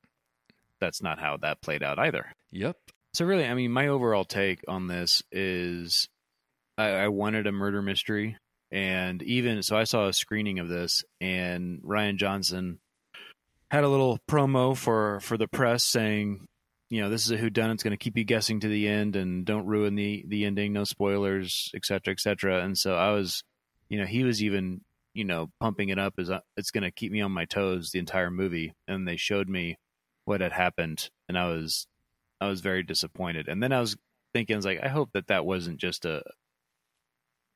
that's 0.81 1.03
not 1.03 1.19
how 1.19 1.39
that 1.39 1.63
played 1.63 1.83
out 1.83 1.99
either. 1.99 2.33
Yep. 2.53 2.77
So 3.15 3.25
really, 3.25 3.47
I 3.47 3.55
mean, 3.55 3.71
my 3.71 3.87
overall 3.87 4.25
take 4.25 4.61
on 4.67 4.89
this 4.89 5.23
is 5.31 6.09
I, 6.77 6.89
I 6.89 7.09
wanted 7.09 7.47
a 7.47 7.53
murder 7.53 7.81
mystery, 7.81 8.37
and 8.73 9.23
even 9.23 9.63
so, 9.63 9.77
I 9.77 9.85
saw 9.85 10.09
a 10.09 10.13
screening 10.13 10.59
of 10.59 10.69
this, 10.69 11.05
and 11.21 11.81
Rian 11.83 12.17
Johnson 12.17 12.81
had 13.71 13.85
a 13.85 13.89
little 13.89 14.19
promo 14.29 14.77
for 14.77 15.21
for 15.21 15.37
the 15.37 15.47
press 15.47 15.85
saying, 15.85 16.49
you 16.91 17.03
know, 17.03 17.09
this 17.09 17.25
is 17.25 17.31
a 17.31 17.39
whodunit. 17.39 17.75
It's 17.75 17.83
going 17.85 17.93
to 17.93 17.97
keep 17.97 18.19
you 18.19 18.25
guessing 18.25 18.59
to 18.61 18.69
the 18.69 18.89
end, 18.89 19.15
and 19.15 19.45
don't 19.47 19.67
ruin 19.67 19.95
the 19.95 20.25
the 20.27 20.45
ending. 20.45 20.73
No 20.73 20.83
spoilers, 20.83 21.71
et 21.73 21.85
cetera, 21.85 22.11
et 22.11 22.19
cetera. 22.19 22.65
And 22.65 22.77
so 22.77 22.97
I 22.97 23.13
was, 23.13 23.45
you 23.89 24.01
know, 24.01 24.07
he 24.07 24.25
was 24.25 24.43
even, 24.43 24.81
you 25.15 25.25
know, 25.25 25.51
pumping 25.61 25.91
it 25.91 26.01
up 26.01 26.15
as 26.19 26.31
uh, 26.31 26.41
it's 26.57 26.73
going 26.73 26.83
to 26.83 26.91
keep 26.91 27.13
me 27.13 27.21
on 27.21 27.31
my 27.31 27.45
toes 27.45 27.91
the 27.93 28.01
entire 28.01 28.31
movie. 28.33 28.75
And 28.89 29.07
they 29.07 29.17
showed 29.17 29.49
me 29.49 29.79
what 30.25 30.41
had 30.41 30.53
happened, 30.53 31.11
and 31.29 31.39
I 31.39 31.47
was, 31.47 31.87
I 32.45 32.49
was 32.49 32.61
very 32.61 32.83
disappointed. 32.83 33.49
And 33.49 33.63
then 33.63 33.73
I 33.73 33.81
was 33.81 33.97
thinking, 34.33 34.55
I 34.55 34.59
was 34.59 34.67
like, 34.67 34.81
I 34.83 34.89
hope 34.89 35.11
that 35.15 35.29
that 35.29 35.47
wasn't 35.47 35.79
just 35.79 36.05
a 36.05 36.23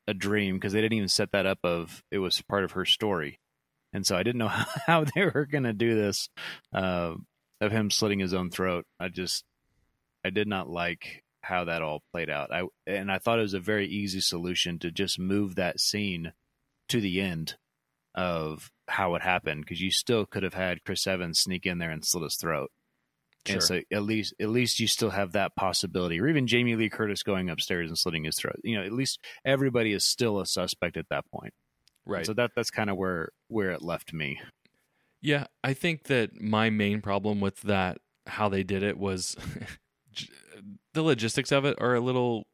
a 0.07 0.13
dream 0.13 0.55
because 0.55 0.73
they 0.73 0.81
didn't 0.81 0.97
even 0.97 1.07
set 1.07 1.31
that 1.33 1.45
up 1.45 1.59
of 1.63 2.03
it 2.09 2.17
was 2.17 2.41
part 2.41 2.63
of 2.63 2.71
her 2.71 2.85
story. 2.85 3.39
And 3.93 4.05
so 4.05 4.17
I 4.17 4.23
didn't 4.23 4.39
know 4.39 4.47
how 4.87 5.03
they 5.03 5.25
were 5.25 5.45
going 5.45 5.65
to 5.65 5.73
do 5.73 5.95
this. 5.95 6.29
Uh, 6.73 7.15
of 7.61 7.71
him 7.71 7.89
slitting 7.89 8.19
his 8.19 8.33
own 8.33 8.49
throat. 8.49 8.85
I 8.99 9.09
just 9.09 9.43
I 10.25 10.29
did 10.29 10.47
not 10.47 10.69
like 10.69 11.23
how 11.41 11.65
that 11.65 11.81
all 11.81 12.03
played 12.11 12.29
out. 12.29 12.51
I 12.51 12.63
and 12.87 13.11
I 13.11 13.17
thought 13.17 13.39
it 13.39 13.43
was 13.43 13.53
a 13.53 13.59
very 13.59 13.87
easy 13.87 14.21
solution 14.21 14.79
to 14.79 14.91
just 14.91 15.19
move 15.19 15.55
that 15.55 15.79
scene 15.79 16.33
to 16.89 17.01
the 17.01 17.21
end 17.21 17.55
of 18.15 18.71
how 18.87 19.15
it 19.15 19.21
happened 19.21 19.61
because 19.61 19.81
you 19.81 19.91
still 19.91 20.25
could 20.25 20.43
have 20.43 20.55
had 20.55 20.83
Chris 20.83 21.05
Evans 21.05 21.39
sneak 21.39 21.65
in 21.65 21.77
there 21.77 21.91
and 21.91 22.03
slit 22.03 22.23
his 22.23 22.35
throat. 22.35 22.71
Sure. 23.45 23.55
And 23.55 23.63
so 23.63 23.81
at 23.91 24.03
least 24.03 24.33
at 24.39 24.49
least 24.49 24.79
you 24.79 24.87
still 24.87 25.11
have 25.11 25.31
that 25.31 25.55
possibility, 25.55 26.19
or 26.19 26.27
even 26.27 26.45
Jamie 26.47 26.75
Lee 26.75 26.89
Curtis 26.89 27.23
going 27.23 27.49
upstairs 27.49 27.89
and 27.89 27.97
slitting 27.97 28.25
his 28.25 28.35
throat. 28.37 28.59
You 28.63 28.77
know, 28.77 28.83
at 28.83 28.91
least 28.91 29.19
everybody 29.45 29.93
is 29.93 30.05
still 30.05 30.39
a 30.39 30.45
suspect 30.45 30.97
at 30.97 31.09
that 31.09 31.25
point. 31.31 31.53
right. 32.05 32.25
So 32.25 32.33
that 32.33 32.51
that's 32.55 32.69
kind 32.71 32.89
of 32.89 32.97
where 32.97 33.29
where 33.47 33.71
it 33.71 33.81
left 33.81 34.13
me. 34.13 34.39
Yeah, 35.21 35.47
I 35.63 35.73
think 35.73 36.03
that 36.03 36.39
my 36.39 36.69
main 36.69 37.01
problem 37.01 37.41
with 37.41 37.61
that, 37.61 37.99
how 38.27 38.49
they 38.49 38.63
did 38.63 38.83
it, 38.83 38.97
was 38.97 39.35
the 40.93 41.01
logistics 41.01 41.51
of 41.51 41.65
it 41.65 41.77
are 41.81 41.95
a 41.95 42.01
little 42.01 42.45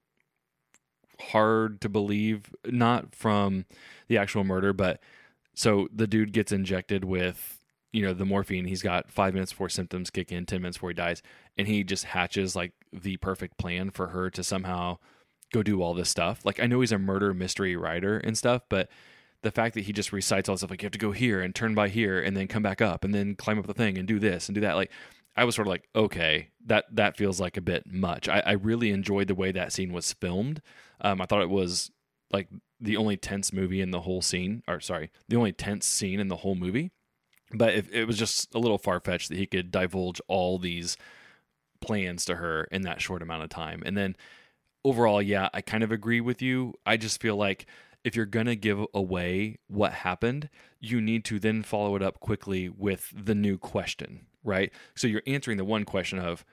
hard 1.20 1.82
to 1.82 1.90
believe. 1.90 2.54
Not 2.66 3.16
from 3.16 3.66
the 4.08 4.18
actual 4.18 4.44
murder, 4.44 4.72
but 4.72 5.00
so 5.56 5.88
the 5.94 6.08
dude 6.08 6.34
gets 6.34 6.52
injected 6.52 7.06
with, 7.06 7.55
you 7.96 8.02
know, 8.02 8.14
the 8.14 8.26
morphine. 8.26 8.66
He's 8.66 8.82
got 8.82 9.10
five 9.10 9.34
minutes 9.34 9.54
before 9.54 9.70
symptoms 9.70 10.10
kick 10.10 10.30
in, 10.30 10.46
10 10.46 10.62
minutes 10.62 10.78
before 10.78 10.90
he 10.90 10.96
dies. 10.96 11.22
And 11.58 11.66
he 11.66 11.82
just 11.86 12.04
hatches 12.04 12.54
like 12.54 12.74
the 12.92 13.16
perfect 13.18 13.58
plan 13.58 13.90
for 13.90 14.08
her 14.08 14.30
to 14.32 14.44
somehow 14.44 14.98
go 15.54 15.64
do 15.64 15.82
all 15.82 15.94
this 15.94 16.10
stuff. 16.10 16.44
Like, 16.44 16.60
I 16.60 16.68
know 16.68 16.82
he's 16.82 16.92
a 16.92 17.00
murder 17.00 17.34
mystery 17.34 17.78
writer 17.78 18.18
and 18.18 18.38
stuff, 18.38 18.64
but 18.70 18.90
the 19.44 19.52
fact 19.52 19.76
that 19.76 19.86
he 19.86 19.94
just 19.94 20.12
recites 20.12 20.50
all 20.50 20.56
this 20.56 20.60
stuff 20.62 20.72
like 20.72 20.82
you 20.82 20.88
have 20.88 20.92
to 20.92 21.00
go 21.00 21.12
here 21.12 21.40
and 21.40 21.56
turn 21.56 21.74
by 21.74 21.88
here 21.88 22.20
and 22.20 22.36
then 22.36 22.48
come 22.48 22.64
back 22.64 22.82
up 22.82 23.06
and 23.06 23.14
then 23.14 23.36
climb 23.36 23.58
up 23.58 23.68
the 23.68 23.74
thing 23.74 23.98
and 23.98 24.08
do 24.08 24.20
this 24.20 24.50
and 24.50 24.56
do 24.56 24.62
that 24.62 24.74
like 24.74 24.92
i 25.38 25.44
was 25.44 25.54
sort 25.54 25.68
of 25.68 25.70
like 25.70 25.88
okay 25.96 26.50
that 26.66 26.86
that 26.92 27.16
feels 27.16 27.40
like 27.40 27.56
a 27.56 27.62
bit 27.62 27.84
much 27.86 28.28
i, 28.28 28.40
I 28.40 28.52
really 28.54 28.90
enjoyed 28.90 29.28
the 29.28 29.36
way 29.36 29.52
that 29.52 29.72
scene 29.72 29.94
was 29.94 30.12
filmed 30.14 30.64
um, 31.02 31.22
i 31.22 31.28
thought 31.28 31.44
it 31.44 31.50
was 31.52 31.92
like 32.32 32.48
the 32.80 32.98
only 32.98 33.18
tense 33.18 33.54
movie 33.54 33.82
in 33.82 33.92
the 33.92 34.02
whole 34.02 34.24
scene 34.24 34.64
or 34.68 34.80
sorry 34.80 35.12
the 35.28 35.36
only 35.36 35.52
tense 35.52 35.86
scene 35.86 36.20
in 36.20 36.28
the 36.28 36.38
whole 36.38 36.56
movie 36.56 36.92
but 37.54 37.74
if, 37.74 37.92
it 37.92 38.06
was 38.06 38.18
just 38.18 38.54
a 38.56 38.60
little 38.60 38.78
far-fetched 38.78 39.30
that 39.30 39.38
he 39.38 39.46
could 39.46 39.72
divulge 39.72 40.22
all 40.28 40.58
these 40.58 40.98
plans 41.82 42.26
to 42.26 42.36
her 42.36 42.64
in 42.72 42.82
that 42.82 43.02
short 43.02 43.22
amount 43.22 43.44
of 43.44 43.50
time 43.50 43.84
and 43.86 43.96
then 43.96 44.16
overall 44.84 45.22
yeah 45.22 45.50
i 45.54 45.62
kind 45.62 45.84
of 45.84 45.92
agree 45.92 46.22
with 46.22 46.42
you 46.42 46.74
i 46.86 46.98
just 46.98 47.22
feel 47.22 47.36
like 47.36 47.66
if 48.06 48.16
you're 48.16 48.26
going 48.28 48.46
to 48.46 48.56
give 48.56 48.86
away 48.94 49.58
what 49.68 49.92
happened, 49.92 50.48
you 50.80 51.02
need 51.02 51.26
to 51.26 51.40
then 51.40 51.64
follow 51.64 51.96
it 51.96 52.04
up 52.04 52.20
quickly 52.20 52.70
with 52.70 53.12
the 53.12 53.34
new 53.34 53.58
question, 53.58 54.28
right? 54.44 54.72
So 54.94 55.08
you're 55.08 55.24
answering 55.26 55.58
the 55.58 55.66
one 55.66 55.86
question 55.86 56.20
of 56.20 56.46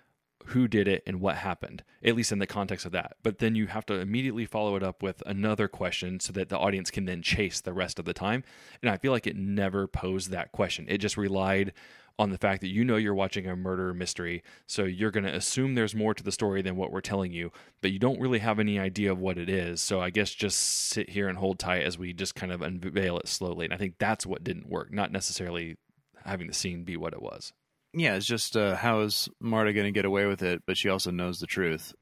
who 0.46 0.68
did 0.68 0.88
it 0.88 1.02
and 1.06 1.20
what 1.20 1.36
happened, 1.36 1.82
at 2.04 2.16
least 2.16 2.32
in 2.32 2.38
the 2.38 2.46
context 2.46 2.84
of 2.86 2.92
that. 2.92 3.16
But 3.22 3.38
then 3.38 3.54
you 3.54 3.66
have 3.68 3.86
to 3.86 3.94
immediately 3.94 4.46
follow 4.46 4.76
it 4.76 4.82
up 4.82 5.02
with 5.02 5.22
another 5.26 5.68
question 5.68 6.20
so 6.20 6.32
that 6.32 6.48
the 6.48 6.58
audience 6.58 6.90
can 6.90 7.04
then 7.04 7.22
chase 7.22 7.60
the 7.60 7.72
rest 7.72 7.98
of 7.98 8.04
the 8.04 8.14
time. 8.14 8.44
And 8.82 8.90
I 8.90 8.96
feel 8.96 9.12
like 9.12 9.26
it 9.26 9.36
never 9.36 9.86
posed 9.86 10.30
that 10.30 10.52
question. 10.52 10.86
It 10.88 10.98
just 10.98 11.16
relied 11.16 11.72
on 12.18 12.30
the 12.30 12.38
fact 12.38 12.60
that 12.60 12.68
you 12.68 12.84
know 12.84 12.96
you're 12.96 13.14
watching 13.14 13.46
a 13.46 13.56
murder 13.56 13.94
mystery, 13.94 14.42
so 14.66 14.84
you're 14.84 15.10
going 15.10 15.24
to 15.24 15.34
assume 15.34 15.74
there's 15.74 15.94
more 15.94 16.12
to 16.12 16.22
the 16.22 16.30
story 16.30 16.60
than 16.60 16.76
what 16.76 16.92
we're 16.92 17.00
telling 17.00 17.32
you, 17.32 17.50
but 17.80 17.90
you 17.90 17.98
don't 17.98 18.20
really 18.20 18.38
have 18.38 18.58
any 18.58 18.78
idea 18.78 19.10
of 19.10 19.18
what 19.18 19.38
it 19.38 19.48
is. 19.48 19.80
So 19.80 20.00
I 20.00 20.10
guess 20.10 20.30
just 20.30 20.58
sit 20.58 21.10
here 21.10 21.28
and 21.28 21.38
hold 21.38 21.58
tight 21.58 21.82
as 21.84 21.98
we 21.98 22.12
just 22.12 22.34
kind 22.34 22.52
of 22.52 22.60
unveil 22.60 23.18
it 23.18 23.28
slowly. 23.28 23.64
And 23.64 23.72
I 23.72 23.78
think 23.78 23.94
that's 23.98 24.26
what 24.26 24.44
didn't 24.44 24.68
work, 24.68 24.92
not 24.92 25.10
necessarily 25.10 25.76
having 26.24 26.48
the 26.48 26.54
scene 26.54 26.84
be 26.84 26.96
what 26.96 27.14
it 27.14 27.22
was. 27.22 27.54
Yeah, 27.94 28.14
it's 28.16 28.26
just 28.26 28.56
uh, 28.56 28.74
how 28.76 29.00
is 29.00 29.28
Marta 29.40 29.72
going 29.72 29.86
to 29.86 29.92
get 29.92 30.04
away 30.04 30.26
with 30.26 30.42
it? 30.42 30.62
But 30.66 30.76
she 30.76 30.88
also 30.88 31.10
knows 31.10 31.40
the 31.40 31.46
truth, 31.46 31.92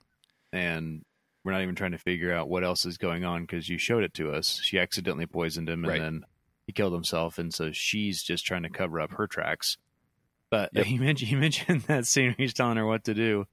and 0.52 1.02
we're 1.44 1.52
not 1.52 1.62
even 1.62 1.74
trying 1.74 1.92
to 1.92 1.98
figure 1.98 2.32
out 2.32 2.48
what 2.48 2.64
else 2.64 2.86
is 2.86 2.96
going 2.98 3.24
on 3.24 3.42
because 3.42 3.68
you 3.68 3.78
showed 3.78 4.04
it 4.04 4.14
to 4.14 4.30
us. 4.32 4.60
She 4.62 4.78
accidentally 4.78 5.26
poisoned 5.26 5.68
him, 5.68 5.84
and 5.84 5.90
Right. 5.92 6.00
then 6.00 6.24
he 6.66 6.72
killed 6.72 6.92
himself, 6.92 7.38
and 7.38 7.52
so 7.52 7.72
she's 7.72 8.22
just 8.22 8.44
trying 8.46 8.62
to 8.62 8.70
cover 8.70 9.00
up 9.00 9.10
her 9.12 9.26
tracks. 9.26 9.76
But 10.50 10.70
Yep. 10.74 10.86
you 10.88 11.00
mentioned 11.00 11.30
you 11.30 11.38
mentioned 11.38 11.82
that 11.82 12.06
scene 12.06 12.26
where 12.28 12.34
he's 12.38 12.54
telling 12.54 12.76
her 12.76 12.86
what 12.86 13.04
to 13.04 13.14
do, 13.14 13.46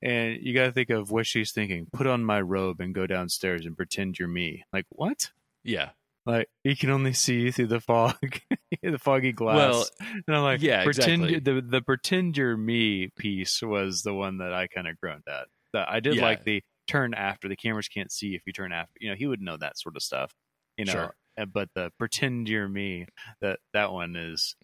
and 0.00 0.38
you 0.40 0.54
got 0.54 0.66
to 0.66 0.72
think 0.72 0.90
of 0.90 1.10
what 1.10 1.26
she's 1.26 1.50
thinking: 1.52 1.86
put 1.92 2.06
on 2.06 2.24
my 2.24 2.40
robe 2.40 2.80
and 2.80 2.94
go 2.94 3.06
downstairs 3.08 3.66
and 3.66 3.76
pretend 3.76 4.18
you're 4.18 4.28
me. 4.28 4.62
Like 4.72 4.86
what? 4.90 5.30
Yeah. 5.64 5.90
Like 6.24 6.48
you 6.62 6.76
can 6.76 6.90
only 6.90 7.12
see 7.12 7.50
through 7.50 7.66
the 7.66 7.80
fog, 7.80 8.16
the 8.82 8.98
foggy 8.98 9.32
glass. 9.32 9.56
Well, 10.00 10.08
and 10.26 10.36
I'm 10.36 10.42
like, 10.42 10.62
yeah, 10.62 10.84
pretend 10.84 11.24
exactly. 11.24 11.54
the 11.54 11.60
the 11.62 11.82
pretend 11.82 12.36
you're 12.36 12.56
me 12.56 13.08
piece 13.16 13.60
was 13.62 14.02
the 14.02 14.14
one 14.14 14.38
that 14.38 14.52
I 14.52 14.68
kind 14.68 14.86
of 14.86 14.96
groaned 15.00 15.24
at. 15.28 15.48
That 15.72 15.88
I 15.88 16.00
did 16.00 16.16
Yeah. 16.16 16.22
like 16.22 16.44
the 16.44 16.62
turn 16.86 17.14
after 17.14 17.48
the 17.48 17.56
cameras 17.56 17.88
can't 17.88 18.12
see 18.12 18.34
if 18.34 18.42
you 18.46 18.52
turn 18.52 18.72
after. 18.72 18.92
You 19.00 19.10
know, 19.10 19.16
he 19.16 19.26
would 19.26 19.40
know 19.40 19.56
that 19.56 19.78
sort 19.78 19.96
of 19.96 20.02
stuff. 20.02 20.32
You 20.76 20.84
know, 20.84 20.92
Sure. 20.92 21.14
Uh, 21.38 21.46
but 21.46 21.70
the 21.74 21.90
pretend 21.98 22.48
you're 22.48 22.68
me 22.68 23.06
that 23.40 23.58
that 23.72 23.90
one 23.92 24.14
is 24.16 24.54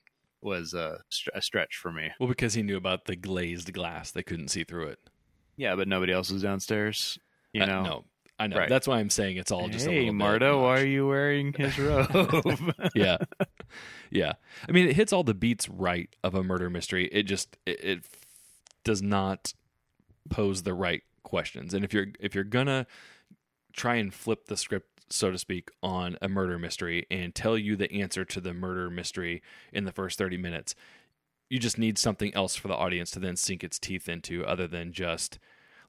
was 0.42 0.75
a, 0.75 1.01
a 1.35 1.42
stretch 1.42 1.77
for 1.77 1.90
me. 1.90 2.11
Well, 2.21 2.29
because 2.29 2.55
he 2.55 2.62
knew 2.62 2.77
about 2.77 3.07
the 3.07 3.16
glazed 3.16 3.73
glass, 3.73 4.12
they 4.12 4.23
couldn't 4.23 4.49
see 4.49 4.62
through 4.64 4.88
it. 4.88 4.99
Yeah, 5.57 5.75
but 5.75 5.88
nobody 5.88 6.12
else 6.12 6.31
is 6.31 6.42
downstairs. 6.42 7.18
You 7.53 7.62
Uh, 7.62 7.66
know, 7.66 7.83
no, 7.83 8.05
I 8.38 8.46
know. 8.46 8.57
Right. 8.57 8.68
That's 8.68 8.87
why 8.87 8.98
I'm 9.01 9.11
saying 9.11 9.37
it's 9.37 9.51
all 9.51 9.68
just 9.68 9.87
a 9.87 9.90
hey 9.90 9.96
little 9.98 10.12
bit 10.12 10.18
Marta, 10.18 10.57
why 10.57 10.81
are 10.81 10.87
you 10.87 11.09
wearing 11.09 11.53
his 11.55 11.79
robe? 11.79 12.72
yeah 12.94 13.18
yeah 14.11 14.33
i 14.68 14.72
mean 14.72 14.88
it 14.88 14.96
hits 14.96 15.12
all 15.12 15.22
the 15.24 15.35
beats 15.35 15.68
right 15.68 16.14
of 16.22 16.35
a 16.35 16.42
murder 16.42 16.70
mystery 16.70 17.09
it 17.12 17.24
just 17.24 17.57
it, 17.66 17.85
it 17.85 18.05
does 18.85 19.03
not 19.03 19.53
pose 20.31 20.62
the 20.62 20.74
right 20.74 21.03
questions 21.22 21.74
and 21.74 21.85
if 21.85 21.92
you're 21.92 22.07
if 22.20 22.35
you're 22.35 22.44
gonna 22.44 22.87
try 23.74 23.96
and 23.96 24.14
flip 24.14 24.46
the 24.46 24.57
script 24.57 24.88
so 25.11 25.31
to 25.31 25.38
speak 25.38 25.70
on 25.83 26.16
a 26.20 26.29
murder 26.29 26.59
mystery 26.59 27.07
and 27.11 27.35
tell 27.35 27.57
you 27.57 27.77
the 27.77 27.92
answer 27.92 28.24
to 28.24 28.40
the 28.40 28.53
murder 28.55 28.90
mystery 28.90 29.42
in 29.72 29.85
the 29.85 29.92
first 29.92 30.18
30 30.18 30.37
minutes 30.37 30.74
you 31.51 31.59
just 31.59 31.79
need 31.79 31.98
something 31.98 32.35
else 32.35 32.57
for 32.57 32.68
the 32.68 32.74
audience 32.74 33.11
to 33.11 33.18
then 33.18 33.37
sink 33.37 33.64
its 33.64 33.79
teeth 33.79 34.09
into 34.09 34.44
other 34.44 34.66
than 34.66 34.92
just 34.92 35.38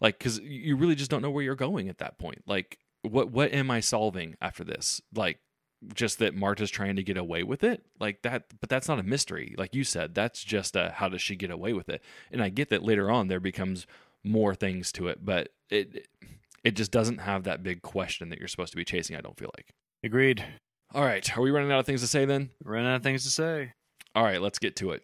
like 0.02 0.18
because 0.18 0.40
you 0.40 0.76
really 0.76 0.96
just 0.96 1.12
don't 1.12 1.22
know 1.22 1.32
where 1.32 1.44
you're 1.44 1.56
going 1.56 1.90
at 1.90 1.98
that 2.00 2.18
point. 2.18 2.44
Like 2.46 2.78
what 3.02 3.32
what 3.32 3.54
am 3.54 3.72
i 3.72 3.80
solving 3.80 4.36
after 4.42 4.64
this? 4.64 5.02
Like 5.14 5.40
just 5.94 6.20
that 6.20 6.36
marta's 6.36 6.70
trying 6.70 6.98
to 6.98 7.04
get 7.04 7.18
away 7.18 7.44
with 7.44 7.64
it? 7.64 7.84
Like 8.00 8.22
that 8.24 8.46
but 8.60 8.70
that's 8.70 8.88
not 8.88 9.00
a 9.00 9.04
mystery. 9.04 9.56
Like 9.58 9.76
you 9.76 9.84
said 9.84 10.14
that's 10.16 10.44
just 10.44 10.76
a 10.76 10.92
how 10.96 11.10
does 11.10 11.22
she 11.22 11.36
get 11.36 11.52
away 11.52 11.74
with 11.74 11.90
it? 11.90 12.02
And 12.32 12.42
i 12.42 12.50
get 12.50 12.70
that 12.70 12.84
later 12.84 13.10
on 13.10 13.28
there 13.28 13.40
becomes 13.40 13.88
more 14.24 14.54
things 14.54 14.92
to 14.92 15.08
it 15.08 15.24
but 15.24 15.50
it 15.70 16.06
it 16.64 16.72
just 16.72 16.92
doesn't 16.92 17.20
have 17.20 17.46
that 17.46 17.64
big 17.64 17.82
question 17.82 18.28
that 18.30 18.38
you're 18.38 18.50
supposed 18.50 18.72
to 18.72 18.78
be 18.78 18.84
chasing 18.84 19.16
i 19.16 19.22
don't 19.22 19.38
feel 19.38 19.52
like. 19.56 19.74
Agreed. 20.04 20.44
all 20.94 21.06
right 21.06 21.38
are 21.38 21.42
we 21.42 21.52
running 21.52 21.72
out 21.72 21.80
of 21.80 21.86
things 21.86 22.02
to 22.02 22.08
say 22.08 22.26
then? 22.26 22.50
Running 22.64 22.88
out 22.88 22.96
of 22.98 23.04
things 23.04 23.24
to 23.24 23.30
say. 23.30 23.74
all 24.16 24.24
right 24.24 24.42
let's 24.42 24.60
get 24.60 24.76
to 24.78 24.92
it 24.92 25.04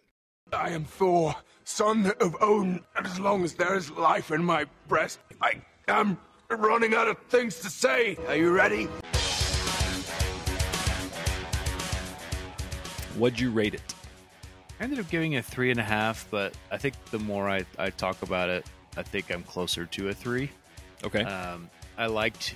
I 0.52 0.70
am 0.70 0.84
Thor, 0.84 1.34
son 1.64 2.12
of 2.20 2.36
Odin, 2.40 2.80
and 2.96 3.06
as 3.06 3.18
long 3.18 3.42
as 3.42 3.54
there 3.54 3.76
is 3.76 3.90
life 3.90 4.30
in 4.30 4.44
my 4.44 4.66
breast, 4.86 5.18
I 5.40 5.60
am 5.88 6.18
running 6.48 6.94
out 6.94 7.08
of 7.08 7.18
things 7.28 7.58
to 7.60 7.70
say. 7.70 8.16
Are 8.28 8.36
you 8.36 8.52
ready? 8.52 8.88
what'd 13.16 13.40
you 13.40 13.50
rate 13.50 13.72
it 13.72 13.94
I 14.78 14.84
ended 14.84 14.98
up 14.98 15.08
giving 15.08 15.32
it 15.32 15.38
a 15.38 15.42
three 15.42 15.70
and 15.70 15.80
a 15.80 15.82
half, 15.82 16.26
but 16.30 16.52
I 16.70 16.76
think 16.76 16.94
the 17.10 17.18
more 17.18 17.48
I, 17.48 17.64
I 17.78 17.88
talk 17.88 18.20
about 18.20 18.50
it, 18.50 18.66
I 18.94 19.02
think 19.02 19.32
I'm 19.32 19.42
closer 19.42 19.86
to 19.86 20.10
a 20.10 20.14
three. 20.14 20.50
okay 21.02 21.22
Um, 21.22 21.70
I 21.96 22.06
liked 22.06 22.54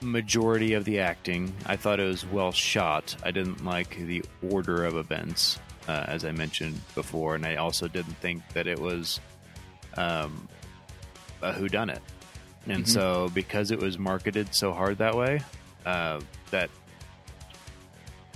majority 0.00 0.74
of 0.74 0.84
the 0.84 1.00
acting. 1.00 1.52
I 1.66 1.74
thought 1.74 1.98
it 1.98 2.06
was 2.06 2.24
well 2.24 2.52
shot. 2.52 3.16
I 3.24 3.32
didn't 3.32 3.64
like 3.64 3.96
the 3.96 4.24
order 4.48 4.84
of 4.84 4.96
events, 4.96 5.58
uh, 5.88 6.04
as 6.06 6.24
I 6.24 6.32
mentioned 6.32 6.80
before, 6.94 7.34
and 7.34 7.44
I 7.46 7.56
also 7.56 7.88
didn't 7.88 8.14
think 8.18 8.46
that 8.54 8.66
it 8.66 8.78
was 8.78 9.20
um, 9.96 10.48
a 11.42 11.52
whodunit. 11.52 12.00
and 12.68 12.84
Mhm. 12.84 12.88
so 12.88 13.30
because 13.32 13.70
it 13.70 13.78
was 13.78 13.96
marketed 13.98 14.54
so 14.54 14.72
hard 14.72 14.98
that 14.98 15.14
way, 15.14 15.40
uh, 15.86 16.20
that 16.50 16.68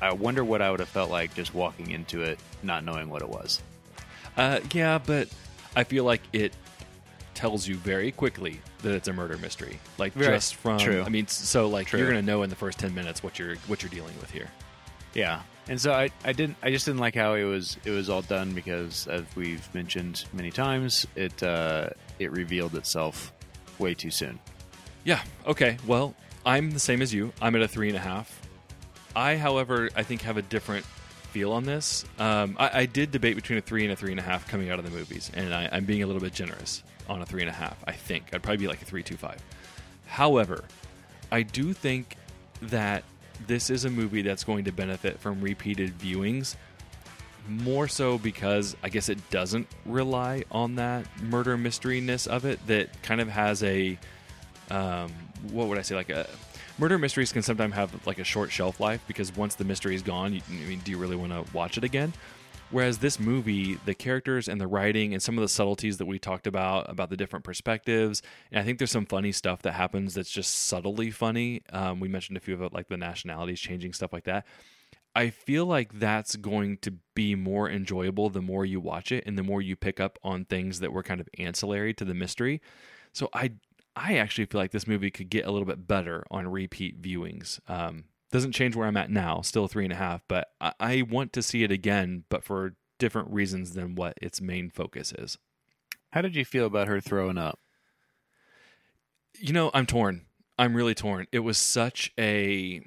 I 0.01 0.13
wonder 0.13 0.43
what 0.45 0.63
I 0.63 0.71
would 0.71 0.81
have 0.81 0.89
felt 0.89 1.11
like 1.11 1.35
just 1.35 1.53
walking 1.55 1.91
into 1.91 2.23
it 2.23 2.39
not 2.63 2.85
knowing 2.85 3.11
what 3.11 3.23
it 3.23 3.29
was. 3.29 3.61
Uh, 4.37 4.61
yeah, 4.73 4.99
but 4.99 5.29
I 5.77 5.85
feel 5.85 6.05
like 6.05 6.23
it 6.33 6.55
tells 7.35 7.67
you 7.67 7.75
very 7.77 8.13
quickly 8.13 8.61
that 8.83 8.93
it's 8.95 9.09
a 9.09 9.13
murder 9.13 9.37
mystery. 9.39 9.79
Like 9.99 10.13
Right. 10.15 10.27
just 10.27 10.55
from, 10.55 10.79
True. 10.79 11.03
I 11.03 11.09
mean, 11.09 11.27
so 11.27 11.69
like 11.69 11.89
True. 11.89 11.99
you're 11.99 12.09
gonna 12.09 12.23
know 12.23 12.43
in 12.43 12.51
the 12.51 12.57
first 12.57 12.79
ten 12.79 12.95
minutes 12.95 13.23
what 13.23 13.39
you're 13.39 13.57
what 13.67 13.83
you're 13.83 13.91
dealing 13.91 14.19
with 14.21 14.31
here. 14.31 14.49
Yeah, 15.13 15.41
and 15.69 15.81
so 15.81 15.93
I, 15.93 16.11
I 16.25 16.33
didn't 16.33 16.57
I 16.63 16.71
just 16.71 16.87
didn't 16.87 17.01
like 17.01 17.15
how 17.15 17.35
it 17.35 17.45
was 17.45 17.77
it 17.85 17.91
was 17.91 18.09
all 18.11 18.23
done 18.23 18.53
because 18.53 19.07
as 19.07 19.25
we've 19.37 19.73
mentioned 19.75 20.25
many 20.33 20.51
times, 20.51 21.07
it 21.17 21.43
uh, 21.43 21.91
it 22.19 22.31
revealed 22.33 22.75
itself 22.75 23.33
way 23.79 23.95
too 23.95 24.11
soon. 24.11 24.39
Yeah. 25.05 25.23
Okay. 25.47 25.79
Well, 25.87 26.15
I'm 26.45 26.71
the 26.71 26.81
same 26.81 27.03
as 27.03 27.13
you. 27.13 27.33
I'm 27.41 27.55
at 27.57 27.63
a 27.63 27.69
three 27.69 27.89
and 27.89 27.97
a 27.97 28.01
half. 28.01 28.41
I, 29.15 29.37
however, 29.37 29.91
I 29.97 30.03
think 30.03 30.23
have 30.23 30.37
a 30.37 30.43
different 30.43 30.85
feel 30.85 31.53
on 31.53 31.65
this. 31.65 32.05
Um, 32.19 32.57
I, 32.59 32.81
I 32.81 32.87
did 32.87 33.11
debate 33.11 33.37
between 33.37 33.59
a 33.59 33.63
three 33.63 33.85
and 33.85 33.93
a 33.93 33.97
three 33.97 34.11
and 34.11 34.21
a 34.21 34.23
half 34.23 34.49
coming 34.49 34.71
out 34.71 34.79
of 34.79 34.85
the 34.85 34.91
movies, 34.91 35.31
and 35.35 35.55
I, 35.55 35.69
I'm 35.73 35.85
being 35.85 36.03
a 36.03 36.07
little 36.07 36.21
bit 36.21 36.33
generous 36.33 36.83
on 37.09 37.23
a 37.23 37.27
three 37.27 37.43
and 37.43 37.51
a 37.51 37.53
half. 37.55 37.77
I 37.87 37.93
think 37.93 38.27
I'd 38.33 38.43
probably 38.43 38.59
be 38.59 38.69
like 38.69 38.83
a 38.83 38.85
three 38.85 39.03
two 39.03 39.17
five. 39.17 39.43
However, 40.07 40.65
I 41.31 41.43
do 41.43 41.73
think 41.73 42.17
that 42.63 43.05
this 43.47 43.71
is 43.71 43.85
a 43.85 43.91
movie 43.91 44.23
that's 44.23 44.45
going 44.45 44.65
to 44.65 44.73
benefit 44.73 45.19
from 45.19 45.41
repeated 45.41 45.99
viewings 45.99 46.57
more 47.49 47.89
so 47.89 48.19
because 48.19 48.77
I 48.83 48.89
guess 48.89 49.09
it 49.09 49.31
doesn't 49.31 49.67
rely 49.85 50.45
on 50.51 50.77
that 50.77 51.07
murder 51.23 51.57
mysteryness 51.57 52.27
of 52.27 52.45
it 52.45 52.65
that 52.67 53.03
kind 53.03 53.21
of 53.21 53.29
has 53.29 53.63
a 53.63 53.99
um, 54.71 55.13
what 55.51 55.69
would 55.69 55.79
I 55.79 55.83
say 55.83 55.97
like 55.97 56.11
a 56.11 56.29
murder 56.79 56.99
mysteries 56.99 57.33
can 57.33 57.43
sometimes 57.43 57.75
have 57.75 58.07
like 58.07 58.19
a 58.19 58.25
short 58.25 58.51
shelf 58.53 58.81
life 58.81 59.03
because 59.07 59.35
once 59.35 59.55
the 59.55 59.65
mystery 59.65 59.95
is 59.95 60.03
gone, 60.03 60.35
you, 60.35 60.41
I 60.49 60.53
mean, 60.53 60.81
do 60.81 60.91
you 60.91 60.99
really 60.99 61.17
want 61.17 61.33
to 61.33 61.45
watch 61.55 61.77
it 61.77 61.85
again? 61.85 62.13
Whereas 62.71 62.99
this 62.99 63.19
movie, 63.19 63.79
the 63.85 63.95
characters 63.95 64.49
and 64.49 64.61
the 64.61 64.69
writing 64.69 65.13
and 65.13 65.23
some 65.23 65.37
of 65.37 65.43
the 65.43 65.49
subtleties 65.49 65.99
that 65.99 66.07
we 66.07 66.21
talked 66.21 66.47
about 66.47 66.89
about 66.89 67.11
the 67.11 67.17
different 67.17 67.45
perspectives, 67.45 68.23
and 68.53 68.61
I 68.61 68.65
think 68.65 68.79
there's 68.79 68.93
some 68.93 69.07
funny 69.07 69.33
stuff 69.33 69.63
that 69.63 69.73
happens 69.73 70.15
that's 70.15 70.31
just 70.31 70.55
subtly 70.55 71.11
funny. 71.11 71.63
Um, 71.73 71.99
we 71.99 72.09
mentioned 72.09 72.37
a 72.37 72.41
few 72.41 72.55
of 72.55 72.63
it, 72.63 72.73
like 72.73 72.89
the 72.89 72.97
nationalities 72.97 73.59
changing 73.61 73.93
stuff 73.93 74.13
like 74.13 74.25
that. 74.25 74.47
I 75.15 75.31
feel 75.31 75.67
like 75.67 75.99
that's 75.99 76.37
going 76.37 76.79
to 76.79 76.93
be 77.15 77.35
more 77.35 77.69
enjoyable 77.69 78.31
the 78.31 78.41
more 78.41 78.65
you 78.65 78.79
watch 78.79 79.11
it 79.11 79.25
and 79.27 79.37
the 79.37 79.43
more 79.43 79.61
you 79.61 79.75
pick 79.75 79.99
up 79.99 80.19
on 80.23 80.45
things 80.45 80.79
that 80.81 80.93
were 80.93 81.03
kind 81.03 81.21
of 81.21 81.29
ancillary 81.39 81.93
to 81.95 82.05
the 82.05 82.15
mystery. 82.15 82.61
So 83.13 83.29
I 83.35 83.53
I 83.97 84.17
actually 84.19 84.45
feel 84.45 84.61
like 84.61 84.71
this 84.71 84.87
movie 84.87 85.11
could 85.11 85.29
get 85.29 85.47
a 85.47 85.51
little 85.51 85.67
bit 85.67 85.89
better 85.89 86.25
on 86.31 86.47
repeat 86.47 87.03
viewings. 87.03 87.59
Um, 87.69 88.05
doesn't 88.31 88.53
change 88.53 88.77
where 88.77 88.87
I'm 88.87 88.97
at 88.97 89.11
now, 89.11 89.41
still 89.41 89.67
three 89.67 89.85
and 89.85 89.93
a 89.93 89.97
half, 89.97 90.23
but 90.29 90.49
I, 90.61 90.73
I 90.79 91.03
want 91.03 91.33
to 91.35 91.43
see 91.43 91.65
it 91.65 91.73
again, 91.73 92.25
but 92.29 92.45
for 92.45 92.75
different 92.99 93.31
reasons 93.31 93.73
than 93.73 93.97
what 93.97 94.17
its 94.23 94.41
main 94.41 94.71
focus 94.71 95.13
is. 95.13 95.39
How 96.11 96.23
did 96.23 96.37
you 96.37 96.45
feel 96.45 96.67
about 96.67 96.89
her 96.89 97.01
throwing 97.01 97.39
up? 97.39 97.59
You 99.39 99.53
know, 99.53 99.71
I'm 99.75 99.87
torn. 99.87 100.27
I'm 100.59 100.75
really 100.75 100.95
torn. 100.95 101.27
It 101.33 101.41
was 101.41 101.57
such 101.57 102.13
a 102.19 102.83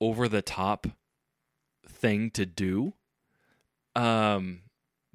over 0.00 0.28
the 0.28 0.42
top 0.42 0.86
thing 1.86 2.30
to 2.30 2.46
do. 2.46 2.94
Um 3.94 4.62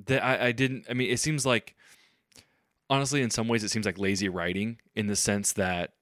that 0.05 0.23
I, 0.23 0.47
I 0.47 0.51
didn't 0.51 0.85
I 0.89 0.93
mean 0.93 1.09
it 1.09 1.19
seems 1.19 1.45
like 1.45 1.75
honestly 2.89 3.21
in 3.21 3.31
some 3.31 3.47
ways 3.47 3.63
it 3.63 3.69
seems 3.69 3.85
like 3.85 3.97
lazy 3.97 4.29
writing 4.29 4.77
in 4.95 5.07
the 5.07 5.15
sense 5.15 5.53
that 5.53 5.93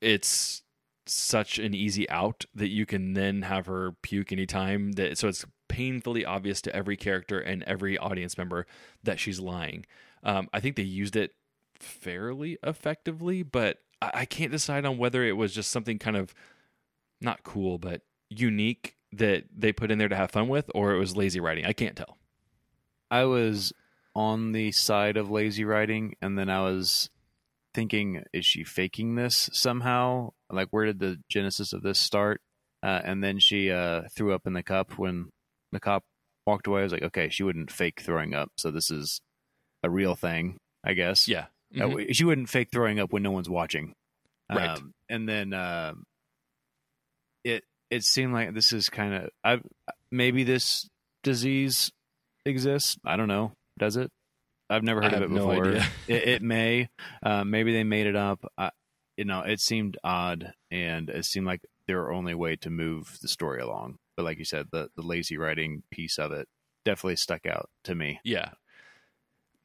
it's 0.00 0.62
such 1.06 1.58
an 1.58 1.74
easy 1.74 2.08
out 2.10 2.44
that 2.54 2.68
you 2.68 2.86
can 2.86 3.14
then 3.14 3.42
have 3.42 3.66
her 3.66 3.92
puke 4.02 4.32
anytime 4.32 4.92
that 4.92 5.16
so 5.18 5.28
it's 5.28 5.44
painfully 5.68 6.24
obvious 6.24 6.60
to 6.62 6.74
every 6.74 6.96
character 6.96 7.38
and 7.38 7.62
every 7.64 7.98
audience 7.98 8.38
member 8.38 8.66
that 9.02 9.18
she's 9.18 9.40
lying. 9.40 9.84
Um, 10.22 10.48
I 10.52 10.60
think 10.60 10.76
they 10.76 10.82
used 10.82 11.16
it 11.16 11.32
fairly 11.78 12.58
effectively, 12.62 13.42
but 13.42 13.78
I, 14.00 14.10
I 14.14 14.24
can't 14.24 14.50
decide 14.50 14.84
on 14.84 14.98
whether 14.98 15.24
it 15.24 15.36
was 15.36 15.54
just 15.54 15.70
something 15.70 15.98
kind 15.98 16.16
of 16.16 16.34
not 17.20 17.42
cool 17.42 17.78
but 17.78 18.02
unique 18.28 18.96
that 19.12 19.44
they 19.56 19.72
put 19.72 19.90
in 19.90 19.98
there 19.98 20.08
to 20.08 20.16
have 20.16 20.30
fun 20.30 20.48
with, 20.48 20.70
or 20.74 20.92
it 20.92 20.98
was 20.98 21.16
lazy 21.16 21.40
writing. 21.40 21.64
I 21.64 21.72
can't 21.72 21.96
tell. 21.96 22.18
I 23.10 23.24
was 23.24 23.72
on 24.14 24.52
the 24.52 24.72
side 24.72 25.16
of 25.16 25.30
lazy 25.30 25.64
writing, 25.64 26.16
and 26.20 26.38
then 26.38 26.50
I 26.50 26.62
was 26.62 27.10
thinking, 27.76 28.24
is 28.32 28.44
she 28.44 28.64
faking 28.64 29.14
this 29.14 29.48
somehow? 29.52 30.30
Like, 30.50 30.68
where 30.70 30.86
did 30.86 30.98
the 30.98 31.18
genesis 31.30 31.72
of 31.72 31.82
this 31.82 32.00
start? 32.00 32.40
Uh, 32.82 33.00
and 33.04 33.22
then 33.22 33.38
she 33.38 33.70
uh, 33.70 34.02
threw 34.16 34.32
up 34.34 34.46
in 34.46 34.52
the 34.54 34.62
cup 34.64 34.98
when 34.98 35.30
the 35.72 35.78
cop 35.80 36.02
walked 36.46 36.66
away. 36.66 36.80
I 36.80 36.84
was 36.84 36.92
like, 36.92 37.02
okay, 37.02 37.28
she 37.28 37.42
wouldn't 37.44 37.70
fake 37.70 38.00
throwing 38.00 38.34
up, 38.34 38.50
so 38.56 38.70
this 38.72 38.90
is 38.90 39.20
a 39.82 39.90
real 39.90 40.14
thing, 40.16 40.56
I 40.84 40.94
guess. 40.94 41.28
Yeah. 41.28 41.46
Uh, 41.74 41.86
Mhm. 41.88 42.14
she 42.14 42.24
wouldn't 42.24 42.48
fake 42.48 42.68
throwing 42.72 42.98
up 42.98 43.12
when 43.12 43.22
no 43.22 43.30
one's 43.32 43.48
watching. 43.50 43.92
Right. 44.50 44.70
Um, 44.78 44.92
and 45.08 45.28
then 45.28 45.52
um 45.52 46.04
it 47.44 47.64
it 47.90 48.04
seemed 48.04 48.32
like 48.32 48.54
this 48.54 48.72
is 48.72 48.88
kind 48.88 49.14
of 49.14 49.30
I 49.44 49.60
maybe 50.10 50.44
this 50.44 50.88
disease 51.24 51.90
exists. 52.44 52.96
I 53.04 53.16
don't 53.16 53.28
know. 53.28 53.52
Does 53.78 53.96
it? 53.96 54.10
I've 54.68 54.82
never 54.82 55.02
heard 55.02 55.14
I 55.14 55.18
of 55.18 55.22
it 55.24 55.30
before. 55.30 55.66
idea. 55.66 55.86
it, 56.08 56.28
it 56.28 56.42
may. 56.42 56.88
Uh, 57.22 57.44
maybe 57.44 57.72
they 57.72 57.84
made 57.84 58.06
it 58.06 58.16
up. 58.16 58.44
I, 58.58 58.70
you 59.16 59.24
know, 59.24 59.40
it 59.40 59.60
seemed 59.60 59.96
odd, 60.04 60.52
and 60.70 61.08
it 61.08 61.24
seemed 61.24 61.46
like 61.46 61.62
their 61.86 62.12
only 62.12 62.34
way 62.34 62.56
to 62.56 62.70
move 62.70 63.18
the 63.22 63.28
story 63.28 63.60
along. 63.60 63.98
But 64.16 64.24
like 64.24 64.38
you 64.38 64.44
said, 64.44 64.68
the 64.72 64.88
the 64.96 65.02
lazy 65.02 65.36
writing 65.36 65.82
piece 65.90 66.18
of 66.18 66.32
it 66.32 66.48
definitely 66.84 67.16
stuck 67.16 67.46
out 67.46 67.70
to 67.84 67.94
me. 67.94 68.20
Yeah. 68.24 68.50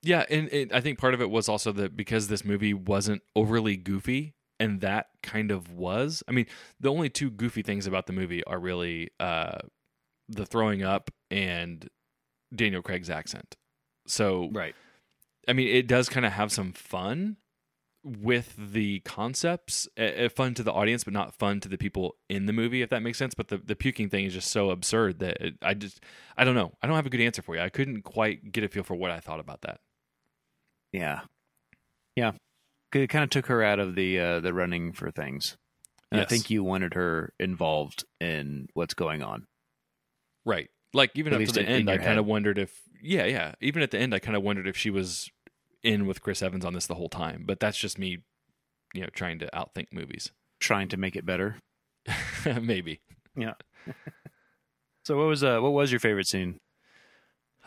Yeah, 0.04 0.26
and 0.30 0.50
it, 0.52 0.74
I 0.74 0.82
think 0.82 0.98
part 0.98 1.14
of 1.14 1.22
it 1.22 1.30
was 1.30 1.48
also 1.48 1.72
that 1.74 1.96
because 1.96 2.28
this 2.28 2.44
movie 2.44 2.74
wasn't 2.74 3.22
overly 3.36 3.78
goofy, 3.78 4.34
and 4.60 4.82
that 4.82 5.08
kind 5.22 5.52
of 5.52 5.72
was. 5.72 6.24
I 6.28 6.32
mean, 6.32 6.48
the 6.80 6.90
only 6.90 7.10
two 7.10 7.30
goofy 7.30 7.62
things 7.62 7.86
about 7.86 8.08
the 8.08 8.14
movie 8.14 8.44
are 8.46 8.60
really 8.60 9.12
uh, 9.20 9.60
the 10.28 10.46
throwing 10.46 10.82
up 10.82 11.12
and 11.30 11.88
Daniel 12.56 12.82
Craig's 12.82 13.12
accent. 13.12 13.56
So, 14.08 14.50
Right. 14.52 14.76
I 15.48 15.54
mean, 15.54 15.68
it 15.68 15.88
does 15.88 16.10
kind 16.10 16.26
of 16.26 16.34
have 16.34 16.52
some 16.52 16.74
fun 16.74 17.38
with 18.04 18.56
the 18.58 19.00
concepts, 19.02 19.88
uh, 19.98 20.28
fun 20.30 20.54
to 20.56 20.64
the 20.64 20.72
audience, 20.72 21.04
but 21.04 21.14
not 21.14 21.36
fun 21.36 21.60
to 21.60 21.70
the 21.70 21.78
people 21.78 22.16
in 22.30 22.46
the 22.46 22.54
movie, 22.54 22.82
if 22.82 22.90
that 22.90 23.04
makes 23.04 23.18
sense. 23.18 23.36
But 23.36 23.50
the, 23.50 23.58
the 23.58 23.76
puking 23.76 24.10
thing 24.10 24.26
is 24.26 24.34
just 24.34 24.50
so 24.50 24.72
absurd 24.72 25.20
that 25.20 25.38
it, 25.40 25.56
I 25.62 25.74
just, 25.74 26.00
I 26.38 26.44
don't 26.44 26.56
know. 26.56 26.74
I 26.82 26.88
don't 26.88 26.96
have 26.96 27.06
a 27.06 27.12
good 27.12 27.22
answer 27.22 27.42
for 27.42 27.56
you. 27.56 27.62
I 27.62 27.70
couldn't 27.70 28.02
quite 28.02 28.52
get 28.52 28.64
a 28.64 28.68
feel 28.68 28.84
for 28.84 28.96
what 28.96 29.12
I 29.12 29.20
thought 29.20 29.40
about 29.40 29.62
that. 29.62 29.80
Yeah, 30.92 31.22
yeah. 32.16 32.32
It 32.94 33.08
kind 33.08 33.24
of 33.24 33.30
took 33.30 33.46
her 33.46 33.64
out 33.64 33.80
of 33.80 33.96
the 33.96 34.20
uh, 34.20 34.40
the 34.42 34.54
running 34.54 34.92
for 34.92 35.12
things. 35.12 35.58
And 36.12 36.20
I 36.20 36.26
think 36.26 36.50
you 36.50 36.62
wanted 36.62 36.94
her 36.96 37.32
involved 37.40 38.04
in 38.20 38.68
what's 38.74 38.94
going 38.94 39.24
on. 39.24 39.48
Right. 40.44 40.70
Like 40.94 41.12
even 41.16 41.34
At 41.34 41.42
up 41.42 41.48
to 41.48 41.54
the 41.54 41.62
in- 41.62 41.66
end, 41.68 41.90
in 41.90 41.90
I 41.90 41.98
kind 41.98 42.20
of 42.20 42.26
wondered 42.26 42.58
if, 42.58 42.82
yeah, 43.02 43.26
yeah. 43.26 43.54
Even 43.62 43.82
at 43.82 43.92
the 43.92 44.00
end, 44.00 44.14
I 44.14 44.20
kind 44.20 44.36
of 44.36 44.44
wondered 44.44 44.68
if 44.68 44.76
she 44.76 44.90
was 44.90 45.30
in 45.84 46.06
with 46.06 46.22
Chris 46.22 46.42
Evans 46.42 46.66
on 46.66 46.74
this 46.74 46.88
the 46.88 46.96
whole 46.96 47.10
time. 47.10 47.44
But 47.46 47.60
that's 47.60 47.78
just 47.78 47.98
me, 47.98 48.20
you 48.94 49.02
know, 49.02 49.08
trying 49.14 49.40
to 49.40 49.50
outthink 49.54 49.88
movies. 49.92 50.32
Trying 50.60 50.90
to 50.90 50.98
make 50.98 51.16
it 51.16 51.26
better. 51.26 51.58
Maybe. 52.62 53.00
Yeah. 53.36 53.54
so 55.06 55.18
what 55.18 55.28
was 55.28 55.44
uh 55.44 55.60
what 55.60 55.72
was 55.72 55.92
your 55.92 56.00
favorite 56.00 56.28
scene? 56.28 56.60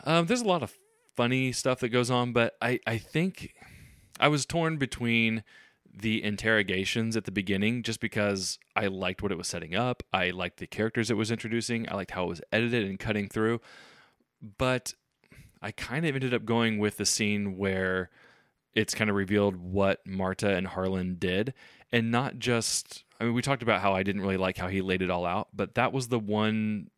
Um, 0.03 0.25
there's 0.27 0.41
a 0.41 0.45
lot 0.47 0.61
of 0.63 0.73
funny 1.15 1.51
stuff 1.51 1.79
that 1.79 1.89
goes 1.89 2.11
on, 2.11 2.33
but 2.33 2.55
I, 2.61 2.79
I 2.85 2.97
think 2.97 3.53
I 4.19 4.27
was 4.27 4.45
torn 4.45 4.77
between 4.77 5.43
the 5.97 6.23
interrogations 6.23 7.15
at 7.15 7.25
the 7.25 7.31
beginning 7.31 7.83
just 7.83 7.99
because 7.99 8.59
I 8.75 8.87
liked 8.87 9.23
what 9.23 9.31
it 9.31 9.37
was 9.37 9.47
setting 9.47 9.75
up. 9.75 10.03
I 10.11 10.31
liked 10.31 10.57
the 10.57 10.67
characters 10.67 11.09
it 11.09 11.17
was 11.17 11.31
introducing. 11.31 11.89
I 11.89 11.95
liked 11.95 12.11
how 12.11 12.25
it 12.25 12.29
was 12.29 12.41
edited 12.51 12.85
and 12.85 12.99
cutting 12.99 13.27
through. 13.29 13.61
But 14.57 14.93
I 15.61 15.71
kind 15.71 16.05
of 16.05 16.15
ended 16.15 16.33
up 16.33 16.45
going 16.45 16.79
with 16.79 16.97
the 16.97 17.05
scene 17.05 17.57
where 17.57 18.09
it's 18.73 18.93
kind 18.93 19.09
of 19.09 19.15
revealed 19.15 19.55
what 19.55 20.05
Marta 20.05 20.55
and 20.55 20.67
Harlan 20.67 21.15
did. 21.17 21.53
And 21.91 22.11
not 22.11 22.39
just, 22.39 23.05
I 23.19 23.23
mean, 23.23 23.33
we 23.33 23.41
talked 23.41 23.63
about 23.63 23.81
how 23.81 23.93
I 23.93 24.03
didn't 24.03 24.21
really 24.21 24.37
like 24.37 24.57
how 24.57 24.67
he 24.67 24.81
laid 24.81 25.01
it 25.01 25.09
all 25.09 25.25
out, 25.25 25.47
but 25.53 25.75
that 25.75 25.93
was 25.93 26.09
the 26.09 26.19
one 26.19 26.89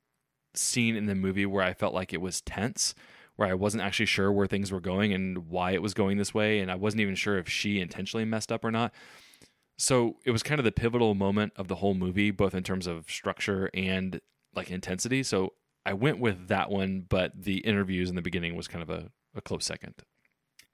scene 0.56 0.96
in 0.96 1.06
the 1.06 1.16
movie 1.16 1.46
where 1.46 1.64
I 1.64 1.74
felt 1.74 1.94
like 1.94 2.14
it 2.14 2.22
was 2.22 2.42
tense, 2.42 2.96
where 3.38 3.48
I 3.48 3.54
wasn't 3.54 3.84
actually 3.84 4.08
sure 4.08 4.32
where 4.32 4.48
things 4.48 4.72
were 4.72 4.82
going 4.82 5.14
and 5.14 5.50
why 5.50 5.72
it 5.72 5.82
was 5.82 5.94
going 5.94 6.18
this 6.18 6.34
way, 6.34 6.60
and 6.60 6.70
I 6.70 6.76
wasn't 6.76 7.02
even 7.02 7.16
sure 7.16 7.38
if 7.38 7.48
she 7.48 7.80
intentionally 7.80 8.26
messed 8.26 8.52
up 8.52 8.66
or 8.66 8.72
not. 8.72 8.94
So 9.78 10.18
it 10.26 10.32
was 10.32 10.44
kind 10.44 10.60
of 10.60 10.66
the 10.66 10.72
pivotal 10.72 11.14
moment 11.16 11.54
of 11.56 11.68
the 11.68 11.76
whole 11.76 11.94
movie, 11.94 12.32
both 12.32 12.54
in 12.54 12.64
terms 12.64 12.88
of 12.88 13.10
structure 13.10 13.70
and 13.74 14.20
like 14.56 14.70
intensity. 14.72 15.24
So 15.24 15.54
I 15.86 15.94
went 15.94 16.20
with 16.20 16.48
that 16.50 16.70
one, 16.70 17.06
but 17.08 17.32
the 17.36 17.60
interviews 17.60 18.10
in 18.10 18.16
the 18.16 18.22
beginning 18.22 18.56
was 18.56 18.68
kind 18.68 18.82
of 18.82 18.90
a, 18.90 19.12
a 19.36 19.42
close 19.42 19.66
second. 19.66 19.94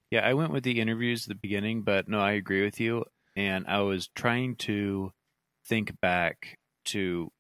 Yeah, 0.09 0.21
I 0.21 0.33
went 0.33 0.51
with 0.53 0.63
the 0.63 0.79
interviews 0.79 1.25
at 1.25 1.29
the 1.29 1.35
beginning, 1.35 1.81
but 1.81 2.07
no, 2.07 2.19
I 2.19 2.31
agree 2.31 2.63
with 2.63 2.79
you. 2.79 3.05
and 3.35 3.65
I 3.67 3.81
was 3.81 4.07
trying 4.15 4.55
to 4.57 5.11
think 5.65 5.99
back 5.99 6.57
to 6.85 7.31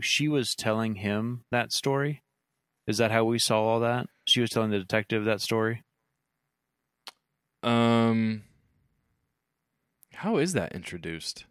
she 0.00 0.28
was 0.28 0.54
telling 0.54 0.96
him 0.96 1.44
that 1.50 1.72
story. 1.72 2.22
Is 2.88 2.98
that 2.98 3.12
how 3.12 3.22
we 3.24 3.38
saw 3.38 3.62
all 3.62 3.80
that? 3.80 4.06
She 4.26 4.40
was 4.40 4.50
telling 4.50 4.70
the 4.70 4.78
detective 4.78 5.26
that 5.26 5.40
story. 5.40 5.84
Um, 7.62 8.42
how 10.14 10.38
is 10.38 10.54
that 10.54 10.72
introduced? 10.74 11.44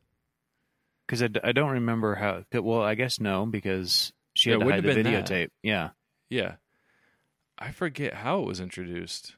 Because 1.05 1.21
I, 1.23 1.27
d- 1.27 1.39
I 1.43 1.51
don't 1.53 1.71
remember 1.71 2.15
how. 2.15 2.43
Well, 2.53 2.81
I 2.81 2.95
guess 2.95 3.19
no, 3.19 3.45
because 3.45 4.11
she 4.33 4.49
had 4.49 4.61
it 4.61 4.65
to 4.65 4.71
hide 4.71 4.83
the 4.83 4.95
been 4.95 5.03
that. 5.03 5.25
videotape. 5.25 5.49
Yeah. 5.63 5.89
Yeah, 6.29 6.55
I 7.57 7.71
forget 7.71 8.13
how 8.13 8.41
it 8.41 8.47
was 8.47 8.59
introduced. 8.59 9.37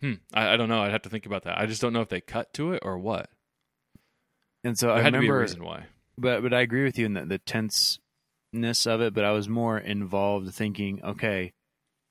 Hmm, 0.00 0.14
I, 0.32 0.54
I 0.54 0.56
don't 0.56 0.68
know. 0.68 0.82
I'd 0.82 0.90
have 0.90 1.02
to 1.02 1.08
think 1.08 1.24
about 1.24 1.44
that. 1.44 1.56
I 1.56 1.66
just 1.66 1.80
don't 1.80 1.92
know 1.92 2.00
if 2.00 2.08
they 2.08 2.20
cut 2.20 2.52
to 2.54 2.72
it 2.72 2.82
or 2.84 2.98
what. 2.98 3.28
And 4.64 4.76
so 4.76 4.88
There 4.88 4.96
I 4.96 5.02
had 5.02 5.12
to 5.12 5.20
be 5.20 5.28
a 5.28 5.30
remember, 5.30 5.40
reason 5.42 5.62
why. 5.62 5.84
but 6.18 6.42
but 6.42 6.52
I 6.52 6.62
agree 6.62 6.82
with 6.82 6.98
you 6.98 7.06
in 7.06 7.12
that 7.12 7.28
the, 7.28 7.38
the 7.38 7.38
tenseness 8.54 8.86
of 8.86 9.00
it. 9.00 9.14
But 9.14 9.24
I 9.24 9.32
was 9.32 9.48
more 9.48 9.78
involved 9.78 10.52
thinking, 10.54 11.00
okay, 11.04 11.52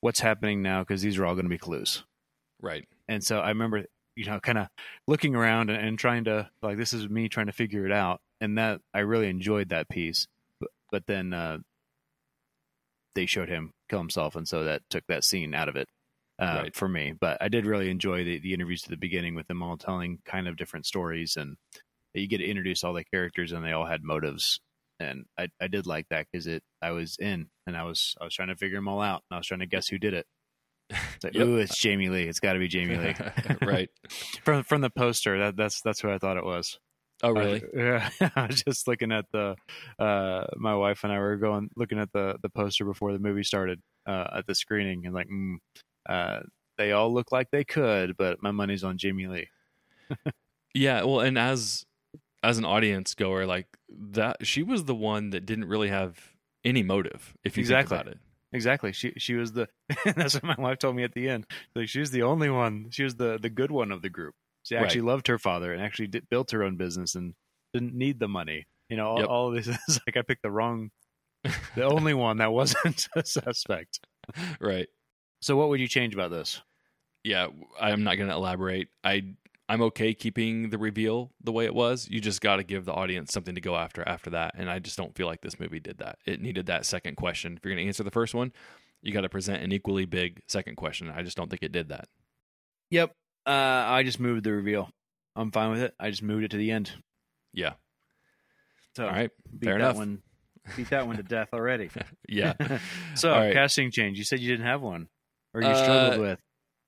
what's 0.02 0.20
happening 0.20 0.62
now? 0.62 0.82
Because 0.82 1.02
these 1.02 1.18
are 1.18 1.26
all 1.26 1.34
going 1.36 1.46
to 1.46 1.50
be 1.50 1.58
clues. 1.58 2.04
Right. 2.62 2.88
And 3.08 3.24
so 3.24 3.40
I 3.40 3.50
remember, 3.50 3.86
you 4.16 4.26
know, 4.26 4.40
kind 4.40 4.58
of 4.58 4.68
looking 5.08 5.36
around 5.36 5.70
and, 5.70 5.86
and 5.86 6.00
trying 6.00 6.26
to 6.26 6.50
like 6.62 6.78
this 6.78 6.94
is 6.94 7.10
me 7.10 7.30
trying 7.30 7.48
to 7.48 7.52
figure 7.52 7.86
it 7.86 7.92
out, 7.92 8.22
and 8.40 8.58
that 8.58 8.82
I 8.94 9.00
really 9.00 9.30
enjoyed 9.30 9.70
that 9.70 9.90
piece. 9.90 10.28
But, 10.60 10.70
but 10.92 11.04
then 11.08 11.34
uh, 11.34 11.58
they 13.16 13.26
showed 13.26 13.50
him 13.50 13.72
kill 13.90 14.00
himself, 14.00 14.36
and 14.36 14.48
so 14.48 14.64
that 14.64 14.82
took 14.90 15.04
that 15.08 15.24
scene 15.24 15.54
out 15.54 15.70
of 15.70 15.76
it 15.76 15.88
uh, 16.40 16.62
Right. 16.64 16.76
for 16.76 16.88
me. 16.88 17.14
But 17.20 17.38
I 17.42 17.50
did 17.50 17.66
really 17.66 17.90
enjoy 17.90 18.24
the, 18.24 18.40
the 18.40 18.54
interviews 18.54 18.84
at 18.86 18.90
the 18.90 18.98
beginning 18.98 19.36
with 19.36 19.48
them 19.48 19.62
all 19.62 19.78
telling 19.78 20.20
kind 20.26 20.48
of 20.48 20.56
different 20.56 20.86
stories, 20.86 21.36
and 21.36 21.58
you 22.14 22.28
get 22.28 22.38
to 22.38 22.46
introduce 22.46 22.84
all 22.84 22.94
the 22.94 23.04
characters, 23.04 23.52
and 23.52 23.66
they 23.66 23.72
all 23.72 23.86
had 23.86 24.04
motives. 24.04 24.62
And 25.04 25.26
I, 25.38 25.50
I 25.62 25.68
did 25.68 25.86
like 25.86 26.08
that 26.10 26.28
because 26.32 26.48
it 26.48 26.64
I 26.82 26.92
was 26.92 27.18
in 27.20 27.48
and 27.68 27.76
I 27.78 27.84
was 27.84 28.16
I 28.20 28.26
was 28.26 28.34
trying 28.34 28.50
to 28.50 28.56
figure 28.56 28.78
them 28.78 28.88
all 28.88 29.02
out 29.02 29.24
and 29.30 29.36
I 29.36 29.40
was 29.40 29.48
trying 29.48 29.60
to 29.62 29.66
guess 29.66 29.88
who 29.88 29.98
did 29.98 30.14
it. 30.14 30.26
It's 31.16 31.24
like, 31.24 31.34
Yep. 31.36 31.48
ooh, 31.48 31.58
it's 31.58 31.78
Jamie 31.80 32.10
Lee. 32.10 32.24
It's 32.24 32.40
got 32.40 32.54
to 32.54 32.60
be 32.60 32.68
Jamie 32.68 32.98
Lee 32.98 33.16
right. 33.62 33.90
from 34.44 34.64
from 34.64 34.82
the 34.82 34.90
poster. 34.90 35.40
That 35.40 35.56
that's 35.56 35.82
that's 35.82 36.02
who 36.02 36.12
I 36.12 36.18
thought 36.18 36.38
it 36.38 36.46
was. 36.46 36.80
Oh, 37.22 37.32
really? 37.32 37.64
I, 37.78 37.78
yeah, 38.20 38.30
I 38.36 38.48
was 38.48 38.62
just 38.64 38.88
looking 38.88 39.12
at 39.14 39.26
the. 39.32 39.56
Uh, 39.98 40.46
my 40.58 40.76
wife 40.76 41.04
and 41.06 41.14
I 41.14 41.20
were 41.20 41.38
going 41.38 41.70
looking 41.78 42.00
at 42.00 42.12
the 42.12 42.36
the 42.42 42.50
poster 42.50 42.84
before 42.84 43.14
the 43.14 43.20
movie 43.20 43.44
started 43.44 43.80
uh, 44.06 44.28
at 44.36 44.46
the 44.46 44.54
screening, 44.56 45.06
and 45.06 45.16
like, 45.16 45.30
mm, 45.30 45.56
uh, 46.10 46.42
they 46.78 46.92
all 46.92 47.14
look 47.14 47.32
like 47.32 47.48
they 47.50 47.64
could, 47.64 48.18
but 48.18 48.44
my 48.44 48.52
money's 48.52 48.84
on 48.84 48.98
Jamie 48.98 49.28
Lee. 49.28 49.48
Yeah, 50.74 51.04
well, 51.04 51.22
and 51.22 51.38
as 51.38 51.86
as 52.44 52.58
an 52.58 52.66
audience 52.66 53.16
goer, 53.16 53.46
like 53.46 53.68
that, 53.90 54.46
she 54.46 54.62
was 54.64 54.84
the 54.86 54.96
one 54.96 55.30
that 55.32 55.46
didn't 55.46 55.66
really 55.66 55.88
have 55.90 56.20
any 56.66 56.84
motive. 56.84 57.34
If 57.44 57.58
you 57.58 57.62
Exactly. 57.62 57.96
think 57.98 58.02
about 58.04 58.14
it, 58.14 58.20
Exactly. 58.56 58.92
She 58.94 59.14
she 59.18 59.34
was 59.34 59.54
the. 59.54 59.68
that's 60.16 60.36
what 60.36 60.44
my 60.44 60.56
wife 60.60 60.78
told 60.78 60.96
me 60.96 61.04
at 61.04 61.14
the 61.14 61.28
end. 61.28 61.48
Like 61.76 61.90
she 61.90 62.00
was 62.00 62.12
the 62.12 62.22
only 62.22 62.52
one. 62.52 62.90
She 62.92 63.04
was 63.04 63.16
the 63.16 63.40
the 63.42 63.50
good 63.50 63.72
one 63.72 63.92
of 63.92 64.04
the 64.04 64.10
group. 64.10 64.36
She 64.62 64.76
actually 64.76 65.02
loved 65.02 65.28
her 65.28 65.40
father 65.40 65.74
and 65.74 65.82
actually 65.82 66.08
did, 66.08 66.30
built 66.30 66.52
her 66.52 66.62
own 66.64 66.78
business 66.78 67.16
and 67.16 67.34
didn't 67.74 67.96
need 67.96 68.20
the 68.20 68.28
money. 68.28 68.68
You 68.90 68.98
know, 68.98 69.08
all, 69.08 69.20
Yep. 69.20 69.28
all 69.30 69.48
of 69.48 69.56
this 69.56 69.68
is 69.88 70.00
like 70.06 70.18
I 70.18 70.22
picked 70.22 70.44
the 70.44 70.52
wrong, 70.52 70.92
the 71.76 71.84
only 71.84 72.14
one 72.14 72.38
that 72.38 72.52
wasn't 72.54 73.08
a 73.16 73.26
suspect. 73.26 74.00
right? 74.60 74.88
So, 75.42 75.56
what 75.58 75.70
would 75.70 75.80
you 75.80 75.88
change 75.88 76.14
about 76.14 76.30
this? 76.30 76.62
Yeah, 77.24 77.48
I'm 77.82 78.04
not 78.04 78.16
going 78.18 78.30
to 78.30 78.36
elaborate. 78.36 78.90
I 79.04 79.34
I'm 79.70 79.82
okay 79.84 80.14
keeping 80.14 80.70
the 80.70 80.78
reveal 80.78 81.32
the 81.42 81.52
way 81.52 81.66
it 81.66 81.74
was. 81.74 82.08
You 82.10 82.20
just 82.20 82.42
got 82.42 82.58
to 82.58 82.64
give 82.64 82.86
the 82.86 82.94
audience 82.94 83.32
something 83.32 83.56
to 83.56 83.62
go 83.62 83.76
after 83.76 84.08
after 84.08 84.30
that, 84.32 84.56
and 84.58 84.70
I 84.70 84.80
just 84.80 84.98
don't 84.98 85.16
feel 85.16 85.28
like 85.28 85.42
this 85.42 85.60
movie 85.60 85.80
did 85.80 86.00
that. 86.00 86.18
It 86.26 86.42
needed 86.42 86.66
that 86.66 86.86
second 86.86 87.16
question. 87.16 87.56
If 87.58 87.64
you're 87.64 87.74
going 87.74 87.84
to 87.84 87.88
answer 87.88 88.04
the 88.04 88.12
first 88.12 88.34
one, 88.36 88.52
you 89.02 89.14
got 89.14 89.22
to 89.22 89.30
present 89.30 89.64
an 89.64 89.72
equally 89.72 90.06
big 90.06 90.42
second 90.48 90.76
question. 90.76 91.10
I 91.10 91.24
just 91.24 91.38
don't 91.38 91.50
think 91.50 91.64
it 91.64 91.72
did 91.72 91.90
that. 91.90 92.08
Yep. 92.92 93.12
Uh, 93.46 93.50
I 93.52 94.04
just 94.04 94.20
moved 94.20 94.44
the 94.44 94.52
reveal. 94.54 94.90
I'm 95.36 95.52
fine 95.52 95.72
with 95.72 95.82
it. 95.82 95.94
I 96.00 96.10
just 96.10 96.24
moved 96.24 96.44
it 96.44 96.52
to 96.52 96.58
the 96.58 96.72
end. 96.72 96.92
Yeah. 97.54 97.74
So 98.96 99.06
All 99.06 99.12
right. 99.12 99.32
beat 99.58 99.66
Fair 99.68 99.80
that 99.80 99.86
enough. 99.86 99.96
one. 99.98 100.22
Beat 100.78 100.90
that 100.92 101.08
one 101.08 101.18
to 101.18 101.24
death 101.24 101.50
already. 101.54 101.90
Yeah. 102.30 102.54
so 103.16 103.32
right. 103.32 103.54
casting 103.54 103.92
change. 103.92 104.18
You 104.18 104.24
said 104.24 104.40
you 104.40 104.50
didn't 104.50 104.66
have 104.68 104.82
one, 104.82 105.08
or 105.54 105.62
you 105.62 105.68
Uh, 105.68 105.84
struggled 105.84 106.22
with. 106.22 106.40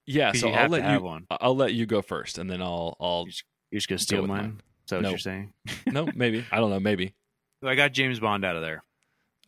Yeah. 0.07 0.31
So 0.33 0.49
I'll 0.49 0.69
let 0.69 0.89
you. 0.91 0.99
one. 1.03 1.25
I'll 1.29 1.55
let 1.55 1.73
you 1.73 1.85
go 1.85 2.01
first, 2.01 2.37
and 2.37 2.49
then 2.49 2.61
I'll 2.61 2.95
I'll. 2.99 3.25
You're 3.71 3.79
just 3.79 3.89
gonna 3.89 3.97
go 3.97 4.01
steal 4.01 4.21
with 4.21 4.29
mine. 4.29 4.41
mine. 4.41 4.61
Is 4.85 4.89
that 4.89 4.95
what 4.97 5.01
No. 5.03 5.09
you're 5.09 5.17
saying? 5.17 5.53
no, 5.87 6.07
maybe 6.15 6.45
I 6.51 6.57
don't 6.57 6.69
know. 6.69 6.79
Maybe. 6.79 7.15
So 7.63 7.69
I 7.69 7.75
got 7.75 7.91
James 7.93 8.19
Bond 8.19 8.45
out 8.45 8.55
of 8.55 8.61
there. 8.61 8.83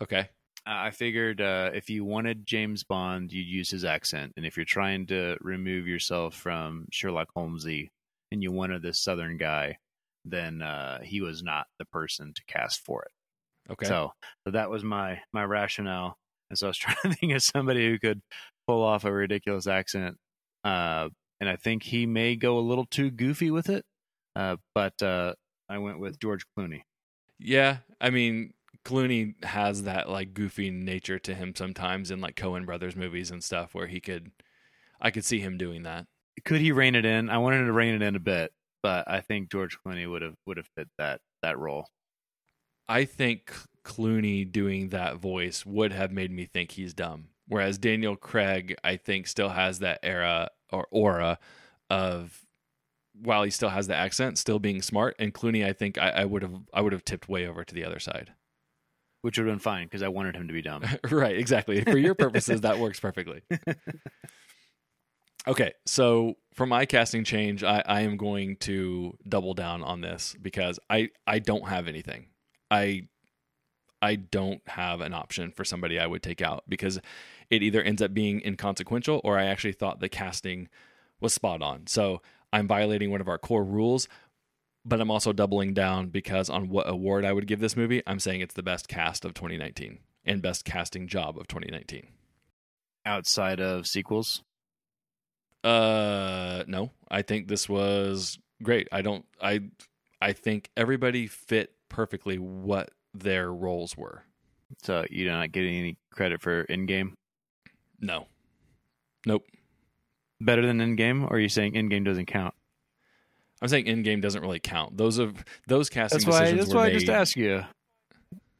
Okay. 0.01 0.29
Uh, 0.65 0.73
I 0.87 0.91
figured 0.91 1.39
uh, 1.39 1.69
if 1.73 1.89
you 1.89 2.03
wanted 2.03 2.45
James 2.45 2.83
Bond, 2.83 3.31
you'd 3.31 3.47
use 3.47 3.69
his 3.69 3.85
accent, 3.85 4.33
and 4.35 4.45
if 4.45 4.57
you're 4.57 4.65
trying 4.65 5.05
to 5.07 5.37
remove 5.41 5.87
yourself 5.87 6.35
from 6.35 6.87
Sherlock 6.91 7.29
Holmesy 7.35 7.91
and 8.31 8.43
you 8.43 8.51
wanted 8.51 8.81
this 8.81 8.99
Southern 8.99 9.37
guy, 9.37 9.77
then 10.25 10.61
uh, 10.61 10.99
he 11.01 11.21
was 11.21 11.41
not 11.43 11.67
the 11.79 11.85
person 11.85 12.33
to 12.33 12.41
cast 12.47 12.81
for 12.83 13.03
it. 13.03 13.11
Okay. 13.71 13.85
So, 13.85 14.11
so 14.45 14.51
that 14.51 14.69
was 14.69 14.83
my 14.83 15.21
my 15.31 15.43
rationale, 15.45 16.17
and 16.49 16.57
so 16.59 16.67
I 16.67 16.69
was 16.69 16.77
trying 16.79 16.97
to 17.03 17.13
think 17.13 17.33
of 17.33 17.43
somebody 17.43 17.87
who 17.87 17.99
could 17.99 18.21
pull 18.67 18.83
off 18.83 19.05
a 19.05 19.11
ridiculous 19.11 19.67
accent, 19.67 20.17
uh, 20.67 21.09
and 21.39 21.49
I 21.49 21.55
think 21.55 21.83
he 21.83 22.05
may 22.05 22.35
go 22.35 22.57
a 22.57 22.59
little 22.59 22.85
too 22.85 23.09
goofy 23.09 23.51
with 23.51 23.69
it, 23.69 23.85
uh, 24.35 24.57
but 24.75 25.01
uh, 25.01 25.33
I 25.69 25.77
went 25.77 25.99
with 25.99 26.19
George 26.19 26.45
Clooney. 26.57 26.81
Yeah, 27.39 27.77
I 28.01 28.09
mean, 28.09 28.53
Clooney 28.83 29.41
has 29.45 29.83
that 29.83 30.09
like 30.09 30.33
goofy 30.33 30.69
nature 30.69 31.19
to 31.19 31.33
him 31.33 31.53
sometimes 31.55 32.11
in 32.11 32.19
like 32.19 32.35
Coen 32.35 32.65
Brothers 32.65 32.97
movies 32.97 33.31
and 33.31 33.41
stuff 33.41 33.73
where 33.73 33.87
he 33.87 34.01
could 34.01 34.31
I 34.99 35.09
could 35.09 35.23
see 35.23 35.39
him 35.39 35.57
doing 35.57 35.83
that. 35.83 36.05
Could 36.43 36.59
he 36.59 36.73
rein 36.73 36.95
it 36.95 37.05
in? 37.05 37.29
I 37.29 37.37
wanted 37.37 37.65
to 37.65 37.71
rein 37.71 37.95
it 37.95 38.01
in 38.01 38.17
a 38.17 38.19
bit, 38.19 38.51
but 38.83 39.09
I 39.09 39.21
think 39.21 39.49
George 39.49 39.77
Clooney 39.79 40.09
would 40.09 40.21
have 40.21 40.35
would 40.45 40.57
have 40.57 40.67
fit 40.75 40.89
that 40.97 41.21
that 41.43 41.57
role. 41.57 41.87
I 42.89 43.05
think 43.05 43.53
Clooney 43.85 44.51
doing 44.51 44.89
that 44.89 45.15
voice 45.15 45.65
would 45.65 45.93
have 45.93 46.11
made 46.11 46.31
me 46.31 46.45
think 46.45 46.71
he's 46.71 46.93
dumb. 46.93 47.29
Whereas 47.47 47.77
Daniel 47.77 48.17
Craig, 48.17 48.75
I 48.83 48.97
think, 48.97 49.27
still 49.27 49.49
has 49.49 49.79
that 49.79 49.99
era 50.03 50.49
or 50.71 50.87
aura 50.91 51.39
of 51.89 52.45
while 53.19 53.43
he 53.43 53.49
still 53.49 53.69
has 53.69 53.87
the 53.87 53.95
accent, 53.95 54.37
still 54.37 54.59
being 54.59 54.81
smart. 54.81 55.15
And 55.17 55.33
Clooney, 55.33 55.65
I 55.65 55.73
think 55.73 55.97
I, 55.97 56.09
I 56.09 56.25
would 56.25 56.41
have 56.41 56.53
I 56.73 56.81
would 56.81 56.93
have 56.93 57.05
tipped 57.05 57.29
way 57.29 57.47
over 57.47 57.63
to 57.63 57.73
the 57.73 57.83
other 57.85 57.99
side. 57.99 58.33
Which 59.21 59.37
would 59.37 59.47
have 59.47 59.55
been 59.55 59.59
fine 59.59 59.87
because 59.87 60.03
I 60.03 60.09
wanted 60.09 60.35
him 60.35 60.47
to 60.47 60.53
be 60.53 60.61
dumb. 60.61 60.83
right, 61.11 61.35
exactly. 61.35 61.81
For 61.83 61.97
your 61.97 62.13
purposes, 62.13 62.61
that 62.61 62.79
works 62.79 62.99
perfectly. 62.99 63.41
Okay, 65.47 65.71
so 65.85 66.35
for 66.53 66.65
my 66.65 66.85
casting 66.85 67.23
change, 67.23 67.63
I, 67.63 67.81
I 67.85 68.01
am 68.01 68.17
going 68.17 68.57
to 68.57 69.17
double 69.27 69.53
down 69.53 69.81
on 69.81 70.01
this 70.01 70.35
because 70.41 70.77
I, 70.89 71.09
I 71.25 71.39
don't 71.39 71.69
have 71.69 71.87
anything. 71.87 72.27
I 72.69 73.07
I 73.99 74.15
don't 74.15 74.61
have 74.67 75.01
an 75.01 75.13
option 75.13 75.51
for 75.51 75.65
somebody 75.65 75.99
I 75.99 76.05
would 76.05 76.21
take 76.21 76.39
out 76.41 76.63
because 76.67 76.99
it 77.49 77.63
either 77.63 77.81
ends 77.81 78.01
up 78.01 78.13
being 78.13 78.41
inconsequential 78.45 79.21
or 79.23 79.37
I 79.37 79.45
actually 79.45 79.73
thought 79.73 79.99
the 79.99 80.09
casting 80.09 80.67
was 81.19 81.33
spot 81.33 81.61
on. 81.61 81.87
So 81.87 82.21
I'm 82.53 82.67
violating 82.67 83.09
one 83.11 83.21
of 83.21 83.27
our 83.27 83.37
core 83.37 83.63
rules, 83.63 84.07
but 84.85 84.99
I'm 85.01 85.11
also 85.11 85.33
doubling 85.33 85.73
down 85.73 86.07
because 86.09 86.49
on 86.49 86.69
what 86.69 86.89
award 86.89 87.25
I 87.25 87.33
would 87.33 87.47
give 87.47 87.59
this 87.59 87.75
movie, 87.77 88.01
I'm 88.05 88.19
saying 88.19 88.41
it's 88.41 88.53
the 88.53 88.63
best 88.63 88.87
cast 88.87 89.25
of 89.25 89.33
2019 89.33 89.99
and 90.25 90.41
best 90.41 90.65
casting 90.65 91.07
job 91.07 91.37
of 91.37 91.47
2019. 91.47 92.07
Outside 93.05 93.59
of 93.61 93.87
sequels, 93.87 94.43
Uh, 95.63 96.63
no, 96.67 96.91
I 97.09 97.21
think 97.23 97.47
this 97.47 97.67
was 97.67 98.37
great. 98.63 98.87
I 98.91 99.01
don't. 99.01 99.25
I 99.41 99.61
I 100.21 100.33
think 100.33 100.69
everybody 100.77 101.27
fit 101.27 101.73
perfectly 101.89 102.37
what 102.37 102.91
their 103.13 103.51
roles 103.51 103.95
were. 103.97 104.23
so 104.83 105.05
you're 105.09 105.31
not 105.31 105.51
getting 105.51 105.75
any 105.75 105.97
credit 106.11 106.41
for 106.41 106.65
Endgame. 106.65 107.13
No, 107.99 108.27
nope. 109.25 109.43
Better 110.39 110.65
than 110.65 110.77
Endgame, 110.79 111.23
or 111.23 111.37
are 111.37 111.39
you 111.39 111.49
saying 111.49 111.73
Endgame 111.73 112.05
doesn't 112.05 112.27
count? 112.27 112.53
I'm 113.61 113.67
saying 113.69 113.85
Endgame 113.85 114.21
doesn't 114.21 114.41
really 114.41 114.59
count. 114.59 114.97
Those 114.97 115.17
of 115.17 115.43
those 115.67 115.89
casting 115.89 116.17
That's 116.19 116.27
why. 116.27 116.39
decisions 116.41 116.59
That's 116.67 116.73
were 116.75 116.81
why 116.81 116.87
made. 116.87 116.95
I 116.95 116.99
just 116.99 117.09
asked 117.09 117.35
you. 117.35 117.55
Are 117.55 117.65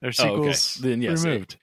Oh, 0.03 0.07
okay. 0.07 0.11
sequels 0.13 0.75
Then 0.75 1.01
yes, 1.01 1.23
it- 1.23 1.29
removed? 1.29 1.57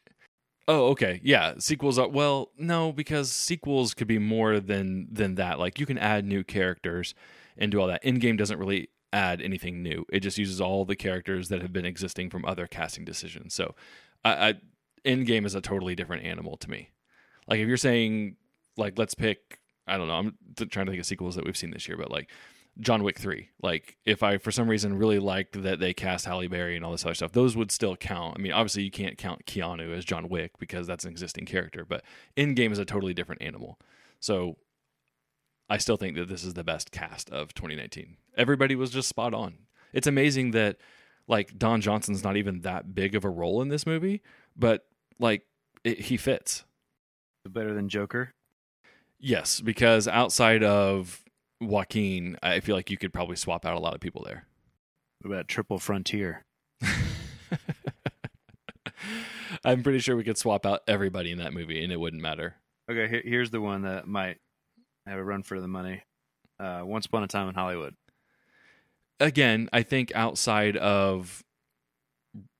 Oh, 0.66 0.87
okay. 0.91 1.20
Yeah, 1.22 1.55
sequels 1.59 1.99
are 1.99 2.09
well, 2.09 2.51
no, 2.57 2.91
because 2.93 3.31
sequels 3.31 3.93
could 3.93 4.07
be 4.07 4.18
more 4.18 4.61
than 4.61 5.09
than 5.12 5.35
that. 5.35 5.59
Like 5.59 5.79
you 5.81 5.85
can 5.87 5.99
add 5.99 6.25
new 6.25 6.43
characters 6.45 7.14
and 7.59 7.70
do 7.72 7.81
all 7.81 7.87
that. 7.89 8.03
Endgame 8.05 8.39
doesn't 8.39 8.59
really 8.59 8.89
add 9.12 9.43
anything 9.43 9.83
new. 9.83 10.07
It 10.12 10.20
just 10.20 10.39
uses 10.39 10.61
all 10.61 10.85
the 10.85 10.97
characters 10.97 11.49
that 11.49 11.61
have 11.61 11.72
been 11.72 11.85
existing 11.85 12.31
from 12.31 12.45
other 12.45 12.66
casting 12.66 13.05
decisions. 13.05 13.53
So, 13.55 13.75
I, 14.25 14.49
I 14.49 14.55
Endgame 15.05 15.45
is 15.45 15.55
a 15.55 15.61
totally 15.61 15.95
different 15.95 16.25
animal 16.25 16.57
to 16.57 16.70
me. 16.70 16.89
Like 17.49 17.61
if 17.61 17.68
you're 17.68 17.76
saying 17.76 18.36
like 18.76 18.99
let's 18.99 19.14
pick, 19.14 19.61
I 19.86 19.97
don't 19.97 20.09
know, 20.09 20.14
I'm 20.14 20.36
trying 20.68 20.86
to 20.86 20.92
think 20.92 21.01
of 21.01 21.07
sequels 21.07 21.36
that 21.36 21.45
we've 21.45 21.57
seen 21.57 21.70
this 21.70 21.88
year, 21.88 21.97
but 21.97 22.11
like 22.11 22.30
John 22.80 23.03
Wick 23.03 23.18
3. 23.18 23.51
Like, 23.62 23.97
if 24.05 24.22
I, 24.22 24.38
for 24.38 24.51
some 24.51 24.68
reason, 24.68 24.99
really 24.99 25.18
liked 25.18 25.62
that 25.62 25.78
they 25.78 25.95
cast 25.95 26.26
Halle 26.26 26.49
Berry 26.49 26.76
and 26.76 26.84
all 26.84 26.92
this 26.92 27.05
other 27.05 27.14
stuff, 27.14 27.32
those 27.32 27.57
would 27.57 27.70
still 27.70 27.97
count. 27.97 28.36
I 28.36 28.42
mean, 28.42 28.53
obviously, 28.53 28.82
you 28.82 28.90
can't 28.90 29.16
count 29.16 29.47
Keanu 29.47 29.97
as 29.97 30.05
John 30.05 30.28
Wick 30.28 30.59
because 30.59 30.86
that's 30.86 31.05
an 31.05 31.11
existing 31.11 31.47
character, 31.47 31.84
but 31.84 32.03
Endgame 32.36 32.72
is 32.72 32.78
a 32.78 32.84
totally 32.84 33.14
different 33.14 33.42
animal. 33.42 33.78
So, 34.18 34.57
I 35.70 35.78
still 35.78 35.97
think 35.97 36.16
that 36.16 36.28
this 36.28 36.45
is 36.45 36.55
the 36.55 36.64
best 36.64 36.90
cast 36.90 37.30
of 37.30 37.55
2019. 37.55 38.16
Everybody 38.36 38.74
was 38.74 38.90
just 38.90 39.09
spot 39.09 39.34
on. 39.34 39.59
It's 39.92 40.07
amazing 40.07 40.51
that, 40.51 40.76
like, 41.28 41.57
Don 41.57 41.80
Johnson's 41.80 42.24
not 42.24 42.36
even 42.36 42.62
that 42.62 42.95
big 42.95 43.14
of 43.14 43.24
a 43.24 43.30
role 43.30 43.62
in 43.62 43.68
this 43.68 43.86
movie, 43.86 44.20
but, 44.57 44.84
like, 45.20 45.47
it, 45.84 46.01
he 46.01 46.16
fits. 46.16 46.64
Better 47.47 47.74
than 47.74 47.88
Joker. 47.88 48.30
Yes, 49.20 49.61
because 49.61 50.09
outside 50.09 50.64
of 50.64 51.22
Joaquin, 51.61 52.36
I 52.42 52.61
feel 52.61 52.74
like 52.74 52.90
you 52.90 52.97
could 52.97 53.12
probably 53.12 53.36
swap 53.36 53.64
out 53.64 53.76
a 53.76 53.80
lot 53.80 53.95
of 53.95 54.01
people 54.01 54.22
there. 54.24 54.47
What 55.20 55.32
about 55.32 55.49
Triple 55.49 55.78
Frontier? 55.78 56.42
I'm 59.64 59.82
pretty 59.82 60.01
sure 60.01 60.16
we 60.16 60.24
could 60.24 60.36
swap 60.36 60.66
out 60.66 60.80
everybody 60.86 61.30
in 61.30 61.38
that 61.38 61.55
movie 61.55 61.82
and 61.82 61.92
it 61.92 62.01
wouldn't 62.01 62.22
matter. 62.22 62.57
Okay, 62.90 63.22
here's 63.24 63.51
the 63.51 63.61
one 63.61 63.82
that 63.82 64.07
might 64.07 64.38
have 65.07 65.18
a 65.18 65.24
run 65.24 65.42
for 65.42 65.61
the 65.61 65.68
money. 65.68 66.03
Uh, 66.61 66.82
Once 66.84 67.07
Upon 67.07 67.22
a 67.22 67.26
Time 67.26 67.49
in 67.49 67.55
Hollywood. 67.55 67.95
Again, 69.20 69.68
I 69.72 69.82
think 69.82 70.12
outside 70.14 70.76
of 70.76 71.42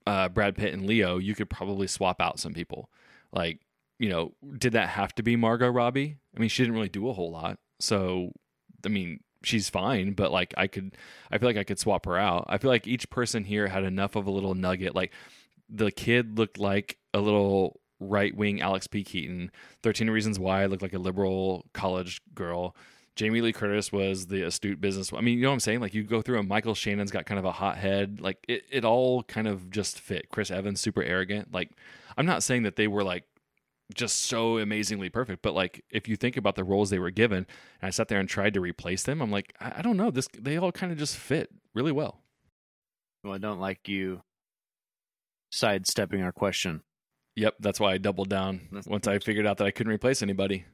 uh, 0.07 0.29
Brad 0.29 0.57
Pitt 0.57 0.73
and 0.73 0.87
Leo, 0.87 1.19
you 1.19 1.35
could 1.35 1.51
probably 1.51 1.87
swap 1.87 2.21
out 2.21 2.39
some 2.39 2.55
people. 2.55 2.89
Like, 3.33 3.61
you 3.99 4.09
know, 4.09 4.33
did 4.59 4.73
that 4.73 4.91
have 4.91 5.15
to 5.17 5.23
be 5.23 5.37
Margot 5.37 5.69
Robbie? 5.69 6.17
I 6.37 6.41
mean, 6.41 6.49
she 6.49 6.63
didn't 6.63 6.75
really 6.75 6.89
do 6.89 7.09
a 7.09 7.13
whole 7.13 7.31
lot. 7.31 7.59
So, 7.81 8.33
I 8.85 8.89
mean, 8.89 9.21
she's 9.45 9.69
fine, 9.69 10.13
but 10.13 10.33
like 10.33 10.55
I 10.57 10.67
could 10.67 10.97
I 11.31 11.39
feel 11.39 11.49
like 11.49 11.57
I 11.57 11.65
could 11.65 11.79
swap 11.79 12.07
her 12.07 12.19
out. 12.19 12.47
I 12.49 12.59
feel 12.59 12.71
like 12.71 12.87
each 12.87 13.09
person 13.11 13.45
here 13.45 13.69
had 13.69 13.85
enough 13.85 14.17
of 14.17 14.27
a 14.27 14.31
little 14.31 14.55
nugget. 14.55 14.95
Like 14.95 15.13
the 15.69 15.91
kid 15.91 16.39
looked 16.39 16.59
like 16.59 16.99
a 17.13 17.21
little 17.21 17.81
right 18.01 18.35
wing 18.37 18.61
Alex 18.61 18.87
P. 18.87 19.05
Keaton. 19.05 19.51
Thirteen 19.83 20.11
Reasons 20.11 20.39
Why 20.39 20.67
looked 20.67 20.83
like 20.83 20.95
a 20.95 20.99
liberal 20.99 21.67
college 21.73 22.21
girl. 22.35 22.75
Jamie 23.17 23.41
Lee 23.41 23.53
Curtis 23.53 23.93
was 23.93 24.27
the 24.27 24.43
astute 24.43 24.81
business. 24.81 25.13
I 25.13 25.21
mean, 25.21 25.39
you 25.39 25.45
know 25.45 25.51
what 25.51 25.55
I'm 25.55 25.61
saying? 25.61 25.81
Like 25.81 25.95
you 25.95 26.03
go 26.03 26.21
through 26.21 26.41
and 26.41 26.49
Michael 26.49 26.75
Shannon's 26.75 27.13
got 27.13 27.27
kind 27.27 27.39
of 27.39 27.45
a 27.45 27.53
hot 27.53 27.77
head. 27.77 28.21
Like 28.21 28.45
it, 28.49 28.65
it 28.71 28.85
all 28.85 29.23
kind 29.23 29.47
of 29.47 29.71
just 29.71 30.01
fit. 30.01 30.31
Chris 30.31 30.51
Evans 30.51 30.81
super 30.81 31.03
arrogant. 31.03 31.53
Like 31.53 31.71
I'm 32.17 32.27
not 32.27 32.43
saying 32.43 32.65
that 32.65 32.77
they 32.77 32.89
were 32.89 33.05
like 33.05 33.25
just 33.93 34.23
so 34.23 34.59
amazingly 34.59 35.11
perfect. 35.11 35.43
But 35.43 35.55
like, 35.55 35.85
if 35.91 36.09
you 36.09 36.17
think 36.17 36.37
about 36.37 36.55
the 36.55 36.65
roles 36.65 36.91
they 36.91 36.99
were 36.99 37.11
given, 37.11 37.39
and 37.39 37.89
I 37.89 37.91
sat 37.91 38.09
there 38.09 38.19
and 38.21 38.29
tried 38.29 38.55
to 38.55 38.61
replace 38.61 39.03
them, 39.03 39.21
I'm 39.21 39.31
like, 39.31 39.55
I, 39.61 39.75
I 39.79 39.83
don't 39.83 39.97
know. 39.97 40.11
This 40.11 40.29
they 40.39 40.57
all 40.57 40.73
kind 40.73 40.91
of 40.93 40.99
just 40.99 41.17
fit 41.17 41.51
really 41.75 41.93
well. 41.93 42.21
Well, 43.23 43.35
I 43.35 43.39
don't 43.39 43.61
like 43.61 43.89
you 43.89 44.23
sidestepping 45.53 46.23
our 46.23 46.33
question. 46.33 46.83
Yep, 47.37 47.57
that's 47.61 47.81
why 47.81 47.93
I 47.93 47.99
doubled 47.99 48.29
down 48.29 48.61
That's- 48.71 48.87
once 48.87 49.07
I 49.09 49.19
figured 49.19 49.47
out 49.47 49.57
that 49.59 49.67
I 49.67 49.71
couldn't 49.71 49.93
replace 49.93 50.23
anybody. 50.23 50.65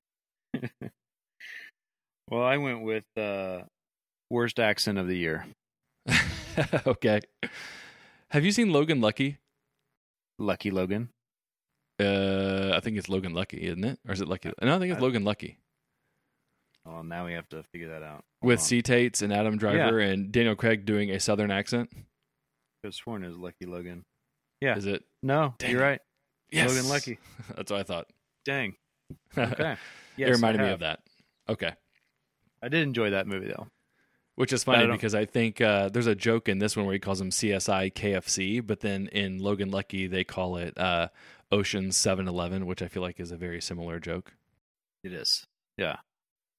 Well, 2.31 2.45
I 2.45 2.59
went 2.59 2.83
with 2.83 3.05
uh, 3.17 3.63
worst 4.31 4.61
accent 4.61 4.99
of 4.99 5.09
the 5.09 5.17
year. 5.17 5.47
okay. 6.87 7.21
Have 8.31 8.45
you 8.45 8.53
seen 8.53 8.71
Logan 8.71 9.01
Lucky? 9.01 9.39
Lucky 10.39 10.71
Logan. 10.71 11.09
Uh, 12.01 12.73
I 12.77 12.81
think 12.81 12.97
it's 12.97 13.09
Logan 13.09 13.35
Lucky, 13.35 13.63
isn't 13.67 13.85
it? 13.85 13.99
Or 14.09 14.13
is 14.13 14.21
it 14.21 14.29
Lucky? 14.29 14.51
No, 14.63 14.77
I 14.77 14.79
think 14.79 14.93
it's 14.93 15.01
I- 15.01 15.05
Logan 15.05 15.25
Lucky 15.25 15.59
Oh, 16.87 17.03
now 17.03 17.27
we 17.27 17.35
have 17.35 17.49
to 17.51 17.63
figure 17.73 17.91
that 17.91 18.03
out. 18.03 18.25
with 18.43 18.59
Hold 18.59 18.65
on. 18.65 18.69
C. 18.69 18.83
Tates 18.83 19.21
and 19.23 19.33
Adam 19.33 19.59
Driver 19.59 20.01
and 20.01 20.33
Daniel 20.33 20.57
Craig 20.57 20.87
doing 20.87 21.11
a 21.11 21.21
Southern 21.21 21.51
accent. 21.51 21.91
Have 22.85 22.95
sworn 22.95 23.23
was 23.23 23.37
Lucky 23.37 23.67
Logan. 23.67 24.03
Yeah. 24.63 24.77
Is 24.77 24.87
it? 24.87 25.05
No, 25.23 25.55
Dang 25.59 25.73
you're 25.73 25.81
right. 25.83 26.01
Yes. 26.51 26.71
Logan 26.71 26.89
Lucky. 26.89 27.19
That's 27.55 27.71
what 27.71 27.81
I 27.81 27.83
thought. 27.83 28.07
Dang. 28.45 28.75
Okay. 29.37 29.77
it 30.17 30.25
reminded 30.31 30.63
me 30.63 30.71
of 30.71 30.81
that. 30.81 31.01
Okay. 31.49 31.73
I 32.63 32.69
did 32.69 32.83
enjoy 32.83 33.11
that 33.11 33.27
movie 33.27 33.49
though. 33.49 33.67
Which 34.37 34.53
is 34.53 34.65
funny 34.65 34.85
don't- 34.87 34.93
because 34.97 35.15
I 35.15 35.27
think 35.27 35.61
uh, 35.61 35.91
there's 35.91 36.07
a 36.07 36.15
joke 36.15 36.49
in 36.49 36.59
this 36.61 36.77
one 36.77 36.87
where 36.87 36.95
he 36.95 36.99
calls 36.99 37.21
him 37.21 37.31
CSI 37.31 37.93
KFC, 37.93 38.67
but 38.67 38.81
then 38.81 39.09
in 39.09 39.39
Logan 39.39 39.71
Lucky 39.71 40.07
they 40.07 40.25
call 40.25 40.57
it 40.57 40.79
uh, 40.79 41.09
Ocean 41.53 41.89
7-Eleven, 41.91 42.67
which 42.67 42.83
I 42.83 42.89
feel 42.89 43.03
like 43.03 43.19
is 43.21 43.31
a 43.33 43.37
very 43.37 43.61
similar 43.61 43.99
joke. 43.99 44.33
It 45.03 45.13
is. 45.13 45.47
Yeah. 45.77 45.97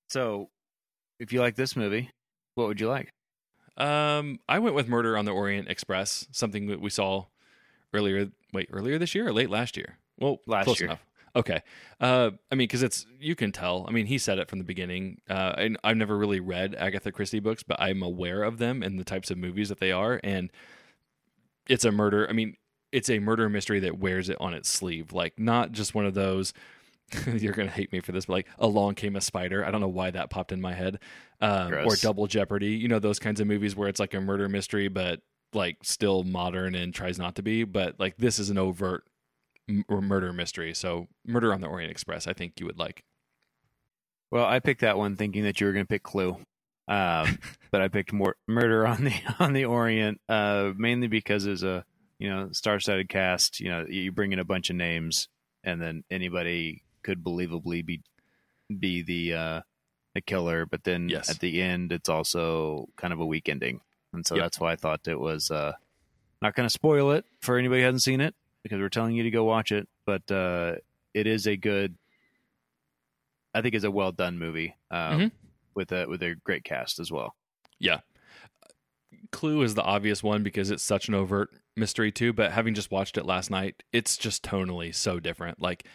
So, 0.10 0.50
if 1.20 1.32
you 1.32 1.40
like 1.40 1.56
this 1.56 1.76
movie, 1.76 2.10
what 2.56 2.68
would 2.68 2.80
you 2.82 2.90
like? 2.90 3.14
Um, 3.78 4.40
I 4.50 4.60
went 4.60 4.76
with 4.76 4.88
Murder 4.88 5.18
on 5.18 5.26
the 5.26 5.32
Orient 5.32 5.70
Express, 5.70 6.28
something 6.32 6.68
that 6.68 6.82
we 6.82 6.90
saw 6.90 7.26
earlier. 7.94 8.30
Wait, 8.54 8.70
earlier 8.72 8.98
this 8.98 9.16
year 9.16 9.28
or 9.28 9.34
late 9.34 9.50
last 9.50 9.78
year? 9.78 9.98
Well, 10.20 10.40
Last 10.46 10.66
close 10.66 10.80
year. 10.82 10.90
enough. 10.90 11.06
Okay. 11.34 11.62
Uh, 12.02 12.32
I 12.52 12.56
mean, 12.56 12.66
because 12.68 12.84
it's 12.84 13.06
you 13.18 13.36
can 13.36 13.54
tell. 13.54 13.86
I 13.88 13.92
mean, 13.92 14.06
he 14.08 14.18
said 14.18 14.38
it 14.40 14.50
from 14.50 14.60
the 14.60 14.66
beginning. 14.66 15.22
Uh, 15.30 15.54
and 15.58 15.78
I've 15.84 15.96
never 15.96 16.18
really 16.18 16.42
read 16.42 16.76
Agatha 16.76 17.12
Christie 17.14 17.40
books, 17.40 17.64
but 17.64 17.80
I'm 17.80 18.04
aware 18.04 18.44
of 18.44 18.58
them 18.58 18.84
and 18.84 19.00
the 19.00 19.06
types 19.06 19.32
of 19.32 19.38
movies 19.38 19.70
that 19.70 19.80
they 19.80 19.94
are. 19.94 20.20
And 20.24 20.52
it's 21.70 21.86
a 21.86 21.92
murder. 21.92 22.28
I 22.30 22.34
mean, 22.34 22.58
it's 22.92 23.10
a 23.10 23.20
murder 23.20 23.50
mystery 23.50 23.80
that 23.82 24.00
wears 24.00 24.30
it 24.30 24.38
on 24.40 24.54
its 24.54 24.70
sleeve. 24.70 25.14
Like 25.14 25.40
not 25.40 25.72
just 25.72 25.96
one 25.96 26.06
of 26.06 26.14
those. 26.14 26.54
you're 27.28 27.54
gonna 27.54 27.70
hate 27.70 27.92
me 27.92 28.00
for 28.00 28.14
this, 28.14 28.26
but 28.26 28.34
like 28.34 28.48
along 28.58 28.96
came 28.96 29.16
a 29.16 29.22
spider. 29.22 29.66
I 29.66 29.72
don't 29.72 29.82
know 29.82 29.88
why 29.90 30.12
that 30.12 30.30
popped 30.30 30.52
in 30.52 30.62
my 30.62 30.74
head. 30.74 31.00
Um, 31.42 31.74
or 31.74 31.96
Double 31.98 32.28
Jeopardy. 32.28 32.72
You 32.72 32.88
know 32.88 33.00
those 33.00 33.20
kinds 33.20 33.42
of 33.42 33.48
movies 33.48 33.76
where 33.76 33.90
it's 33.90 34.00
like 34.00 34.14
a 34.14 34.22
murder 34.22 34.48
mystery, 34.48 34.88
but 34.88 35.20
like 35.54 35.78
still 35.84 36.24
modern 36.24 36.74
and 36.76 36.94
tries 36.94 37.20
not 37.20 37.36
to 37.36 37.42
be. 37.42 37.66
But 37.66 38.00
like 38.00 38.18
this 38.18 38.40
is 38.40 38.50
an 38.50 38.58
overt 38.58 39.04
m- 39.68 39.86
or 39.90 40.02
murder 40.02 40.34
mystery. 40.34 40.74
So 40.74 41.08
Murder 41.26 41.54
on 41.54 41.62
the 41.62 41.68
Orient 41.68 41.92
Express, 41.92 42.28
I 42.28 42.34
think 42.34 42.60
you 42.60 42.66
would 42.66 42.80
like. 42.80 43.04
Well, 44.32 44.46
I 44.46 44.60
picked 44.60 44.82
that 44.82 44.98
one 44.98 45.16
thinking 45.16 45.44
that 45.44 45.60
you 45.60 45.68
were 45.68 45.74
going 45.74 45.86
to 45.86 45.90
pick 45.90 46.04
Clue, 46.04 46.38
um, 46.88 47.38
but 47.72 47.82
I 47.82 47.90
picked 47.90 48.14
more 48.14 48.38
Murder 48.48 48.88
on 48.88 49.04
the 49.04 49.14
on 49.40 49.54
the 49.54 49.66
Orient, 49.66 50.22
uh, 50.30 50.72
mainly 50.78 51.08
because 51.08 51.46
it's 51.46 51.64
a 51.64 51.86
you 52.22 52.30
know 52.30 52.50
star-studded 52.54 53.10
cast. 53.10 53.60
You 53.60 53.70
know, 53.70 53.86
you 53.90 54.12
bring 54.12 54.32
in 54.32 54.40
a 54.40 54.46
bunch 54.46 54.70
of 54.70 54.76
names, 54.76 55.28
and 55.64 55.82
then 55.82 56.04
anybody 56.10 56.84
could 57.04 57.24
believably 57.24 57.84
be 57.86 58.02
be 58.80 59.02
the 59.02 59.34
uh, 59.34 59.62
the 60.14 60.22
killer. 60.22 60.66
But 60.66 60.84
then 60.84 61.10
Yes. 61.10 61.30
at 61.30 61.40
the 61.40 61.62
end, 61.62 61.92
it's 61.92 62.10
also 62.10 62.88
kind 62.96 63.12
of 63.12 63.20
a 63.20 63.26
weak 63.26 63.50
ending, 63.50 63.82
and 64.14 64.26
so 64.26 64.36
Yep. 64.36 64.44
that's 64.44 64.60
why 64.60 64.72
I 64.72 64.76
thought 64.76 65.08
it 65.08 65.20
was 65.20 65.50
uh, 65.52 65.74
not 66.42 66.56
going 66.56 66.68
to 66.68 66.74
spoil 66.74 67.12
it 67.12 67.26
for 67.42 67.58
anybody 67.58 67.82
who 67.82 67.86
hasn't 67.88 68.04
seen 68.04 68.22
it 68.22 68.36
because 68.64 68.80
we're 68.80 68.90
telling 68.90 69.16
you 69.16 69.24
to 69.24 69.32
go 69.32 69.44
watch 69.44 69.72
it. 69.72 69.90
But 70.06 70.30
uh, 70.32 70.76
it 71.14 71.26
is 71.28 71.48
a 71.48 71.58
good 71.58 71.96
I 73.54 73.62
think 73.62 73.76
it's 73.76 73.84
a 73.84 73.92
well 73.92 74.12
done 74.12 74.38
movie 74.40 74.76
um, 74.92 75.20
Mhm. 75.20 75.32
with 75.76 75.92
a 75.92 76.06
with 76.08 76.22
a 76.24 76.36
great 76.36 76.64
cast 76.64 77.00
as 77.00 77.12
well. 77.12 77.36
Yeah. 77.80 78.00
Clue 79.32 79.62
is 79.64 79.76
the 79.76 79.84
obvious 79.84 80.24
one 80.24 80.44
because 80.44 80.72
it's 80.72 80.84
such 80.84 81.08
an 81.08 81.14
overt 81.16 81.50
mystery 81.76 82.12
too, 82.12 82.34
but 82.34 82.52
having 82.52 82.74
just 82.74 82.92
watched 82.92 83.18
it 83.18 83.26
last 83.26 83.50
night, 83.50 83.84
it's 83.92 84.18
just 84.18 84.44
tonally 84.44 84.94
so 84.94 85.20
different. 85.20 85.62
Like 85.62 85.86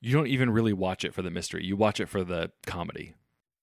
you 0.00 0.12
don't 0.12 0.26
even 0.26 0.50
really 0.50 0.72
watch 0.72 1.04
it 1.04 1.14
for 1.14 1.22
the 1.22 1.30
mystery. 1.30 1.64
You 1.64 1.76
watch 1.76 2.00
it 2.00 2.08
for 2.08 2.24
the 2.24 2.50
comedy. 2.66 3.14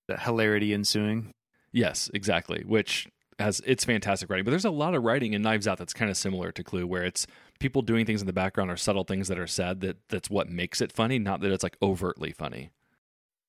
The 0.07 0.17
hilarity 0.17 0.73
ensuing. 0.73 1.31
Yes, 1.71 2.09
exactly. 2.13 2.63
Which 2.65 3.07
has 3.39 3.61
it's 3.65 3.85
fantastic 3.85 4.29
writing, 4.29 4.45
but 4.45 4.51
there's 4.51 4.65
a 4.65 4.71
lot 4.71 4.95
of 4.95 5.03
writing 5.03 5.33
in 5.33 5.41
Knives 5.41 5.67
Out 5.67 5.77
that's 5.77 5.93
kind 5.93 6.09
of 6.09 6.17
similar 6.17 6.51
to 6.51 6.63
Clue, 6.63 6.87
where 6.87 7.03
it's 7.03 7.27
people 7.59 7.81
doing 7.81 8.05
things 8.05 8.21
in 8.21 8.27
the 8.27 8.33
background 8.33 8.71
or 8.71 8.77
subtle 8.77 9.03
things 9.03 9.27
that 9.27 9.37
are 9.37 9.47
said 9.47 9.81
that 9.81 9.97
that's 10.09 10.29
what 10.29 10.49
makes 10.49 10.81
it 10.81 10.91
funny, 10.91 11.19
not 11.19 11.41
that 11.41 11.51
it's 11.51 11.63
like 11.63 11.77
overtly 11.81 12.31
funny. 12.31 12.71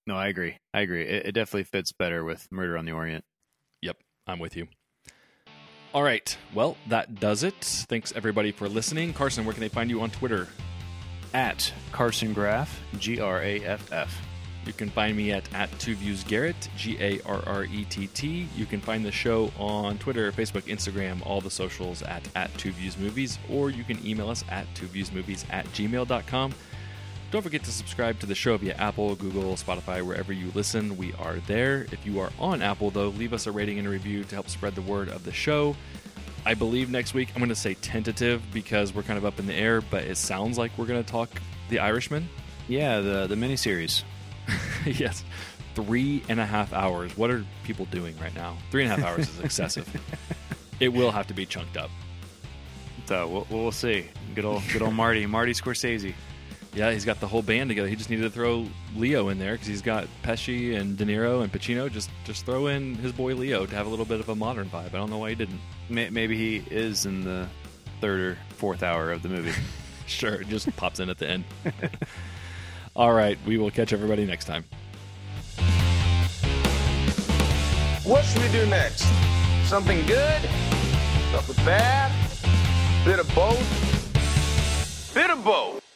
No, 0.06 0.16
I 0.16 0.28
agree. 0.28 0.58
I 0.74 0.80
agree. 0.80 1.02
It, 1.02 1.26
it 1.26 1.32
definitely 1.32 1.64
fits 1.64 1.92
better 1.92 2.24
with 2.24 2.48
Murder 2.50 2.76
on 2.76 2.84
the 2.84 2.92
Orient. 2.92 3.24
Yep, 3.82 3.98
I'm 4.26 4.38
with 4.38 4.56
you. 4.56 4.68
All 5.95 6.03
right, 6.03 6.36
well 6.55 6.76
that 6.89 7.14
does 7.18 7.43
it. 7.43 7.55
Thanks 7.89 8.12
everybody 8.14 8.53
for 8.53 8.68
listening. 8.68 9.14
Carson, 9.14 9.45
where 9.45 9.55
can 9.55 9.61
they 9.61 9.68
find 9.68 9.89
you 9.89 10.01
on 10.03 10.11
Twitter? 10.11 10.47
At 11.34 11.72
Carson 11.93 12.32
Graff, 12.32 12.80
G 12.99 13.20
R 13.20 13.43
A 13.43 13.61
F 13.61 13.93
F. 13.93 14.20
You 14.66 14.74
can 14.74 14.91
find 14.91 15.16
me 15.16 15.32
at, 15.32 15.51
at 15.55 15.70
Two 15.78 15.95
Views 15.95 16.24
Garrett, 16.24 16.68
G 16.76 16.99
A 17.01 17.20
R 17.24 17.43
R 17.47 17.64
E 17.64 17.84
T 17.86 18.07
T. 18.09 18.49
You 18.55 18.66
can 18.66 18.80
find 18.80 19.03
the 19.05 19.11
show 19.11 19.51
on 19.59 19.97
Twitter, 19.99 20.30
Facebook, 20.30 20.62
Instagram, 20.62 21.24
all 21.26 21.41
the 21.41 21.51
socials 21.51 22.03
at, 22.03 22.28
at 22.36 22.53
Two 22.59 22.72
Views 22.72 22.99
Movies, 22.99 23.39
or 23.51 23.70
you 23.70 23.82
can 23.82 24.05
email 24.07 24.28
us 24.28 24.45
at 24.51 24.66
Two 24.74 24.86
Views 24.86 25.11
Movies 25.11 25.47
at 25.51 25.64
gmail.com. 25.68 26.53
Don't 27.31 27.43
forget 27.43 27.62
to 27.64 27.70
subscribe 27.70 28.18
to 28.20 28.26
the 28.26 28.35
show 28.35 28.57
via 28.57 28.74
Apple, 28.74 29.14
Google, 29.14 29.55
Spotify, 29.55 30.03
wherever 30.03 30.33
you 30.33 30.51
listen. 30.55 30.97
We 30.97 31.12
are 31.14 31.37
there. 31.47 31.87
If 31.93 32.07
you 32.07 32.20
are 32.20 32.31
on 32.39 32.62
Apple, 32.62 32.91
though, 32.91 33.09
leave 33.09 33.35
us 33.35 33.47
a 33.47 33.53
rating 33.53 33.79
and 33.79 33.87
a 33.87 33.91
review 33.91 34.24
to 34.24 34.35
help 34.35 34.49
spread 34.49 34.74
the 34.74 34.81
word 34.81 35.11
of 35.11 35.24
the 35.24 35.33
show. 35.33 35.76
I 36.47 36.55
believe 36.55 36.89
next 36.89 37.12
week, 37.12 37.29
I'm 37.35 37.41
going 37.41 37.51
to 37.51 37.55
say 37.55 37.74
tentative 37.74 38.43
because 38.51 38.95
we're 38.95 39.03
kind 39.03 39.18
of 39.18 39.26
up 39.26 39.39
in 39.39 39.47
the 39.47 39.55
air, 39.55 39.83
but 39.83 40.05
it 40.05 40.16
sounds 40.16 40.57
like 40.57 40.70
we're 40.79 40.87
going 40.87 41.05
to 41.05 41.11
talk 41.11 41.29
The 41.68 41.81
Irishman. 41.81 42.31
Yeah, 42.66 43.01
the 43.01 43.26
the 43.26 43.35
miniseries. 43.35 44.05
yes. 44.87 45.22
three 45.74 46.22
and 46.31 46.41
a 46.41 46.47
half 46.47 46.72
hours. 46.72 47.14
What 47.16 47.31
are 47.31 47.45
people 47.64 47.85
doing 47.87 48.16
right 48.18 48.35
now? 48.35 48.57
Three 48.70 48.85
and 48.85 48.93
a 48.93 48.97
half 48.97 49.05
hours 49.05 49.29
is 49.29 49.41
excessive. 49.41 49.87
it 50.81 50.89
will 50.89 51.11
have 51.11 51.26
to 51.26 51.35
be 51.35 51.45
chunked 51.45 51.76
up. 51.76 51.91
So 53.05 53.29
we'll, 53.29 53.47
we'll 53.51 53.72
see. 53.72 54.07
Good 54.35 54.45
old, 54.47 54.62
good 54.72 54.83
old 54.83 54.95
Marty, 54.95 55.26
Marty 55.26 55.53
Scorsese. 55.53 56.14
Yeah, 56.74 56.92
he's 56.92 57.04
got 57.04 57.18
the 57.18 57.26
whole 57.26 57.42
band 57.42 57.70
together. 57.70 57.88
He 57.88 57.96
just 57.96 58.10
needed 58.10 58.22
to 58.22 58.30
throw 58.30 58.66
Leo 58.94 59.28
in 59.28 59.38
there 59.38 59.52
because 59.52 59.66
he's 59.66 59.82
got 59.82 60.06
Pesci 60.22 60.78
and 60.78 60.96
De 60.96 61.04
Niro 61.04 61.42
and 61.42 61.52
Pacino. 61.52 61.90
Just 61.90 62.10
just 62.24 62.44
throw 62.44 62.66
in 62.66 62.94
his 62.96 63.12
boy 63.12 63.34
Leo 63.34 63.66
to 63.66 63.74
have 63.74 63.86
a 63.86 63.88
little 63.88 64.04
bit 64.04 64.20
of 64.20 64.28
a 64.28 64.34
modern 64.34 64.68
vibe. 64.68 64.88
I 64.88 64.98
don't 64.98 65.10
know 65.10 65.18
why 65.18 65.30
he 65.30 65.34
didn't. 65.34 65.60
Maybe 65.88 66.36
he 66.36 66.62
is 66.70 67.06
in 67.06 67.24
the 67.24 67.48
third 68.00 68.20
or 68.20 68.38
fourth 68.50 68.82
hour 68.82 69.10
of 69.12 69.22
the 69.22 69.28
movie. 69.28 69.52
Sure, 70.08 70.42
just 70.44 70.74
pops 70.74 71.00
in 71.00 71.10
at 71.10 71.18
the 71.18 71.28
end. 71.28 71.44
All 72.96 73.12
right, 73.12 73.38
we 73.46 73.58
will 73.58 73.70
catch 73.70 73.92
everybody 73.92 74.24
next 74.24 74.46
time. 74.46 74.64
What 78.04 78.24
should 78.24 78.40
we 78.40 78.48
do 78.48 78.64
next? 78.66 79.04
Something 79.64 80.06
good? 80.06 80.48
Something 81.30 81.62
bad? 81.66 82.10
Bit 83.04 83.18
of 83.18 83.34
both? 83.34 85.14
Bit 85.14 85.28
of 85.28 85.44
both. 85.44 85.88